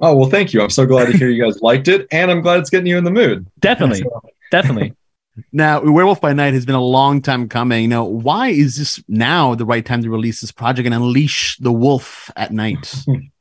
Oh, 0.00 0.14
well, 0.14 0.28
thank 0.28 0.52
you. 0.52 0.60
I'm 0.60 0.68
so 0.68 0.84
glad 0.84 1.06
to 1.06 1.16
hear 1.16 1.30
you 1.30 1.42
guys 1.42 1.58
liked 1.62 1.88
it. 1.88 2.06
And 2.12 2.30
I'm 2.30 2.42
glad 2.42 2.60
it's 2.60 2.68
getting 2.68 2.86
you 2.86 2.98
in 2.98 3.04
the 3.04 3.10
mood. 3.10 3.46
Definitely, 3.60 4.04
definitely. 4.50 4.92
now, 5.52 5.80
Werewolf 5.80 6.20
by 6.20 6.34
Night 6.34 6.52
has 6.52 6.66
been 6.66 6.74
a 6.74 6.84
long 6.84 7.22
time 7.22 7.48
coming. 7.48 7.80
You 7.84 7.88
know, 7.88 8.04
why 8.04 8.48
is 8.48 8.76
this 8.76 9.02
now 9.08 9.54
the 9.54 9.64
right 9.64 9.84
time 9.84 10.02
to 10.02 10.10
release 10.10 10.42
this 10.42 10.52
project 10.52 10.84
and 10.84 10.94
unleash 10.94 11.56
the 11.56 11.72
wolf 11.72 12.30
at 12.36 12.52
night? 12.52 12.94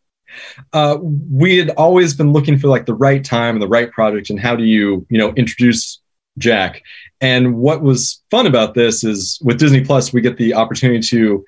Uh, 0.73 0.97
we 1.01 1.57
had 1.57 1.71
always 1.71 2.13
been 2.13 2.31
looking 2.31 2.57
for 2.57 2.67
like 2.67 2.85
the 2.85 2.93
right 2.93 3.23
time 3.23 3.55
and 3.55 3.61
the 3.61 3.67
right 3.67 3.91
project 3.91 4.29
and 4.29 4.39
how 4.39 4.55
do 4.55 4.63
you, 4.63 5.05
you 5.09 5.17
know, 5.17 5.33
introduce 5.33 6.01
Jack. 6.37 6.83
And 7.21 7.55
what 7.55 7.81
was 7.81 8.21
fun 8.29 8.45
about 8.45 8.73
this 8.73 9.03
is 9.03 9.39
with 9.41 9.57
Disney 9.57 9.83
Plus, 9.83 10.11
we 10.11 10.21
get 10.21 10.37
the 10.37 10.53
opportunity 10.53 10.99
to 11.09 11.45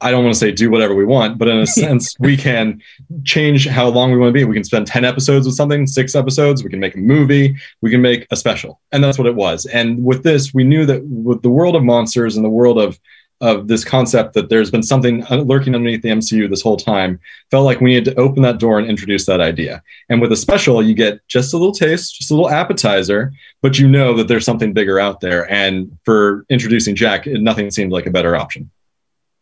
I 0.00 0.12
don't 0.12 0.22
want 0.22 0.34
to 0.34 0.38
say 0.38 0.52
do 0.52 0.70
whatever 0.70 0.94
we 0.94 1.04
want, 1.04 1.36
but 1.36 1.48
in 1.48 1.58
a 1.58 1.66
sense, 1.82 2.14
we 2.20 2.36
can 2.36 2.80
change 3.24 3.66
how 3.66 3.88
long 3.88 4.12
we 4.12 4.18
want 4.18 4.28
to 4.28 4.32
be. 4.32 4.44
We 4.44 4.54
can 4.54 4.64
spend 4.64 4.86
10 4.86 5.04
episodes 5.04 5.46
with 5.46 5.56
something, 5.56 5.86
six 5.86 6.14
episodes, 6.14 6.62
we 6.62 6.70
can 6.70 6.78
make 6.78 6.94
a 6.94 6.98
movie, 6.98 7.56
we 7.80 7.90
can 7.90 8.00
make 8.00 8.26
a 8.30 8.36
special. 8.36 8.80
And 8.92 9.02
that's 9.02 9.18
what 9.18 9.26
it 9.26 9.34
was. 9.34 9.66
And 9.66 10.04
with 10.04 10.22
this, 10.22 10.54
we 10.54 10.62
knew 10.62 10.86
that 10.86 11.04
with 11.04 11.42
the 11.42 11.50
world 11.50 11.74
of 11.74 11.82
monsters 11.82 12.36
and 12.36 12.44
the 12.44 12.50
world 12.50 12.78
of 12.78 13.00
of 13.44 13.68
this 13.68 13.84
concept 13.84 14.32
that 14.32 14.48
there's 14.48 14.70
been 14.70 14.82
something 14.82 15.22
uh, 15.30 15.36
lurking 15.36 15.74
underneath 15.74 16.00
the 16.00 16.08
MCU 16.08 16.48
this 16.48 16.62
whole 16.62 16.78
time, 16.78 17.20
felt 17.50 17.66
like 17.66 17.80
we 17.80 17.90
needed 17.90 18.06
to 18.06 18.18
open 18.18 18.42
that 18.42 18.58
door 18.58 18.78
and 18.78 18.88
introduce 18.88 19.26
that 19.26 19.40
idea. 19.40 19.82
And 20.08 20.20
with 20.22 20.32
a 20.32 20.36
special, 20.36 20.82
you 20.82 20.94
get 20.94 21.20
just 21.28 21.52
a 21.52 21.58
little 21.58 21.74
taste, 21.74 22.14
just 22.14 22.30
a 22.30 22.34
little 22.34 22.48
appetizer, 22.48 23.32
but 23.60 23.78
you 23.78 23.86
know 23.86 24.14
that 24.14 24.28
there's 24.28 24.46
something 24.46 24.72
bigger 24.72 24.98
out 24.98 25.20
there. 25.20 25.50
And 25.52 25.98
for 26.04 26.46
introducing 26.48 26.96
Jack, 26.96 27.26
nothing 27.26 27.70
seemed 27.70 27.92
like 27.92 28.06
a 28.06 28.10
better 28.10 28.34
option. 28.34 28.70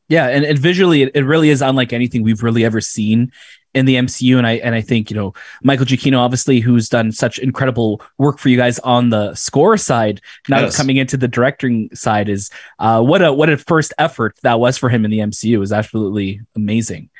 Yeah, 0.08 0.26
and, 0.26 0.44
and 0.44 0.58
visually, 0.58 1.02
it, 1.02 1.12
it 1.14 1.22
really 1.22 1.50
is 1.50 1.62
unlike 1.62 1.92
anything 1.92 2.24
we've 2.24 2.42
really 2.42 2.64
ever 2.64 2.80
seen 2.80 3.30
in 3.74 3.86
the 3.86 3.96
MCU. 3.96 4.38
And 4.38 4.46
I 4.46 4.52
and 4.54 4.74
I 4.74 4.80
think 4.80 5.10
you 5.10 5.16
know 5.16 5.34
Michael 5.62 5.86
Giacchino, 5.86 6.18
obviously, 6.18 6.60
who's 6.60 6.88
done 6.88 7.12
such 7.12 7.38
incredible 7.38 8.02
work 8.18 8.38
for 8.38 8.48
you 8.48 8.56
guys 8.56 8.78
on 8.80 9.10
the 9.10 9.34
score 9.34 9.76
side, 9.76 10.20
now 10.48 10.60
yes. 10.60 10.76
coming 10.76 10.96
into 10.96 11.16
the 11.16 11.28
directing 11.28 11.94
side 11.94 12.28
is 12.28 12.50
uh, 12.78 13.02
what 13.02 13.22
a 13.22 13.32
what 13.32 13.50
a 13.50 13.56
first 13.56 13.92
effort 13.98 14.38
that 14.42 14.60
was 14.60 14.78
for 14.78 14.88
him 14.88 15.04
in 15.04 15.10
the 15.10 15.18
MCU 15.18 15.62
is 15.62 15.72
absolutely 15.72 16.40
amazing. 16.56 17.10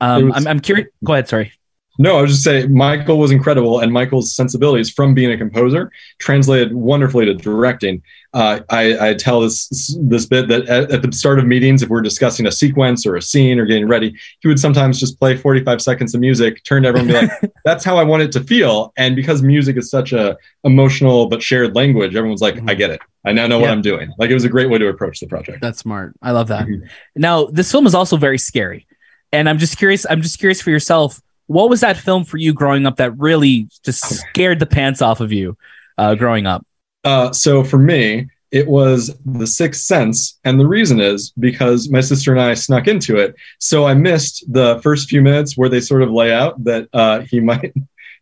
Um, 0.00 0.28
was, 0.28 0.36
I'm 0.36 0.46
I'm 0.46 0.60
curious. 0.60 0.88
Go 1.04 1.14
ahead. 1.14 1.28
Sorry. 1.28 1.52
No, 1.98 2.18
I 2.18 2.22
was 2.22 2.32
just 2.32 2.44
saying 2.44 2.72
Michael 2.72 3.18
was 3.18 3.30
incredible, 3.30 3.80
and 3.80 3.92
Michael's 3.92 4.34
sensibilities 4.34 4.90
from 4.90 5.14
being 5.14 5.30
a 5.30 5.38
composer 5.38 5.90
translated 6.18 6.74
wonderfully 6.74 7.24
to 7.26 7.34
directing. 7.34 8.02
Uh, 8.34 8.60
I, 8.68 9.10
I, 9.10 9.14
tell 9.14 9.40
this 9.40 9.96
this 9.98 10.26
bit 10.26 10.48
that 10.48 10.66
at, 10.66 10.90
at, 10.90 11.00
the 11.00 11.10
start 11.12 11.38
of 11.38 11.46
meetings, 11.46 11.82
if 11.82 11.88
we're 11.88 12.02
discussing 12.02 12.46
a 12.46 12.52
sequence 12.52 13.06
or 13.06 13.16
a 13.16 13.22
scene 13.22 13.58
or 13.58 13.64
getting 13.64 13.88
ready, 13.88 14.14
he 14.40 14.48
would 14.48 14.60
sometimes 14.60 15.00
just 15.00 15.18
play 15.18 15.36
45 15.36 15.80
seconds 15.80 16.14
of 16.14 16.20
music, 16.20 16.62
turn 16.64 16.82
to 16.82 16.88
everyone, 16.88 17.14
and 17.14 17.30
be 17.30 17.46
like, 17.46 17.52
"That's 17.64 17.82
how 17.82 17.96
I 17.96 18.02
want 18.02 18.24
it 18.24 18.32
to 18.32 18.44
feel." 18.44 18.92
And 18.98 19.16
because 19.16 19.42
music 19.42 19.78
is 19.78 19.88
such 19.88 20.12
a 20.12 20.36
emotional 20.64 21.28
but 21.28 21.42
shared 21.42 21.74
language, 21.74 22.14
everyone's 22.14 22.42
like, 22.42 22.56
mm-hmm. 22.56 22.68
"I 22.68 22.74
get 22.74 22.90
it. 22.90 23.00
I 23.24 23.32
now 23.32 23.46
know 23.46 23.56
yeah. 23.56 23.62
what 23.62 23.70
I'm 23.70 23.82
doing." 23.82 24.12
Like 24.18 24.28
it 24.28 24.34
was 24.34 24.44
a 24.44 24.50
great 24.50 24.68
way 24.68 24.78
to 24.78 24.88
approach 24.88 25.20
the 25.20 25.28
project. 25.28 25.62
That's 25.62 25.78
smart. 25.78 26.12
I 26.20 26.32
love 26.32 26.48
that. 26.48 26.66
Mm-hmm. 26.66 26.86
Now, 27.14 27.46
this 27.46 27.72
film 27.72 27.86
is 27.86 27.94
also 27.94 28.18
very 28.18 28.38
scary, 28.38 28.86
and 29.32 29.48
I'm 29.48 29.58
just 29.58 29.78
curious. 29.78 30.04
I'm 30.10 30.20
just 30.20 30.38
curious 30.38 30.60
for 30.60 30.70
yourself 30.70 31.22
what 31.46 31.70
was 31.70 31.80
that 31.80 31.96
film 31.96 32.24
for 32.24 32.36
you 32.36 32.52
growing 32.52 32.86
up 32.86 32.96
that 32.96 33.16
really 33.18 33.68
just 33.84 34.04
scared 34.04 34.58
the 34.58 34.66
pants 34.66 35.02
off 35.02 35.20
of 35.20 35.32
you 35.32 35.56
uh, 35.98 36.14
growing 36.14 36.46
up? 36.46 36.66
Uh, 37.04 37.32
so 37.32 37.62
for 37.62 37.78
me, 37.78 38.28
it 38.50 38.66
was 38.66 39.16
The 39.24 39.46
Sixth 39.46 39.82
Sense. 39.82 40.38
And 40.44 40.58
the 40.58 40.66
reason 40.66 41.00
is 41.00 41.32
because 41.38 41.90
my 41.90 42.00
sister 42.00 42.32
and 42.32 42.40
I 42.40 42.54
snuck 42.54 42.88
into 42.88 43.16
it. 43.16 43.34
So 43.58 43.86
I 43.86 43.94
missed 43.94 44.44
the 44.52 44.80
first 44.82 45.08
few 45.08 45.20
minutes 45.22 45.56
where 45.56 45.68
they 45.68 45.80
sort 45.80 46.02
of 46.02 46.10
lay 46.10 46.32
out 46.32 46.62
that 46.64 46.88
uh, 46.92 47.20
he 47.20 47.40
might 47.50 47.74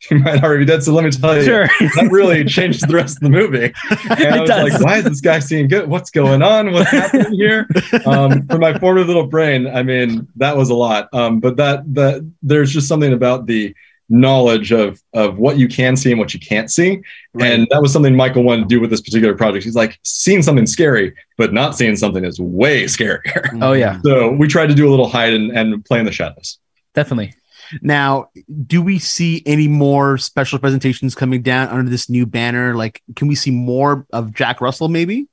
he 0.08 0.16
might 0.16 0.42
already 0.42 0.64
be 0.64 0.70
dead. 0.70 0.82
So 0.82 0.92
let 0.92 1.04
me 1.04 1.10
tell 1.10 1.36
you, 1.36 1.44
sure. 1.44 1.66
that 1.66 2.08
really 2.10 2.44
changes 2.44 2.82
the 2.82 2.94
rest 2.94 3.16
of 3.16 3.22
the 3.22 3.30
movie. 3.30 3.72
And 4.14 4.34
I 4.34 4.40
was 4.40 4.50
does. 4.50 4.72
like, 4.72 4.82
why 4.82 4.96
is 4.98 5.04
this 5.04 5.20
guy 5.20 5.38
seeing 5.38 5.66
good? 5.66 5.88
What's 5.88 6.10
going 6.10 6.42
on? 6.42 6.72
What's 6.72 6.90
happening 6.90 7.32
here? 7.32 7.66
Um, 8.06 8.46
for 8.46 8.58
my 8.58 8.78
formative 8.78 9.08
little 9.08 9.26
brain, 9.26 9.66
I 9.66 9.82
mean, 9.82 10.28
that 10.36 10.56
was 10.56 10.70
a 10.70 10.74
lot. 10.74 11.08
Um, 11.12 11.40
but 11.40 11.56
that 11.56 11.82
that 11.94 12.30
there's 12.42 12.72
just 12.72 12.86
something 12.86 13.12
about 13.12 13.46
the 13.46 13.74
knowledge 14.08 14.72
of 14.72 15.02
of 15.14 15.38
what 15.38 15.58
you 15.58 15.66
can 15.66 15.96
see 15.96 16.10
and 16.10 16.20
what 16.20 16.34
you 16.34 16.40
can't 16.40 16.70
see. 16.70 17.02
Right. 17.32 17.52
And 17.52 17.66
that 17.70 17.80
was 17.80 17.92
something 17.92 18.14
Michael 18.14 18.42
wanted 18.42 18.62
to 18.62 18.68
do 18.68 18.80
with 18.80 18.90
this 18.90 19.00
particular 19.00 19.34
project. 19.34 19.64
He's 19.64 19.74
like, 19.74 19.98
seeing 20.02 20.42
something 20.42 20.66
scary, 20.66 21.14
but 21.38 21.52
not 21.52 21.76
seeing 21.76 21.96
something 21.96 22.24
is 22.24 22.40
way 22.40 22.84
scarier. 22.84 23.58
Oh 23.62 23.72
yeah. 23.72 24.00
So 24.02 24.32
we 24.32 24.48
tried 24.48 24.68
to 24.68 24.74
do 24.74 24.88
a 24.88 24.90
little 24.90 25.08
hide 25.08 25.32
and, 25.32 25.50
and 25.56 25.84
play 25.84 25.98
in 25.98 26.04
the 26.04 26.12
shadows. 26.12 26.58
Definitely. 26.94 27.34
Now, 27.82 28.30
do 28.66 28.82
we 28.82 28.98
see 28.98 29.42
any 29.46 29.68
more 29.68 30.18
special 30.18 30.58
presentations 30.58 31.14
coming 31.14 31.42
down 31.42 31.68
under 31.68 31.90
this 31.90 32.08
new 32.08 32.26
banner? 32.26 32.74
Like, 32.74 33.02
can 33.16 33.28
we 33.28 33.34
see 33.34 33.50
more 33.50 34.06
of 34.12 34.32
Jack 34.32 34.60
Russell 34.60 34.88
maybe? 34.88 35.26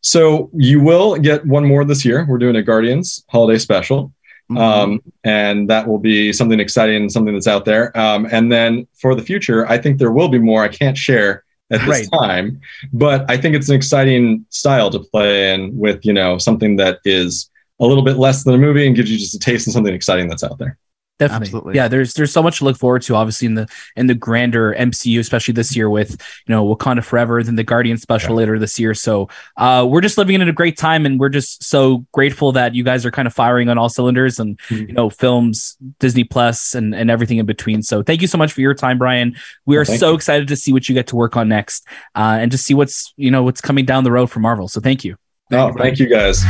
So 0.00 0.50
you 0.54 0.80
will 0.80 1.16
get 1.16 1.46
one 1.46 1.64
more 1.64 1.84
this 1.84 2.04
year. 2.04 2.26
We're 2.28 2.38
doing 2.38 2.56
a 2.56 2.62
Guardians 2.62 3.24
holiday 3.28 3.58
special. 3.58 4.12
Mm-hmm. 4.50 4.58
Um, 4.58 5.02
and 5.24 5.68
that 5.70 5.88
will 5.88 5.98
be 5.98 6.32
something 6.32 6.60
exciting, 6.60 6.96
and 6.96 7.10
something 7.10 7.34
that's 7.34 7.48
out 7.48 7.64
there. 7.64 7.96
Um, 7.98 8.28
and 8.30 8.52
then 8.52 8.86
for 8.94 9.16
the 9.16 9.22
future, 9.22 9.66
I 9.66 9.76
think 9.76 9.98
there 9.98 10.12
will 10.12 10.28
be 10.28 10.38
more. 10.38 10.62
I 10.62 10.68
can't 10.68 10.96
share 10.96 11.42
at 11.72 11.80
this 11.80 12.08
right. 12.12 12.20
time, 12.22 12.60
but 12.92 13.28
I 13.28 13.38
think 13.38 13.56
it's 13.56 13.68
an 13.68 13.74
exciting 13.74 14.46
style 14.50 14.88
to 14.90 15.00
play 15.00 15.52
in 15.52 15.76
with, 15.76 16.06
you 16.06 16.12
know, 16.12 16.38
something 16.38 16.76
that 16.76 17.00
is 17.04 17.50
a 17.80 17.86
little 17.86 18.04
bit 18.04 18.18
less 18.18 18.44
than 18.44 18.54
a 18.54 18.58
movie 18.58 18.86
and 18.86 18.94
gives 18.94 19.10
you 19.10 19.18
just 19.18 19.34
a 19.34 19.38
taste 19.40 19.66
of 19.66 19.72
something 19.72 19.92
exciting 19.92 20.28
that's 20.28 20.44
out 20.44 20.58
there. 20.58 20.78
Definitely. 21.18 21.46
Absolutely. 21.46 21.74
Yeah, 21.76 21.88
there's 21.88 22.12
there's 22.12 22.32
so 22.32 22.42
much 22.42 22.58
to 22.58 22.64
look 22.64 22.76
forward 22.76 23.00
to, 23.02 23.14
obviously, 23.14 23.46
in 23.46 23.54
the 23.54 23.66
in 23.96 24.06
the 24.06 24.14
grander 24.14 24.74
MCU, 24.74 25.18
especially 25.18 25.52
this 25.52 25.74
year 25.74 25.88
with 25.88 26.10
you 26.46 26.54
know 26.54 26.66
Wakanda 26.66 27.02
Forever, 27.02 27.42
then 27.42 27.56
the 27.56 27.64
Guardian 27.64 27.96
special 27.96 28.30
yeah. 28.30 28.36
later 28.36 28.58
this 28.58 28.78
year. 28.78 28.92
So 28.92 29.30
uh, 29.56 29.86
we're 29.88 30.02
just 30.02 30.18
living 30.18 30.42
in 30.42 30.48
a 30.48 30.52
great 30.52 30.76
time, 30.76 31.06
and 31.06 31.18
we're 31.18 31.30
just 31.30 31.64
so 31.64 32.04
grateful 32.12 32.52
that 32.52 32.74
you 32.74 32.84
guys 32.84 33.06
are 33.06 33.10
kind 33.10 33.26
of 33.26 33.32
firing 33.32 33.70
on 33.70 33.78
all 33.78 33.88
cylinders, 33.88 34.38
and 34.38 34.58
mm-hmm. 34.68 34.88
you 34.88 34.92
know 34.92 35.08
films, 35.08 35.78
Disney 36.00 36.24
Plus, 36.24 36.74
and 36.74 36.94
and 36.94 37.10
everything 37.10 37.38
in 37.38 37.46
between. 37.46 37.82
So 37.82 38.02
thank 38.02 38.20
you 38.20 38.28
so 38.28 38.36
much 38.36 38.52
for 38.52 38.60
your 38.60 38.74
time, 38.74 38.98
Brian. 38.98 39.36
We 39.64 39.78
are 39.78 39.86
so 39.86 40.10
you. 40.10 40.16
excited 40.16 40.48
to 40.48 40.56
see 40.56 40.74
what 40.74 40.86
you 40.86 40.94
get 40.94 41.06
to 41.08 41.16
work 41.16 41.34
on 41.34 41.48
next, 41.48 41.86
uh, 42.14 42.36
and 42.40 42.50
to 42.50 42.58
see 42.58 42.74
what's 42.74 43.14
you 43.16 43.30
know 43.30 43.42
what's 43.42 43.62
coming 43.62 43.86
down 43.86 44.04
the 44.04 44.12
road 44.12 44.26
for 44.26 44.40
Marvel. 44.40 44.68
So 44.68 44.82
thank 44.82 45.02
you. 45.02 45.16
Thank 45.48 45.62
oh, 45.62 45.68
you, 45.68 45.82
thank 45.82 45.98
you 45.98 46.08
guys. 46.08 46.44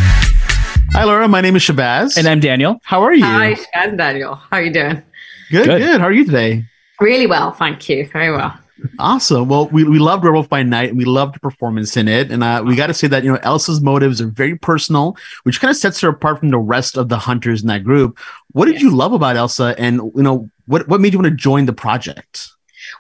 Hi, 0.93 1.05
Laura. 1.05 1.29
My 1.29 1.41
name 1.41 1.57
is 1.57 1.63
Shahbaz. 1.63 2.17
And 2.17 2.27
I'm 2.27 2.41
Daniel. 2.41 2.81
How 2.83 3.03
are 3.03 3.15
you? 3.15 3.25
Hi, 3.25 3.55
Shahbaz 3.55 3.67
and 3.75 3.99
Daniel. 3.99 4.35
How 4.35 4.57
are 4.59 4.63
you 4.63 4.73
doing? 4.73 5.03
Good, 5.51 5.67
good, 5.67 5.79
good. 5.79 6.01
How 6.01 6.07
are 6.07 6.13
you 6.13 6.25
today? 6.25 6.65
Really 7.01 7.27
well, 7.27 7.53
thank 7.53 7.89
you. 7.89 8.07
Very 8.09 8.31
well. 8.31 8.59
Awesome. 8.99 9.49
Well, 9.49 9.69
we, 9.69 9.85
we 9.85 9.99
loved 9.99 10.23
Werewolf 10.23 10.49
by 10.49 10.63
Night 10.63 10.91
and 10.91 10.99
we 10.99 11.05
loved 11.05 11.35
the 11.35 11.41
performance 11.41 11.97
in 11.97 12.09
it. 12.09 12.31
And 12.31 12.43
uh, 12.43 12.63
we 12.65 12.77
got 12.77 12.89
to 12.89 12.95
say 12.95 13.07
that, 13.09 13.25
you 13.25 13.33
know, 13.33 13.39
Elsa's 13.43 13.81
motives 13.81 14.21
are 14.21 14.29
very 14.29 14.57
personal, 14.57 15.17
which 15.45 15.61
kind 15.61 15.71
of 15.71 15.77
sets 15.77 16.01
her 16.01 16.09
apart 16.09 16.41
from 16.41 16.51
the 16.51 16.59
rest 16.59 16.97
of 16.97 17.09
the 17.09 17.19
hunters 17.19 17.63
in 17.63 17.69
that 17.69 17.85
group. 17.85 18.19
What 18.53 18.67
did 18.67 18.81
you 18.81 18.95
love 18.95 19.13
about 19.13 19.37
Elsa? 19.37 19.75
And, 19.79 19.97
you 20.15 20.23
know, 20.23 20.51
what, 20.67 20.89
what 20.89 21.01
made 21.01 21.13
you 21.13 21.19
want 21.19 21.31
to 21.31 21.37
join 21.37 21.67
the 21.67 21.73
project? 21.73 22.49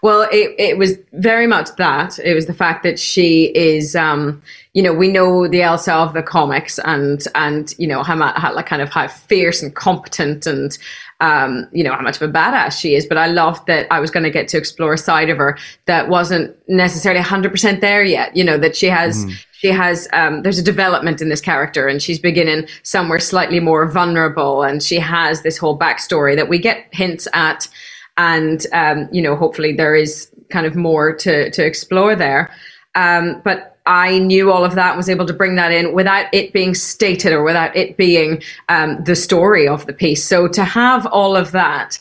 Well, 0.06 0.28
it, 0.30 0.54
it 0.56 0.78
was 0.78 0.96
very 1.14 1.48
much 1.48 1.74
that. 1.78 2.20
It 2.20 2.32
was 2.32 2.46
the 2.46 2.54
fact 2.54 2.84
that 2.84 2.96
she 2.96 3.46
is, 3.56 3.96
um, 3.96 4.40
you 4.72 4.80
know, 4.80 4.92
we 4.92 5.08
know 5.08 5.48
the 5.48 5.62
Elsa 5.62 5.92
of 5.92 6.14
the 6.14 6.22
comics 6.22 6.78
and, 6.84 7.20
and, 7.34 7.74
you 7.76 7.88
know, 7.88 8.04
how, 8.04 8.16
how 8.38 8.54
like 8.54 8.66
kind 8.66 8.80
of 8.80 8.88
how 8.88 9.08
fierce 9.08 9.64
and 9.64 9.74
competent 9.74 10.46
and, 10.46 10.78
um, 11.18 11.66
you 11.72 11.82
know, 11.82 11.92
how 11.92 12.02
much 12.02 12.22
of 12.22 12.30
a 12.30 12.32
badass 12.32 12.78
she 12.78 12.94
is. 12.94 13.04
But 13.04 13.18
I 13.18 13.26
loved 13.26 13.66
that 13.66 13.88
I 13.90 13.98
was 13.98 14.12
going 14.12 14.22
to 14.22 14.30
get 14.30 14.46
to 14.50 14.56
explore 14.56 14.92
a 14.92 14.98
side 14.98 15.28
of 15.28 15.38
her 15.38 15.58
that 15.86 16.08
wasn't 16.08 16.56
necessarily 16.68 17.20
100% 17.20 17.80
there 17.80 18.04
yet, 18.04 18.36
you 18.36 18.44
know, 18.44 18.58
that 18.58 18.76
she 18.76 18.86
has, 18.86 19.26
mm. 19.26 19.34
she 19.58 19.72
has, 19.72 20.06
um, 20.12 20.42
there's 20.42 20.60
a 20.60 20.62
development 20.62 21.20
in 21.20 21.30
this 21.30 21.40
character 21.40 21.88
and 21.88 22.00
she's 22.00 22.20
beginning 22.20 22.68
somewhere 22.84 23.18
slightly 23.18 23.58
more 23.58 23.88
vulnerable 23.88 24.62
and 24.62 24.84
she 24.84 25.00
has 25.00 25.42
this 25.42 25.58
whole 25.58 25.76
backstory 25.76 26.36
that 26.36 26.48
we 26.48 26.60
get 26.60 26.86
hints 26.92 27.26
at 27.32 27.66
and 28.16 28.66
um, 28.72 29.08
you 29.12 29.22
know 29.22 29.36
hopefully 29.36 29.72
there 29.72 29.94
is 29.94 30.30
kind 30.50 30.66
of 30.66 30.76
more 30.76 31.14
to 31.14 31.50
to 31.50 31.64
explore 31.64 32.14
there 32.16 32.50
um, 32.94 33.40
but 33.44 33.76
I 33.86 34.18
knew 34.18 34.50
all 34.50 34.64
of 34.64 34.74
that, 34.74 34.90
and 34.90 34.96
was 34.96 35.08
able 35.08 35.26
to 35.26 35.32
bring 35.32 35.54
that 35.56 35.70
in 35.70 35.92
without 35.92 36.26
it 36.32 36.52
being 36.52 36.74
stated 36.74 37.32
or 37.32 37.44
without 37.44 37.74
it 37.76 37.96
being 37.96 38.42
um, 38.68 39.02
the 39.04 39.14
story 39.14 39.68
of 39.68 39.86
the 39.86 39.92
piece. 39.92 40.24
So 40.24 40.48
to 40.48 40.64
have 40.64 41.06
all 41.06 41.36
of 41.36 41.52
that 41.52 41.98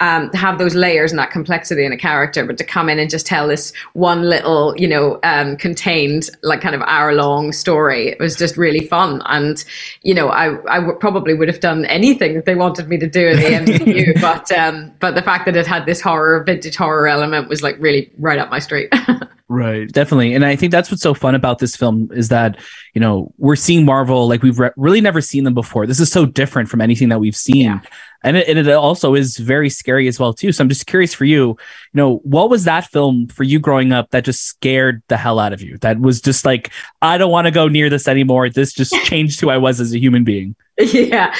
um, 0.00 0.30
have 0.32 0.58
those 0.58 0.74
layers 0.74 1.10
and 1.10 1.18
that 1.18 1.30
complexity 1.30 1.84
in 1.84 1.92
a 1.92 1.96
character, 1.96 2.44
but 2.44 2.56
to 2.58 2.64
come 2.64 2.88
in 2.88 2.98
and 2.98 3.10
just 3.10 3.26
tell 3.26 3.48
this 3.48 3.72
one 3.94 4.22
little, 4.22 4.74
you 4.76 4.86
know, 4.86 5.18
um, 5.24 5.56
contained 5.56 6.30
like 6.42 6.60
kind 6.60 6.74
of 6.74 6.82
hour 6.82 7.14
long 7.14 7.52
story, 7.52 8.08
it 8.08 8.20
was 8.20 8.36
just 8.36 8.56
really 8.56 8.86
fun. 8.86 9.22
And, 9.26 9.64
you 10.02 10.14
know, 10.14 10.28
I, 10.28 10.56
I 10.70 10.80
w- 10.80 10.98
probably 10.98 11.34
would 11.34 11.48
have 11.48 11.60
done 11.60 11.84
anything 11.86 12.34
that 12.34 12.44
they 12.44 12.54
wanted 12.54 12.88
me 12.88 12.98
to 12.98 13.08
do 13.08 13.26
in 13.26 13.36
the 13.36 13.42
MCU, 13.72 14.20
but, 14.20 14.52
um, 14.52 14.92
but 15.00 15.14
the 15.14 15.22
fact 15.22 15.46
that 15.46 15.56
it 15.56 15.66
had 15.66 15.86
this 15.86 16.00
horror, 16.00 16.44
vintage 16.44 16.76
horror 16.76 17.08
element 17.08 17.48
was 17.48 17.62
like 17.62 17.76
really 17.80 18.10
right 18.18 18.38
up 18.38 18.50
my 18.50 18.60
street. 18.60 18.92
Right. 19.50 19.90
Definitely. 19.90 20.34
And 20.34 20.44
I 20.44 20.56
think 20.56 20.72
that's 20.72 20.90
what's 20.90 21.02
so 21.02 21.14
fun 21.14 21.34
about 21.34 21.58
this 21.58 21.74
film 21.74 22.10
is 22.12 22.28
that, 22.28 22.60
you 22.92 23.00
know, 23.00 23.32
we're 23.38 23.56
seeing 23.56 23.86
Marvel 23.86 24.28
like 24.28 24.42
we've 24.42 24.58
re- 24.58 24.72
really 24.76 25.00
never 25.00 25.22
seen 25.22 25.44
them 25.44 25.54
before. 25.54 25.86
This 25.86 26.00
is 26.00 26.12
so 26.12 26.26
different 26.26 26.68
from 26.68 26.82
anything 26.82 27.08
that 27.08 27.18
we've 27.18 27.36
seen. 27.36 27.64
Yeah. 27.64 27.80
And, 28.22 28.36
it, 28.36 28.46
and 28.46 28.58
it 28.58 28.68
also 28.70 29.14
is 29.14 29.38
very 29.38 29.70
scary 29.70 30.06
as 30.06 30.20
well 30.20 30.34
too. 30.34 30.52
So 30.52 30.62
I'm 30.62 30.68
just 30.68 30.86
curious 30.86 31.14
for 31.14 31.24
you, 31.24 31.48
you 31.48 31.56
know, 31.94 32.16
what 32.24 32.50
was 32.50 32.64
that 32.64 32.90
film 32.90 33.28
for 33.28 33.42
you 33.42 33.58
growing 33.58 33.90
up 33.90 34.10
that 34.10 34.24
just 34.24 34.44
scared 34.44 35.02
the 35.08 35.16
hell 35.16 35.38
out 35.38 35.54
of 35.54 35.62
you? 35.62 35.78
That 35.78 35.98
was 35.98 36.20
just 36.20 36.44
like, 36.44 36.70
I 37.00 37.16
don't 37.16 37.30
want 37.30 37.46
to 37.46 37.50
go 37.50 37.68
near 37.68 37.88
this 37.88 38.06
anymore. 38.06 38.50
This 38.50 38.74
just 38.74 38.92
changed 39.04 39.40
who 39.40 39.48
I 39.48 39.56
was 39.56 39.80
as 39.80 39.94
a 39.94 39.98
human 39.98 40.24
being. 40.24 40.56
Yeah. 40.78 41.34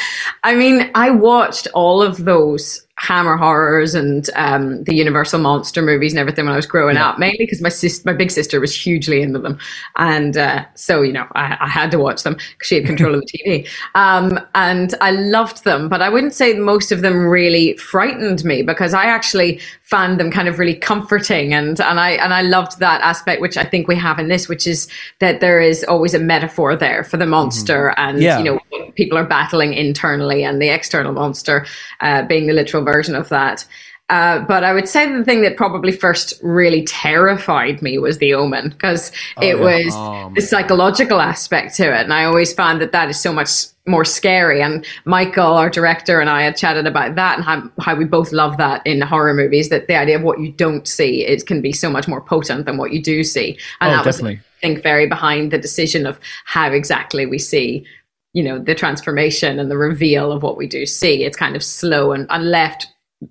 I 0.44 0.54
mean, 0.54 0.90
I 0.94 1.10
watched 1.10 1.68
all 1.74 2.02
of 2.02 2.24
those 2.24 2.86
Hammer 2.98 3.36
horrors 3.36 3.94
and 3.94 4.28
um, 4.34 4.82
the 4.82 4.94
Universal 4.94 5.38
monster 5.38 5.80
movies 5.80 6.12
and 6.12 6.18
everything 6.18 6.44
when 6.44 6.52
I 6.52 6.56
was 6.56 6.66
growing 6.66 6.96
yeah. 6.96 7.10
up, 7.10 7.18
mainly 7.18 7.38
because 7.38 7.60
my 7.60 7.68
sis- 7.68 8.04
my 8.04 8.12
big 8.12 8.30
sister 8.30 8.60
was 8.60 8.74
hugely 8.74 9.22
into 9.22 9.38
them, 9.38 9.56
and 9.96 10.36
uh, 10.36 10.64
so 10.74 11.02
you 11.02 11.12
know 11.12 11.26
I, 11.36 11.56
I, 11.60 11.68
had 11.68 11.92
to 11.92 11.98
watch 11.98 12.24
them 12.24 12.34
because 12.34 12.66
she 12.66 12.74
had 12.74 12.86
control 12.86 13.14
of 13.14 13.20
the 13.20 13.38
TV, 13.38 13.68
um, 13.94 14.40
and 14.56 14.94
I 15.00 15.12
loved 15.12 15.62
them. 15.62 15.88
But 15.88 16.02
I 16.02 16.08
wouldn't 16.08 16.34
say 16.34 16.54
most 16.54 16.90
of 16.90 17.02
them 17.02 17.24
really 17.24 17.76
frightened 17.76 18.44
me 18.44 18.62
because 18.62 18.94
I 18.94 19.04
actually 19.04 19.60
found 19.82 20.18
them 20.18 20.32
kind 20.32 20.48
of 20.48 20.58
really 20.58 20.74
comforting, 20.74 21.54
and 21.54 21.80
and 21.80 22.00
I 22.00 22.10
and 22.10 22.34
I 22.34 22.42
loved 22.42 22.80
that 22.80 23.00
aspect, 23.02 23.40
which 23.40 23.56
I 23.56 23.64
think 23.64 23.86
we 23.86 23.94
have 23.94 24.18
in 24.18 24.26
this, 24.26 24.48
which 24.48 24.66
is 24.66 24.88
that 25.20 25.40
there 25.40 25.60
is 25.60 25.84
always 25.84 26.14
a 26.14 26.18
metaphor 26.18 26.74
there 26.74 27.04
for 27.04 27.16
the 27.16 27.26
monster, 27.26 27.94
mm-hmm. 27.96 28.08
and 28.08 28.20
yeah. 28.20 28.38
you 28.38 28.44
know 28.44 28.60
people 28.98 29.16
are 29.16 29.24
battling 29.24 29.72
internally, 29.72 30.44
and 30.44 30.60
the 30.60 30.68
external 30.68 31.12
monster 31.12 31.64
uh, 32.00 32.22
being 32.24 32.48
the 32.48 32.52
literal 32.52 32.84
version 32.84 33.14
of 33.14 33.30
that. 33.30 33.64
Uh, 34.10 34.40
but 34.40 34.64
I 34.64 34.72
would 34.72 34.88
say 34.88 35.10
the 35.12 35.22
thing 35.22 35.42
that 35.42 35.56
probably 35.56 35.92
first 35.92 36.32
really 36.42 36.82
terrified 36.82 37.82
me 37.82 37.98
was 37.98 38.18
The 38.18 38.32
Omen 38.34 38.70
because 38.70 39.12
oh, 39.36 39.42
it 39.42 39.56
yeah. 39.56 39.62
was 39.62 39.94
oh, 39.94 40.32
the 40.34 40.40
psychological 40.40 41.20
aspect 41.20 41.76
to 41.76 41.84
it. 41.84 42.04
And 42.04 42.12
I 42.12 42.24
always 42.24 42.52
found 42.52 42.80
that 42.80 42.92
that 42.92 43.10
is 43.10 43.20
so 43.20 43.34
much 43.34 43.50
more 43.86 44.06
scary. 44.06 44.62
And 44.62 44.84
Michael, 45.04 45.44
our 45.44 45.68
director, 45.68 46.20
and 46.20 46.30
I 46.30 46.42
had 46.42 46.56
chatted 46.56 46.86
about 46.86 47.16
that 47.16 47.36
and 47.36 47.44
how, 47.44 47.70
how 47.80 47.94
we 47.94 48.06
both 48.06 48.32
love 48.32 48.56
that 48.56 48.80
in 48.86 49.02
horror 49.02 49.34
movies 49.34 49.68
that 49.68 49.88
the 49.88 49.96
idea 49.96 50.16
of 50.16 50.22
what 50.22 50.40
you 50.40 50.52
don't 50.52 50.88
see 50.88 51.26
is 51.26 51.44
can 51.44 51.60
be 51.60 51.72
so 51.72 51.90
much 51.90 52.08
more 52.08 52.22
potent 52.22 52.64
than 52.64 52.78
what 52.78 52.92
you 52.92 53.02
do 53.02 53.22
see. 53.22 53.58
And 53.82 53.92
oh, 53.92 53.96
that 53.96 54.04
definitely. 54.04 54.36
was, 54.36 54.44
I 54.56 54.60
think, 54.62 54.82
very 54.82 55.06
behind 55.06 55.50
the 55.50 55.58
decision 55.58 56.06
of 56.06 56.18
how 56.46 56.72
exactly 56.72 57.26
we 57.26 57.38
see 57.38 57.84
you 58.32 58.42
know 58.42 58.58
the 58.58 58.74
transformation 58.74 59.58
and 59.58 59.70
the 59.70 59.78
reveal 59.78 60.30
of 60.30 60.42
what 60.42 60.56
we 60.56 60.66
do 60.66 60.84
see 60.84 61.24
it's 61.24 61.36
kind 61.36 61.56
of 61.56 61.62
slow 61.62 62.12
and, 62.12 62.26
and 62.30 62.50
left 62.50 62.88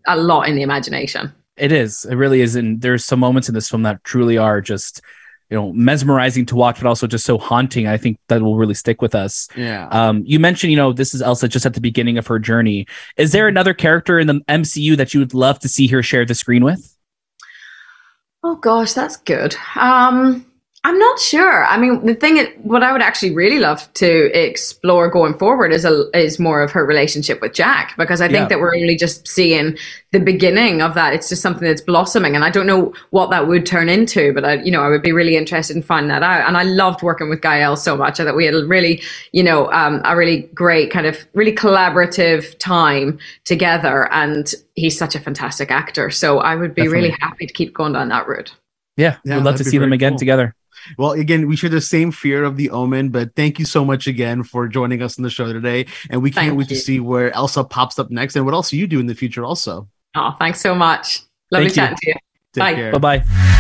a 0.08 0.18
lot 0.18 0.48
in 0.48 0.56
the 0.56 0.62
imagination. 0.62 1.34
It 1.56 1.72
is. 1.72 2.06
It 2.06 2.16
really 2.16 2.42
is. 2.42 2.56
And 2.56 2.82
there's 2.82 3.04
some 3.04 3.20
moments 3.20 3.50
in 3.50 3.56
this 3.56 3.70
film 3.70 3.84
that 3.84 4.04
truly 4.04 4.38
are 4.38 4.62
just 4.62 5.02
you 5.50 5.56
know 5.56 5.72
mesmerizing 5.72 6.46
to 6.46 6.58
watch 6.58 6.78
but 6.78 6.86
also 6.86 7.08
just 7.08 7.26
so 7.26 7.38
haunting 7.38 7.88
i 7.88 7.96
think 7.96 8.20
that 8.28 8.42
will 8.42 8.58
really 8.58 8.74
stick 8.74 9.02
with 9.02 9.16
us. 9.16 9.48
Yeah. 9.56 9.88
Um 9.92 10.24
you 10.26 10.40
mentioned 10.40 10.72
you 10.72 10.78
know 10.78 10.92
this 10.92 11.14
is 11.14 11.22
elsa 11.22 11.48
just 11.48 11.66
at 11.66 11.74
the 11.74 11.80
beginning 11.80 12.18
of 12.18 12.28
her 12.28 12.38
journey. 12.38 12.86
Is 13.16 13.32
there 13.32 13.48
another 13.48 13.74
character 13.74 14.20
in 14.20 14.28
the 14.28 14.42
mcu 14.50 14.98
that 14.98 15.14
you 15.14 15.22
would 15.22 15.34
love 15.34 15.60
to 15.60 15.70
see 15.70 15.88
her 15.88 16.04
share 16.04 16.26
the 16.26 16.36
screen 16.36 16.66
with? 16.66 16.94
Oh 18.44 18.56
gosh 18.56 18.92
that's 18.92 19.16
good. 19.16 19.56
Um 19.76 20.46
I'm 20.88 20.98
not 20.98 21.20
sure. 21.20 21.66
I 21.66 21.78
mean, 21.78 22.06
the 22.06 22.16
thing, 22.16 22.38
is, 22.38 22.48
what 22.64 22.82
I 22.82 22.94
would 22.94 23.02
actually 23.02 23.36
really 23.36 23.60
love 23.60 23.92
to 23.96 24.32
explore 24.34 25.10
going 25.10 25.38
forward 25.38 25.74
is 25.74 25.84
a, 25.84 26.10
is 26.18 26.40
more 26.40 26.62
of 26.62 26.72
her 26.72 26.86
relationship 26.86 27.42
with 27.42 27.52
Jack, 27.52 27.94
because 27.98 28.22
I 28.22 28.28
think 28.30 28.44
yeah. 28.44 28.48
that 28.48 28.60
we're 28.62 28.74
only 28.74 28.96
just 28.96 29.28
seeing 29.28 29.78
the 30.14 30.20
beginning 30.22 30.82
of 30.82 30.94
that. 30.94 31.14
It's 31.14 31.28
just 31.28 31.42
something 31.42 31.68
that's 31.68 31.82
blossoming, 31.82 32.36
and 32.36 32.46
I 32.46 32.50
don't 32.50 32.68
know 32.68 32.94
what 33.10 33.32
that 33.32 33.48
would 33.48 33.66
turn 33.66 33.90
into, 33.90 34.32
but 34.32 34.46
I, 34.46 34.54
you 34.64 34.72
know, 34.72 34.82
I 34.82 34.88
would 34.88 35.02
be 35.02 35.12
really 35.12 35.36
interested 35.36 35.76
in 35.76 35.84
finding 35.84 36.08
that 36.08 36.24
out. 36.24 36.48
And 36.48 36.56
I 36.56 36.64
loved 36.64 37.04
working 37.04 37.30
with 37.30 37.42
Gael 37.42 37.76
so 37.76 37.98
much 37.98 38.18
that 38.20 38.34
we 38.34 38.46
had 38.46 38.56
a 38.56 38.66
really, 38.66 39.04
you 39.34 39.44
know, 39.44 39.70
um, 39.74 40.00
a 40.06 40.16
really 40.16 40.44
great 40.54 40.90
kind 40.90 41.06
of 41.06 41.18
really 41.34 41.54
collaborative 41.54 42.58
time 42.60 43.20
together, 43.44 44.10
and 44.14 44.54
he's 44.76 44.98
such 44.98 45.16
a 45.16 45.20
fantastic 45.20 45.70
actor. 45.70 46.10
So 46.12 46.40
I 46.40 46.56
would 46.56 46.74
be 46.74 46.84
Definitely. 46.84 47.10
really 47.10 47.18
happy 47.20 47.46
to 47.46 47.52
keep 47.52 47.74
going 47.74 47.92
down 47.92 48.08
that 48.08 48.26
route. 48.26 48.56
Yeah, 48.98 49.18
yeah 49.24 49.38
we'd 49.38 49.44
love 49.44 49.58
to 49.58 49.64
see 49.64 49.78
them 49.78 49.94
again 49.94 50.14
cool. 50.14 50.20
together. 50.20 50.56
Well, 50.98 51.12
again, 51.12 51.48
we 51.48 51.56
share 51.56 51.70
the 51.70 51.82
same 51.82 52.12
fear 52.12 52.44
of 52.44 52.56
the 52.58 52.70
omen, 52.70 53.10
but 53.10 53.36
thank 53.36 53.60
you 53.60 53.66
so 53.66 53.84
much 53.84 54.08
again 54.08 54.44
for 54.44 54.68
joining 54.68 55.02
us 55.02 55.18
on 55.18 55.24
the 55.24 55.30
show 55.30 55.52
today. 55.52 55.86
And 56.10 56.22
we 56.22 56.32
can't 56.32 56.48
thank 56.48 56.58
wait 56.58 56.70
you. 56.70 56.76
to 56.76 56.82
see 56.82 57.00
where 57.00 57.34
Elsa 57.36 57.64
pops 57.64 58.00
up 58.00 58.10
next 58.10 58.36
and 58.36 58.46
what 58.46 58.54
else 58.54 58.72
you 58.72 58.88
do 58.88 59.00
in 59.00 59.08
the 59.08 59.16
future 59.16 59.44
also. 59.44 59.88
Oh, 60.16 60.34
thanks 60.40 60.62
so 60.62 60.74
much. 60.74 61.22
Lovely 61.52 61.70
chatting 61.70 61.98
to 62.02 62.08
you. 62.10 62.14
Take 62.54 62.94
Bye. 62.94 62.98
Bye 62.98 63.20
bye. 63.20 63.58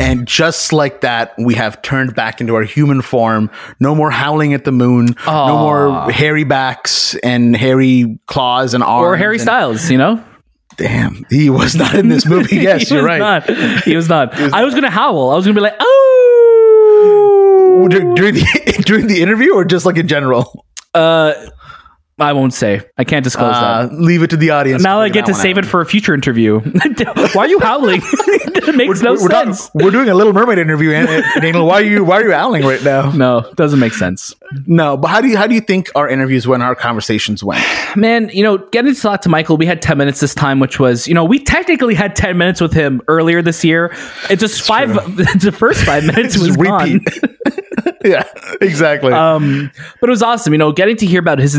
And 0.00 0.26
just 0.26 0.72
like 0.72 1.02
that, 1.02 1.34
we 1.38 1.54
have 1.54 1.80
turned 1.82 2.14
back 2.16 2.40
into 2.40 2.56
our 2.56 2.64
human 2.64 3.00
form. 3.00 3.50
No 3.78 3.94
more 3.94 4.10
howling 4.10 4.52
at 4.52 4.64
the 4.64 4.72
moon. 4.72 5.08
Aww. 5.14 5.46
No 5.46 5.58
more 5.58 6.10
hairy 6.10 6.44
backs 6.44 7.14
and 7.22 7.56
hairy 7.56 8.18
claws 8.26 8.74
and 8.74 8.82
arms. 8.82 9.04
Or 9.04 9.16
Harry 9.16 9.36
and- 9.36 9.42
Styles, 9.42 9.90
you 9.90 9.98
know? 9.98 10.22
Damn, 10.76 11.24
he 11.30 11.50
was 11.50 11.74
not 11.74 11.94
in 11.94 12.08
this 12.08 12.26
movie. 12.26 12.56
Yes, 12.64 12.90
you're 12.90 13.04
right. 13.04 13.18
Not. 13.18 13.82
He 13.84 13.94
was 13.94 14.08
not. 14.08 14.38
Was, 14.38 14.52
I 14.52 14.64
was 14.64 14.74
gonna 14.74 14.90
howl. 14.90 15.30
I 15.30 15.36
was 15.36 15.44
gonna 15.44 15.54
be 15.54 15.60
like, 15.60 15.76
oh 15.78 16.14
during 17.88 18.34
the 18.34 18.82
during 18.86 19.06
the 19.06 19.20
interview 19.22 19.54
or 19.54 19.64
just 19.64 19.86
like 19.86 19.96
in 19.96 20.08
general? 20.08 20.64
Uh, 20.92 21.34
I 22.18 22.32
won't 22.32 22.54
say. 22.54 22.80
I 22.96 23.02
can't 23.02 23.24
disclose 23.24 23.56
uh, 23.56 23.88
that. 23.88 23.94
Leave 23.94 24.22
it 24.22 24.30
to 24.30 24.36
the 24.36 24.50
audience. 24.50 24.84
Now 24.84 25.00
I 25.00 25.08
get 25.08 25.26
to 25.26 25.34
save 25.34 25.58
out. 25.58 25.64
it 25.64 25.66
for 25.66 25.80
a 25.80 25.86
future 25.86 26.14
interview. 26.14 26.60
why 27.32 27.44
are 27.44 27.48
you 27.48 27.58
howling? 27.58 28.02
it 28.04 28.76
makes 28.76 29.02
we're, 29.02 29.04
no 29.04 29.12
we're 29.14 29.30
sense. 29.30 29.68
we're 29.74 29.90
doing 29.90 30.08
a 30.08 30.14
Little 30.14 30.32
Mermaid 30.32 30.58
interview, 30.58 30.90
Daniel. 31.40 31.66
Why 31.66 31.80
are 31.80 31.84
you 31.84 32.04
Why 32.04 32.20
are 32.20 32.24
you 32.24 32.32
howling 32.32 32.64
right 32.64 32.82
now? 32.84 33.10
No, 33.10 33.50
doesn't 33.56 33.80
make 33.80 33.94
sense. 33.94 34.32
No, 34.66 34.96
but 34.96 35.08
how 35.08 35.20
do 35.20 35.28
you 35.28 35.36
How 35.36 35.48
do 35.48 35.56
you 35.56 35.60
think 35.60 35.90
our 35.96 36.08
interviews 36.08 36.46
went? 36.46 36.62
Our 36.62 36.76
conversations 36.76 37.42
went? 37.42 37.64
Man, 37.96 38.28
you 38.28 38.44
know, 38.44 38.58
getting 38.58 38.94
to 38.94 39.00
talk 39.00 39.22
to 39.22 39.28
Michael, 39.28 39.56
we 39.56 39.66
had 39.66 39.82
ten 39.82 39.98
minutes 39.98 40.20
this 40.20 40.36
time, 40.36 40.60
which 40.60 40.78
was, 40.78 41.08
you 41.08 41.14
know, 41.14 41.24
we 41.24 41.40
technically 41.40 41.96
had 41.96 42.14
ten 42.14 42.38
minutes 42.38 42.60
with 42.60 42.72
him 42.72 43.02
earlier 43.08 43.42
this 43.42 43.64
year. 43.64 43.92
It's 44.30 44.40
just 44.40 44.58
it's 44.58 44.66
five. 44.66 44.94
the 45.16 45.54
first 45.56 45.82
five 45.82 46.06
minutes 46.06 46.38
was 46.38 46.56
repeat. 46.56 47.04
gone. 47.04 47.36
yeah, 48.04 48.24
exactly. 48.60 49.12
Um, 49.12 49.70
but 50.00 50.08
it 50.08 50.12
was 50.12 50.22
awesome, 50.22 50.52
you 50.52 50.58
know, 50.58 50.72
getting 50.72 50.96
to 50.98 51.06
hear 51.06 51.20
about 51.20 51.38
his 51.38 51.54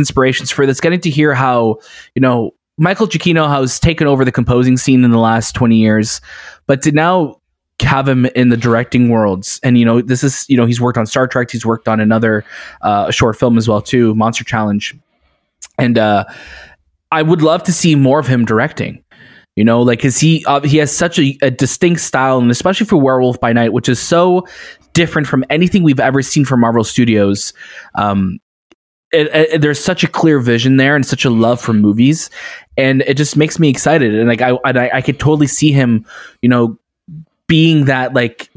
for 0.51 0.65
this, 0.65 0.79
getting 0.79 1.01
to 1.01 1.09
hear 1.09 1.33
how, 1.33 1.79
you 2.13 2.21
know, 2.21 2.53
Michael 2.77 3.07
Giacchino 3.07 3.47
has 3.47 3.79
taken 3.79 4.07
over 4.07 4.25
the 4.25 4.31
composing 4.31 4.77
scene 4.77 5.03
in 5.03 5.11
the 5.11 5.19
last 5.19 5.55
20 5.55 5.77
years, 5.77 6.19
but 6.67 6.81
to 6.81 6.91
now 6.91 7.39
have 7.81 8.07
him 8.07 8.25
in 8.27 8.49
the 8.49 8.57
directing 8.57 9.09
worlds. 9.09 9.59
And, 9.63 9.77
you 9.77 9.85
know, 9.85 10.01
this 10.01 10.23
is, 10.23 10.45
you 10.49 10.57
know, 10.57 10.65
he's 10.65 10.81
worked 10.81 10.97
on 10.97 11.05
Star 11.05 11.27
Trek, 11.27 11.51
he's 11.51 11.65
worked 11.65 11.87
on 11.87 11.99
another 11.99 12.43
uh, 12.81 13.11
short 13.11 13.37
film 13.37 13.57
as 13.57 13.67
well, 13.67 13.81
too, 13.81 14.13
Monster 14.15 14.43
Challenge. 14.43 14.95
And 15.77 15.97
uh, 15.97 16.25
I 17.11 17.21
would 17.21 17.41
love 17.41 17.63
to 17.63 17.73
see 17.73 17.95
more 17.95 18.19
of 18.19 18.27
him 18.27 18.45
directing. 18.45 19.01
You 19.55 19.63
know, 19.63 19.81
like, 19.81 20.01
cause 20.01 20.17
he 20.17 20.43
uh, 20.47 20.59
he 20.61 20.77
has 20.77 20.93
such 20.93 21.17
a, 21.17 21.37
a, 21.41 21.49
distinct 21.49 22.01
style, 22.01 22.39
and 22.39 22.51
especially 22.51 22.87
for 22.87 22.97
Werewolf 22.97 23.39
by 23.39 23.53
Night, 23.53 23.71
which 23.71 23.87
is 23.87 24.01
so 24.01 24.45
different 24.91 25.29
from 25.29 25.45
anything 25.49 25.81
we've 25.81 25.99
ever 25.99 26.21
seen 26.21 26.43
from 26.43 26.59
Marvel 26.59 26.83
Studios. 26.83 27.53
Um, 27.95 28.39
it, 29.11 29.27
it, 29.33 29.61
there's 29.61 29.83
such 29.83 30.03
a 30.03 30.07
clear 30.07 30.39
vision 30.39 30.77
there 30.77 30.95
and 30.95 31.05
such 31.05 31.25
a 31.25 31.29
love 31.29 31.61
for 31.61 31.73
movies, 31.73 32.29
and 32.77 33.01
it 33.03 33.15
just 33.15 33.37
makes 33.37 33.59
me 33.59 33.69
excited. 33.69 34.13
And 34.15 34.27
like 34.27 34.41
I, 34.41 34.57
I, 34.65 34.89
I 34.95 35.01
could 35.01 35.19
totally 35.19 35.47
see 35.47 35.71
him, 35.71 36.05
you 36.41 36.49
know, 36.49 36.77
being 37.47 37.85
that 37.85 38.13
like 38.13 38.49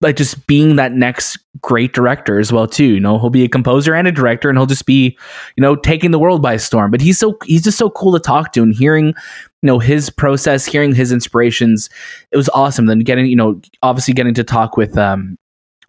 like 0.00 0.16
just 0.16 0.46
being 0.46 0.76
that 0.76 0.92
next 0.92 1.38
great 1.60 1.92
director 1.92 2.38
as 2.38 2.52
well 2.52 2.66
too. 2.66 2.94
You 2.94 3.00
know 3.00 3.18
he'll 3.18 3.30
be 3.30 3.44
a 3.44 3.48
composer 3.48 3.94
and 3.94 4.08
a 4.08 4.12
director 4.12 4.48
and 4.48 4.56
he'll 4.56 4.66
just 4.66 4.86
be 4.86 5.16
you 5.56 5.60
know 5.60 5.76
taking 5.76 6.10
the 6.10 6.18
world 6.18 6.42
by 6.42 6.56
storm. 6.56 6.90
But 6.90 7.00
he's 7.00 7.18
so 7.18 7.36
he's 7.44 7.62
just 7.62 7.78
so 7.78 7.90
cool 7.90 8.12
to 8.12 8.20
talk 8.20 8.52
to 8.52 8.62
and 8.62 8.74
hearing 8.74 9.08
you 9.08 9.66
know 9.66 9.78
his 9.78 10.08
process 10.08 10.64
hearing 10.64 10.94
his 10.94 11.12
inspirations 11.12 11.90
it 12.30 12.36
was 12.36 12.48
awesome. 12.50 12.86
Then 12.86 13.00
getting 13.00 13.26
you 13.26 13.36
know 13.36 13.60
obviously 13.82 14.14
getting 14.14 14.34
to 14.34 14.44
talk 14.44 14.76
with 14.76 14.96
um 14.96 15.36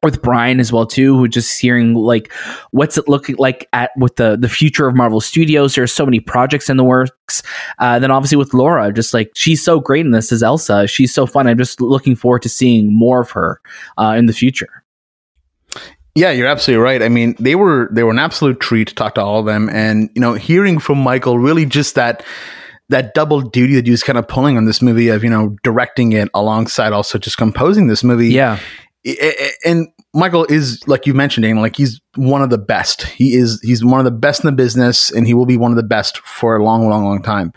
with 0.03 0.21
Brian 0.21 0.59
as 0.59 0.71
well 0.71 0.85
too, 0.85 1.17
who 1.17 1.27
just 1.27 1.59
hearing 1.59 1.93
like 1.93 2.33
what's 2.71 2.97
it 2.97 3.07
looking 3.07 3.35
like 3.37 3.67
at 3.73 3.91
with 3.97 4.15
the 4.15 4.35
the 4.35 4.49
future 4.49 4.87
of 4.87 4.95
Marvel 4.95 5.21
Studios. 5.21 5.75
There's 5.75 5.93
so 5.93 6.05
many 6.05 6.19
projects 6.19 6.69
in 6.69 6.77
the 6.77 6.83
works. 6.83 7.43
Uh, 7.79 7.99
then 7.99 8.11
obviously 8.11 8.37
with 8.37 8.53
Laura, 8.53 8.91
just 8.91 9.13
like 9.13 9.31
she's 9.35 9.63
so 9.63 9.79
great 9.79 10.05
in 10.05 10.11
this 10.11 10.31
as 10.31 10.43
Elsa. 10.43 10.87
She's 10.87 11.13
so 11.13 11.25
fun. 11.25 11.47
I'm 11.47 11.57
just 11.57 11.81
looking 11.81 12.15
forward 12.15 12.41
to 12.43 12.49
seeing 12.49 12.93
more 12.93 13.21
of 13.21 13.31
her 13.31 13.61
uh, 13.97 14.15
in 14.17 14.25
the 14.25 14.33
future. 14.33 14.83
Yeah, 16.13 16.31
you're 16.31 16.47
absolutely 16.47 16.83
right. 16.83 17.01
I 17.01 17.07
mean, 17.07 17.35
they 17.39 17.55
were 17.55 17.89
they 17.91 18.03
were 18.03 18.11
an 18.11 18.19
absolute 18.19 18.59
treat 18.59 18.89
to 18.89 18.95
talk 18.95 19.15
to 19.15 19.21
all 19.21 19.39
of 19.39 19.45
them, 19.45 19.69
and 19.69 20.09
you 20.13 20.19
know, 20.19 20.33
hearing 20.33 20.79
from 20.79 20.97
Michael, 20.97 21.39
really 21.39 21.65
just 21.65 21.95
that 21.95 22.23
that 22.89 23.13
double 23.13 23.39
duty 23.39 23.75
that 23.75 23.85
he 23.85 23.91
was 23.91 24.03
kind 24.03 24.17
of 24.17 24.27
pulling 24.27 24.57
on 24.57 24.65
this 24.65 24.81
movie 24.81 25.07
of 25.07 25.23
you 25.23 25.29
know 25.29 25.55
directing 25.63 26.11
it 26.11 26.27
alongside 26.33 26.91
also 26.91 27.17
just 27.17 27.37
composing 27.37 27.87
this 27.87 28.03
movie. 28.03 28.27
Yeah, 28.27 28.59
and 29.65 29.87
Michael 30.13 30.45
is 30.45 30.85
like 30.87 31.05
you 31.05 31.13
mentioned, 31.13 31.43
Dana, 31.43 31.61
like 31.61 31.75
he's 31.75 32.01
one 32.15 32.41
of 32.41 32.49
the 32.49 32.57
best. 32.57 33.03
He 33.03 33.35
is 33.35 33.59
he's 33.61 33.83
one 33.83 33.99
of 33.99 34.05
the 34.05 34.11
best 34.11 34.43
in 34.43 34.47
the 34.47 34.55
business, 34.55 35.11
and 35.11 35.25
he 35.25 35.33
will 35.33 35.45
be 35.45 35.57
one 35.57 35.71
of 35.71 35.77
the 35.77 35.83
best 35.83 36.19
for 36.19 36.55
a 36.55 36.63
long, 36.63 36.87
long, 36.89 37.03
long 37.03 37.21
time. 37.21 37.53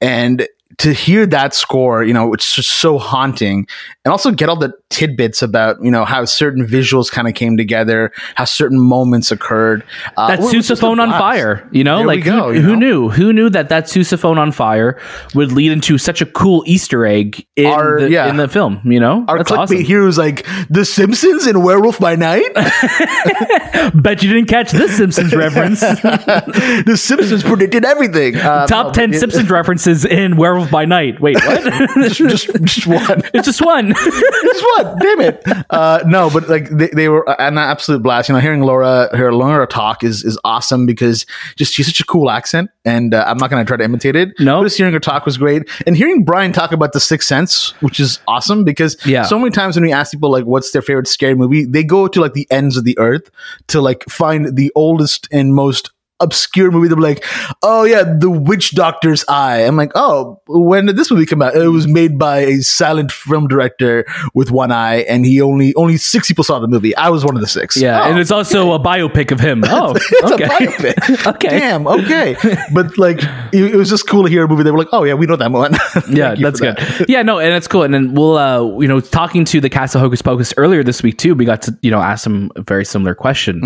And 0.00 0.46
to 0.78 0.92
hear 0.92 1.26
that 1.26 1.54
score, 1.54 2.04
you 2.04 2.12
know, 2.12 2.34
it's 2.34 2.54
just 2.54 2.70
so 2.70 2.98
haunting, 2.98 3.66
and 4.04 4.12
also 4.12 4.30
get 4.30 4.48
all 4.48 4.58
the 4.58 4.72
tidbits 4.90 5.42
about 5.42 5.82
you 5.82 5.90
know 5.90 6.04
how 6.04 6.24
certain 6.24 6.64
visuals 6.64 7.10
kind 7.10 7.26
of 7.28 7.34
came 7.34 7.56
together, 7.56 8.12
how 8.34 8.44
certain 8.44 8.78
moments 8.80 9.30
occurred. 9.32 9.82
Uh, 10.16 10.28
that 10.28 10.38
well, 10.38 10.48
it 10.48 10.56
was 10.56 10.66
just 10.66 10.70
a 10.70 10.84
sousaphone 10.86 11.00
on 11.00 11.10
fire, 11.10 11.68
you 11.72 11.84
know, 11.84 11.98
There 11.98 12.06
like 12.06 12.24
go, 12.24 12.52
who, 12.52 12.54
you 12.54 12.62
who 12.62 12.76
knew? 12.76 13.08
Who 13.10 13.32
knew 13.32 13.50
that 13.50 13.68
that 13.70 13.84
sousaphone 13.84 14.38
on 14.38 14.52
fire 14.52 15.00
would 15.34 15.52
lead 15.52 15.72
into 15.72 15.98
such 15.98 16.20
a 16.20 16.26
cool 16.26 16.62
Easter 16.66 17.04
egg 17.04 17.46
in, 17.56 17.66
Our- 17.66 18.00
the, 18.00 18.10
yeah. 18.10 18.28
in 18.28 18.36
the 18.36 18.48
film? 18.48 18.80
You 18.84 19.00
know, 19.00 19.24
Our 19.28 19.38
That's 19.38 19.50
clickbait 19.50 19.58
awesome. 19.58 19.80
here 19.84 20.06
is 20.06 20.18
like 20.18 20.46
The 20.70 20.84
Simpsons 20.84 21.46
and 21.46 21.64
Werewolf 21.64 21.98
by 21.98 22.14
Night. 22.16 22.46
Bet 23.94 24.22
you 24.22 24.32
didn't 24.32 24.48
catch 24.48 24.70
this 24.70 24.96
Simpsons 24.96 25.34
reference. 25.34 25.80
the 25.80 26.96
Simpsons 26.96 27.42
predicted 27.42 27.84
everything. 27.84 28.36
Uh, 28.36 28.66
Top 28.66 28.92
ten 28.92 29.12
it- 29.12 29.18
Simpsons 29.20 29.50
references 29.50 30.04
in 30.04 30.36
Werewolf 30.36 30.70
by 30.70 30.84
Night. 30.84 31.20
Wait, 31.20 31.36
what? 31.44 31.62
just, 31.94 32.18
just, 32.18 32.64
just 32.64 32.86
one. 32.86 33.22
it's 33.34 33.46
just 33.46 33.64
one. 33.64 33.92
Just 33.94 34.64
one. 34.75 34.75
Damn 34.82 35.20
it. 35.20 35.42
Uh, 35.70 36.02
no, 36.06 36.30
but 36.30 36.48
like 36.48 36.68
they, 36.70 36.88
they 36.88 37.08
were 37.08 37.28
an 37.40 37.58
absolute 37.58 38.02
blast. 38.02 38.28
You 38.28 38.34
know, 38.34 38.40
hearing 38.40 38.62
Laura, 38.62 39.08
hear 39.16 39.32
Laura 39.32 39.66
talk 39.66 40.02
is 40.04 40.24
is 40.24 40.38
awesome 40.44 40.86
because 40.86 41.26
just 41.56 41.74
she's 41.74 41.86
such 41.86 42.00
a 42.00 42.04
cool 42.04 42.30
accent, 42.30 42.70
and 42.84 43.14
uh, 43.14 43.24
I'm 43.26 43.38
not 43.38 43.50
going 43.50 43.64
to 43.64 43.68
try 43.68 43.76
to 43.76 43.84
imitate 43.84 44.16
it. 44.16 44.30
No. 44.38 44.62
just 44.62 44.76
hearing 44.76 44.92
her 44.92 45.00
talk 45.00 45.24
was 45.26 45.36
great, 45.38 45.68
and 45.86 45.96
hearing 45.96 46.24
Brian 46.24 46.52
talk 46.52 46.72
about 46.72 46.92
the 46.92 47.00
Sixth 47.00 47.28
Sense, 47.28 47.70
which 47.80 48.00
is 48.00 48.18
awesome 48.28 48.64
because 48.64 48.96
Yeah. 49.06 49.22
so 49.24 49.38
many 49.38 49.50
times 49.50 49.76
when 49.76 49.84
we 49.84 49.92
ask 49.92 50.12
people 50.12 50.30
like 50.30 50.44
what's 50.44 50.70
their 50.72 50.82
favorite 50.82 51.08
scary 51.08 51.34
movie, 51.34 51.64
they 51.64 51.84
go 51.84 52.08
to 52.08 52.20
like 52.20 52.34
the 52.34 52.46
ends 52.50 52.76
of 52.76 52.84
the 52.84 52.98
earth 52.98 53.30
to 53.68 53.80
like 53.80 54.04
find 54.08 54.56
the 54.56 54.72
oldest 54.74 55.28
and 55.32 55.54
most 55.54 55.90
obscure 56.20 56.70
movie 56.70 56.88
they're 56.88 56.96
like 56.96 57.24
oh 57.62 57.84
yeah 57.84 58.02
the 58.02 58.30
witch 58.30 58.70
doctor's 58.72 59.22
eye 59.28 59.58
i'm 59.66 59.76
like 59.76 59.92
oh 59.94 60.40
when 60.46 60.86
did 60.86 60.96
this 60.96 61.10
movie 61.10 61.26
come 61.26 61.42
out 61.42 61.54
it 61.54 61.68
was 61.68 61.86
made 61.86 62.18
by 62.18 62.38
a 62.38 62.56
silent 62.62 63.12
film 63.12 63.46
director 63.48 64.04
with 64.34 64.50
one 64.50 64.72
eye 64.72 65.00
and 65.08 65.26
he 65.26 65.40
only 65.42 65.74
only 65.74 65.96
six 65.98 66.28
people 66.28 66.42
saw 66.42 66.58
the 66.58 66.68
movie 66.68 66.96
i 66.96 67.10
was 67.10 67.24
one 67.24 67.34
of 67.34 67.40
the 67.42 67.46
six 67.46 67.76
Yeah, 67.76 68.02
Oh, 68.02 68.10
and 68.10 68.18
it's 68.18 68.30
also 68.30 68.72
a 68.72 68.78
biopic 68.80 69.30
of 69.30 69.40
him. 69.40 69.62
Oh, 69.68 69.94
it's 69.94 70.32
okay. 70.32 70.44
a 70.44 70.48
biopic. 70.48 71.26
Okay. 71.34 71.48
Damn. 71.48 71.86
Okay. 71.86 72.36
But 72.72 72.96
like, 72.98 73.18
it, 73.52 73.74
it 73.74 73.76
was 73.76 73.90
just 73.90 74.08
cool 74.08 74.22
to 74.24 74.28
hear 74.30 74.44
a 74.44 74.48
movie. 74.48 74.62
They 74.62 74.70
were 74.70 74.78
like, 74.78 74.88
"Oh 74.92 75.04
yeah, 75.04 75.14
we 75.14 75.26
know 75.26 75.36
that 75.36 75.50
one." 75.50 75.72
Yeah, 76.08 76.34
that's 76.34 76.60
good. 76.60 76.76
that. 76.76 77.06
Yeah, 77.08 77.22
no, 77.22 77.38
and 77.38 77.52
it's 77.54 77.66
cool. 77.68 77.82
And 77.82 77.92
then 77.92 78.14
we'll, 78.14 78.36
uh, 78.38 78.78
you 78.80 78.86
know, 78.88 79.00
talking 79.00 79.44
to 79.46 79.60
the 79.60 79.68
cast 79.68 79.94
of 79.94 80.00
Hocus 80.00 80.22
Pocus 80.22 80.54
earlier 80.56 80.82
this 80.84 81.02
week 81.02 81.18
too. 81.18 81.34
We 81.34 81.44
got 81.44 81.62
to, 81.62 81.76
you 81.82 81.90
know, 81.90 82.00
ask 82.00 82.24
them 82.24 82.50
a 82.56 82.62
very 82.62 82.84
similar 82.84 83.14
question. 83.14 83.60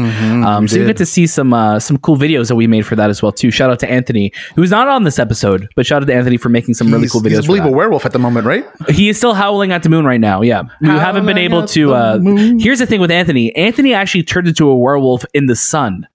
um, 0.44 0.66
so 0.66 0.76
you 0.76 0.86
get 0.86 0.96
to 0.98 1.06
see 1.06 1.26
some 1.26 1.52
uh, 1.52 1.78
some 1.80 1.98
cool 1.98 2.16
videos 2.16 2.39
that 2.48 2.56
we 2.56 2.66
made 2.66 2.86
for 2.86 2.96
that 2.96 3.10
as 3.10 3.22
well 3.22 3.32
too. 3.32 3.50
Shout 3.50 3.70
out 3.70 3.78
to 3.80 3.90
Anthony, 3.90 4.32
who's 4.54 4.70
not 4.70 4.88
on 4.88 5.04
this 5.04 5.18
episode, 5.18 5.68
but 5.76 5.86
shout 5.86 6.02
out 6.02 6.06
to 6.06 6.14
Anthony 6.14 6.36
for 6.36 6.48
making 6.48 6.74
some 6.74 6.88
really 6.88 7.02
He's, 7.02 7.12
cool 7.12 7.22
he's 7.22 7.32
videos. 7.32 7.38
a 7.38 7.42
for 7.42 7.46
believable 7.48 7.74
werewolf 7.74 8.06
at 8.06 8.12
the 8.12 8.18
moment, 8.18 8.46
right? 8.46 8.64
He 8.88 9.08
is 9.08 9.16
still 9.16 9.34
howling 9.34 9.72
at 9.72 9.82
the 9.82 9.88
moon 9.88 10.04
right 10.04 10.20
now. 10.20 10.42
Yeah, 10.42 10.62
we 10.80 10.88
haven't 10.88 11.26
been 11.26 11.38
able 11.38 11.66
to. 11.68 11.94
Uh, 11.94 12.18
here's 12.58 12.78
the 12.78 12.86
thing 12.86 13.00
with 13.00 13.10
Anthony. 13.10 13.54
Anthony 13.56 13.94
actually 13.94 14.22
turned 14.22 14.48
into 14.48 14.68
a 14.68 14.76
werewolf 14.76 15.24
in 15.34 15.46
the 15.46 15.56
sun. 15.56 16.06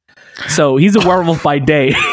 So 0.50 0.76
he's 0.78 0.96
a 0.96 1.00
werewolf 1.08 1.42
by 1.44 1.60
day. 1.60 1.94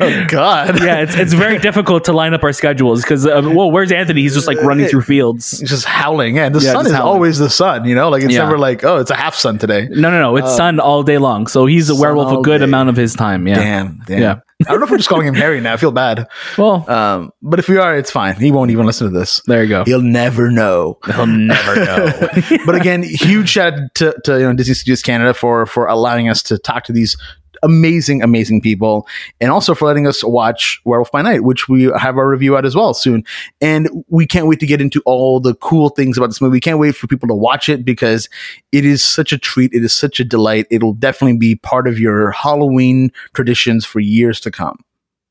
Oh 0.00 0.24
God. 0.28 0.82
yeah, 0.82 1.00
it's, 1.00 1.14
it's 1.16 1.32
very 1.32 1.58
difficult 1.58 2.04
to 2.04 2.12
line 2.12 2.32
up 2.34 2.42
our 2.44 2.52
schedules 2.52 3.02
because, 3.02 3.26
uh, 3.26 3.40
well, 3.44 3.70
where's 3.70 3.90
Anthony? 3.92 4.22
He's 4.22 4.34
just 4.34 4.46
like 4.46 4.58
running 4.62 4.86
through 4.86 5.02
fields. 5.02 5.58
Just 5.60 5.84
howling. 5.84 6.36
Yeah, 6.36 6.48
the 6.48 6.60
Yeah, 6.60 6.72
sun 6.72 6.86
is 6.86 6.92
howling. 6.92 7.14
always 7.14 7.38
the 7.38 7.50
sun. 7.50 7.84
You 7.84 7.94
know, 7.94 8.08
like 8.08 8.22
it's 8.22 8.32
Yeah. 8.32 8.44
never 8.44 8.58
like, 8.58 8.84
oh, 8.84 8.96
it's 8.98 9.10
a 9.10 9.14
half 9.16 9.34
sun 9.34 9.58
today. 9.58 9.88
No, 9.90 10.10
no, 10.10 10.20
no. 10.20 10.36
It's 10.36 10.54
sun 10.56 10.78
all 10.80 11.02
day 11.02 11.18
long. 11.18 11.46
So 11.46 11.66
he's 11.66 11.90
a 11.90 11.96
werewolf 11.96 12.38
a 12.38 12.42
good 12.42 12.58
day. 12.58 12.64
amount 12.64 12.88
of 12.90 12.96
his 12.96 13.14
time. 13.14 13.46
Yeah. 13.48 13.54
Damn. 13.56 14.02
Damn. 14.06 14.20
Yeah. 14.22 14.40
I 14.66 14.70
don't 14.70 14.80
know 14.80 14.84
if 14.86 14.90
we're 14.90 14.96
just 14.96 15.08
calling 15.08 15.26
him 15.26 15.34
Harry 15.34 15.60
now. 15.60 15.72
I 15.74 15.76
feel 15.76 15.92
bad. 15.92 16.26
Well, 16.56 16.88
Um, 16.90 17.32
but 17.42 17.58
if 17.58 17.68
we 17.68 17.76
are, 17.78 17.96
it's 17.96 18.10
fine. 18.10 18.34
He 18.36 18.50
won't 18.50 18.70
even 18.70 18.86
listen 18.86 19.10
to 19.12 19.16
this. 19.18 19.40
there 19.46 19.62
you 19.62 19.68
go. 19.68 19.84
He'll 19.84 20.02
never 20.02 20.50
know. 20.50 20.98
He'll 21.06 21.26
never 21.26 21.76
know. 21.84 22.28
but 22.66 22.74
again, 22.74 23.02
huge 23.04 23.48
shout 23.50 23.74
out 23.74 23.94
to, 23.96 24.14
to 24.24 24.32
you 24.38 24.46
know 24.46 24.52
Disney 24.54 24.74
Studios 24.74 25.02
Canada 25.02 25.32
for 25.34 25.64
for 25.66 25.86
allowing 25.86 26.28
us 26.28 26.42
to 26.44 26.58
talk 26.58 26.84
to 26.84 26.92
these 26.92 27.16
amazing, 27.62 28.22
amazing 28.22 28.60
people, 28.60 29.06
and 29.40 29.50
also 29.50 29.74
for 29.74 29.86
letting 29.86 30.06
us 30.06 30.22
watch 30.24 30.80
Werewolf 30.84 31.12
by 31.12 31.22
Night, 31.22 31.44
which 31.44 31.68
we 31.68 31.84
have 31.98 32.16
our 32.18 32.28
review 32.28 32.56
out 32.56 32.64
as 32.64 32.74
well 32.74 32.94
soon. 32.94 33.24
And 33.60 33.88
we 34.08 34.26
can't 34.26 34.46
wait 34.46 34.60
to 34.60 34.66
get 34.66 34.80
into 34.80 35.00
all 35.04 35.40
the 35.40 35.54
cool 35.54 35.90
things 35.90 36.16
about 36.16 36.28
this 36.28 36.40
movie. 36.40 36.52
We 36.52 36.60
can't 36.60 36.78
wait 36.78 36.96
for 36.96 37.06
people 37.06 37.28
to 37.28 37.34
watch 37.34 37.68
it 37.68 37.84
because 37.84 38.28
it 38.72 38.84
is 38.84 39.02
such 39.02 39.32
a 39.32 39.38
treat. 39.38 39.72
It 39.72 39.84
is 39.84 39.92
such 39.92 40.20
a 40.20 40.24
delight. 40.24 40.66
It'll 40.70 40.94
definitely 40.94 41.38
be 41.38 41.56
part 41.56 41.88
of 41.88 41.98
your 41.98 42.30
Halloween 42.30 43.12
traditions 43.34 43.84
for 43.84 44.00
years 44.00 44.40
to 44.40 44.50
come. 44.50 44.78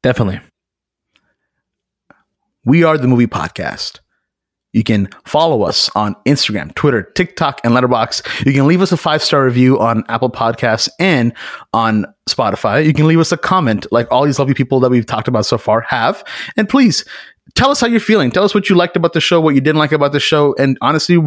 Definitely. 0.04 0.40
We 2.66 2.84
are 2.84 2.98
the 2.98 3.08
movie 3.08 3.28
podcast. 3.28 4.00
You 4.78 4.84
can 4.84 5.10
follow 5.26 5.64
us 5.64 5.90
on 5.96 6.16
Instagram, 6.28 6.74
Twitter, 6.76 7.02
TikTok, 7.16 7.60
and 7.64 7.74
Letterboxd. 7.74 8.46
You 8.46 8.54
can 8.54 8.68
leave 8.68 8.82
us 8.84 8.92
a 8.92 8.98
five 8.98 9.24
star 9.24 9.44
review 9.44 9.80
on 9.80 10.04
Apple 10.08 10.30
Podcasts 10.30 10.88
and 11.00 11.34
on 11.74 12.06
Spotify. 12.30 12.86
You 12.86 12.94
can 12.94 13.08
leave 13.08 13.20
us 13.20 13.32
a 13.32 13.38
comment, 13.38 13.88
like 13.92 14.10
all 14.12 14.24
these 14.24 14.38
lovely 14.38 14.54
people 14.54 14.80
that 14.82 14.92
we've 14.92 15.08
talked 15.08 15.28
about 15.28 15.48
so 15.48 15.58
far 15.58 15.82
have. 15.82 16.24
And 16.58 16.70
please 16.70 17.04
tell 17.56 17.72
us 17.72 17.82
how 17.82 17.88
you're 17.88 18.00
feeling. 18.00 18.30
Tell 18.30 18.44
us 18.44 18.54
what 18.54 18.70
you 18.70 18.76
liked 18.76 18.96
about 18.96 19.14
the 19.14 19.22
show, 19.22 19.42
what 19.42 19.56
you 19.56 19.62
didn't 19.62 19.80
like 19.80 19.92
about 19.92 20.12
the 20.12 20.20
show. 20.20 20.54
And 20.60 20.78
honestly, 20.82 21.18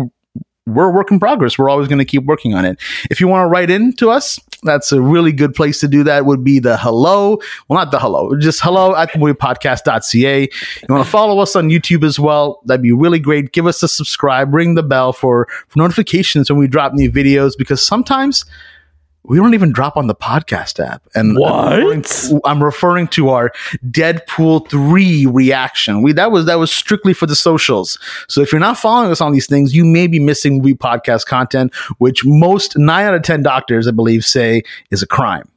we're 0.66 0.88
a 0.88 0.92
work 0.92 1.10
in 1.10 1.18
progress. 1.18 1.58
We're 1.58 1.70
always 1.70 1.88
going 1.88 1.98
to 1.98 2.04
keep 2.04 2.24
working 2.24 2.54
on 2.54 2.64
it. 2.64 2.78
If 3.10 3.20
you 3.20 3.26
want 3.26 3.44
to 3.44 3.48
write 3.48 3.70
in 3.70 3.94
to 3.94 4.10
us, 4.10 4.38
that's 4.62 4.92
a 4.92 5.00
really 5.00 5.32
good 5.32 5.54
place 5.54 5.80
to 5.80 5.88
do 5.88 6.04
that. 6.04 6.26
Would 6.26 6.44
be 6.44 6.58
the 6.58 6.76
hello, 6.76 7.38
well, 7.68 7.78
not 7.78 7.90
the 7.90 7.98
hello, 7.98 8.36
just 8.36 8.60
hello 8.60 8.94
at 8.94 9.12
the 9.12 9.18
moviepodcast.ca. 9.18 10.40
You 10.42 10.86
want 10.88 11.04
to 11.04 11.10
follow 11.10 11.38
us 11.40 11.56
on 11.56 11.68
YouTube 11.68 12.04
as 12.04 12.18
well? 12.18 12.60
That'd 12.66 12.82
be 12.82 12.92
really 12.92 13.18
great. 13.18 13.52
Give 13.52 13.66
us 13.66 13.82
a 13.82 13.88
subscribe, 13.88 14.52
ring 14.52 14.74
the 14.74 14.82
bell 14.82 15.12
for, 15.12 15.46
for 15.68 15.78
notifications 15.78 16.50
when 16.50 16.58
we 16.58 16.66
drop 16.66 16.92
new 16.92 17.10
videos 17.10 17.52
because 17.56 17.84
sometimes 17.84 18.44
we 19.24 19.36
don't 19.36 19.54
even 19.54 19.72
drop 19.72 19.96
on 19.96 20.06
the 20.06 20.14
podcast 20.14 20.84
app. 20.84 21.02
And 21.14 21.36
What? 21.36 21.52
I'm 21.52 21.78
referring 21.78 22.02
to, 22.02 22.40
I'm 22.44 22.62
referring 22.64 23.08
to 23.08 23.28
our 23.30 23.52
Deadpool 23.90 24.68
3 24.70 25.26
reaction. 25.26 26.02
We 26.02 26.12
that 26.14 26.32
was 26.32 26.46
that 26.46 26.58
was 26.58 26.72
strictly 26.72 27.12
for 27.12 27.26
the 27.26 27.36
socials. 27.36 27.98
So 28.28 28.40
if 28.40 28.52
you're 28.52 28.60
not 28.60 28.78
following 28.78 29.10
us 29.10 29.20
on 29.20 29.32
these 29.32 29.46
things, 29.46 29.74
you 29.74 29.84
may 29.84 30.06
be 30.06 30.18
missing 30.18 30.58
movie 30.58 30.74
podcast 30.74 31.26
content, 31.26 31.74
which 31.98 32.24
most 32.24 32.76
9 32.78 33.04
out 33.04 33.14
of 33.14 33.22
10 33.22 33.42
doctors 33.42 33.86
I 33.86 33.90
believe 33.90 34.24
say 34.24 34.62
is 34.90 35.02
a 35.02 35.06
crime. 35.06 35.48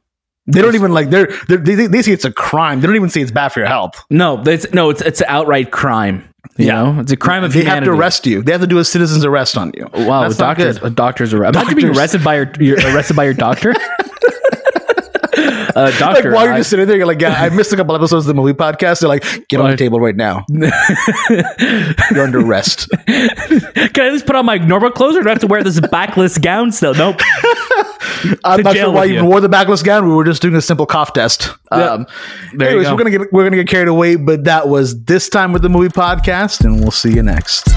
They 0.46 0.60
don't 0.60 0.74
even 0.74 0.92
like 0.92 1.08
they're, 1.08 1.28
they're 1.48 1.56
they 1.56 1.86
they 1.86 2.02
say 2.02 2.12
it's 2.12 2.26
a 2.26 2.32
crime. 2.32 2.80
They 2.80 2.86
don't 2.86 2.96
even 2.96 3.08
say 3.08 3.22
it's 3.22 3.30
bad 3.30 3.48
for 3.48 3.60
your 3.60 3.68
health. 3.68 4.04
No, 4.10 4.42
it's 4.42 4.70
no, 4.74 4.90
it's 4.90 5.00
it's 5.00 5.20
an 5.22 5.26
outright 5.30 5.70
crime. 5.70 6.28
You 6.56 6.66
Yeah. 6.66 6.82
know, 6.82 7.00
it's 7.00 7.10
a 7.12 7.16
crime 7.16 7.42
of 7.44 7.52
They 7.52 7.60
humanity. 7.60 7.86
have 7.86 7.94
to 7.94 8.00
arrest 8.00 8.26
you. 8.26 8.42
They 8.42 8.52
have 8.52 8.60
to 8.60 8.66
do 8.66 8.78
a 8.78 8.84
citizen's 8.84 9.24
arrest 9.24 9.56
on 9.58 9.72
you. 9.76 9.88
Wow, 9.92 10.22
That's 10.22 10.38
not 10.38 10.56
doctors, 10.56 10.78
good. 10.78 10.86
a 10.92 10.94
doctor's 10.94 11.34
arrest. 11.34 11.56
Imagine 11.56 11.74
being 11.74 11.86
Doctors. 11.88 11.98
arrested 11.98 12.24
by 12.24 12.36
your, 12.36 12.52
your 12.60 12.76
arrested 12.94 13.16
by 13.16 13.24
your 13.24 13.34
doctor. 13.34 13.74
uh, 15.76 15.82
Like 15.82 15.98
doctor, 15.98 16.32
while 16.32 16.44
you're 16.44 16.54
I- 16.54 16.58
just 16.58 16.70
sitting 16.70 16.86
there, 16.86 16.96
you're 16.96 17.06
like, 17.06 17.20
yeah, 17.20 17.32
I 17.34 17.48
missed 17.50 17.72
a 17.72 17.76
couple 17.76 17.94
episodes 17.94 18.24
of 18.26 18.28
the 18.28 18.34
movie 18.34 18.52
podcast. 18.52 19.00
They're 19.00 19.08
like, 19.08 19.24
get 19.48 19.60
on 19.60 19.70
the 19.70 19.76
table 19.76 20.00
right 20.00 20.16
now. 20.16 20.44
You're 22.12 22.24
under 22.24 22.40
arrest. 22.40 22.88
can 23.06 23.30
I 24.02 24.06
at 24.06 24.12
least 24.12 24.26
put 24.26 24.36
on 24.36 24.46
my 24.46 24.58
normal 24.58 24.90
clothes, 24.90 25.16
or 25.16 25.22
do 25.22 25.28
I 25.28 25.32
have 25.32 25.40
to 25.40 25.46
wear 25.46 25.62
this 25.62 25.80
backless 25.80 26.38
gown 26.38 26.72
still? 26.72 26.94
Nope. 26.94 27.20
I'm 28.44 28.62
not 28.62 28.76
sure 28.76 28.90
why 28.90 29.04
you 29.04 29.14
even 29.14 29.26
wore 29.26 29.40
the 29.40 29.48
backless 29.48 29.82
gown. 29.82 30.06
We 30.08 30.14
were 30.14 30.24
just 30.24 30.40
doing 30.42 30.54
a 30.54 30.60
simple 30.62 30.86
cough 30.86 31.12
test. 31.12 31.50
Yeah. 31.72 31.78
Um, 31.90 32.06
There 32.54 32.70
you 32.70 32.78
anyways, 32.80 32.86
go. 32.88 32.92
we're 32.94 32.98
gonna 32.98 33.10
get 33.10 33.32
we're 33.32 33.44
gonna 33.44 33.56
get 33.56 33.68
carried 33.68 33.88
away, 33.88 34.16
but 34.16 34.44
that 34.44 34.68
was 34.68 35.02
this 35.04 35.28
time 35.28 35.52
with 35.52 35.62
the 35.62 35.68
movie 35.68 35.88
podcast, 35.88 36.64
and 36.64 36.80
we'll 36.80 36.90
see 36.90 37.12
you 37.14 37.22
next. 37.22 37.68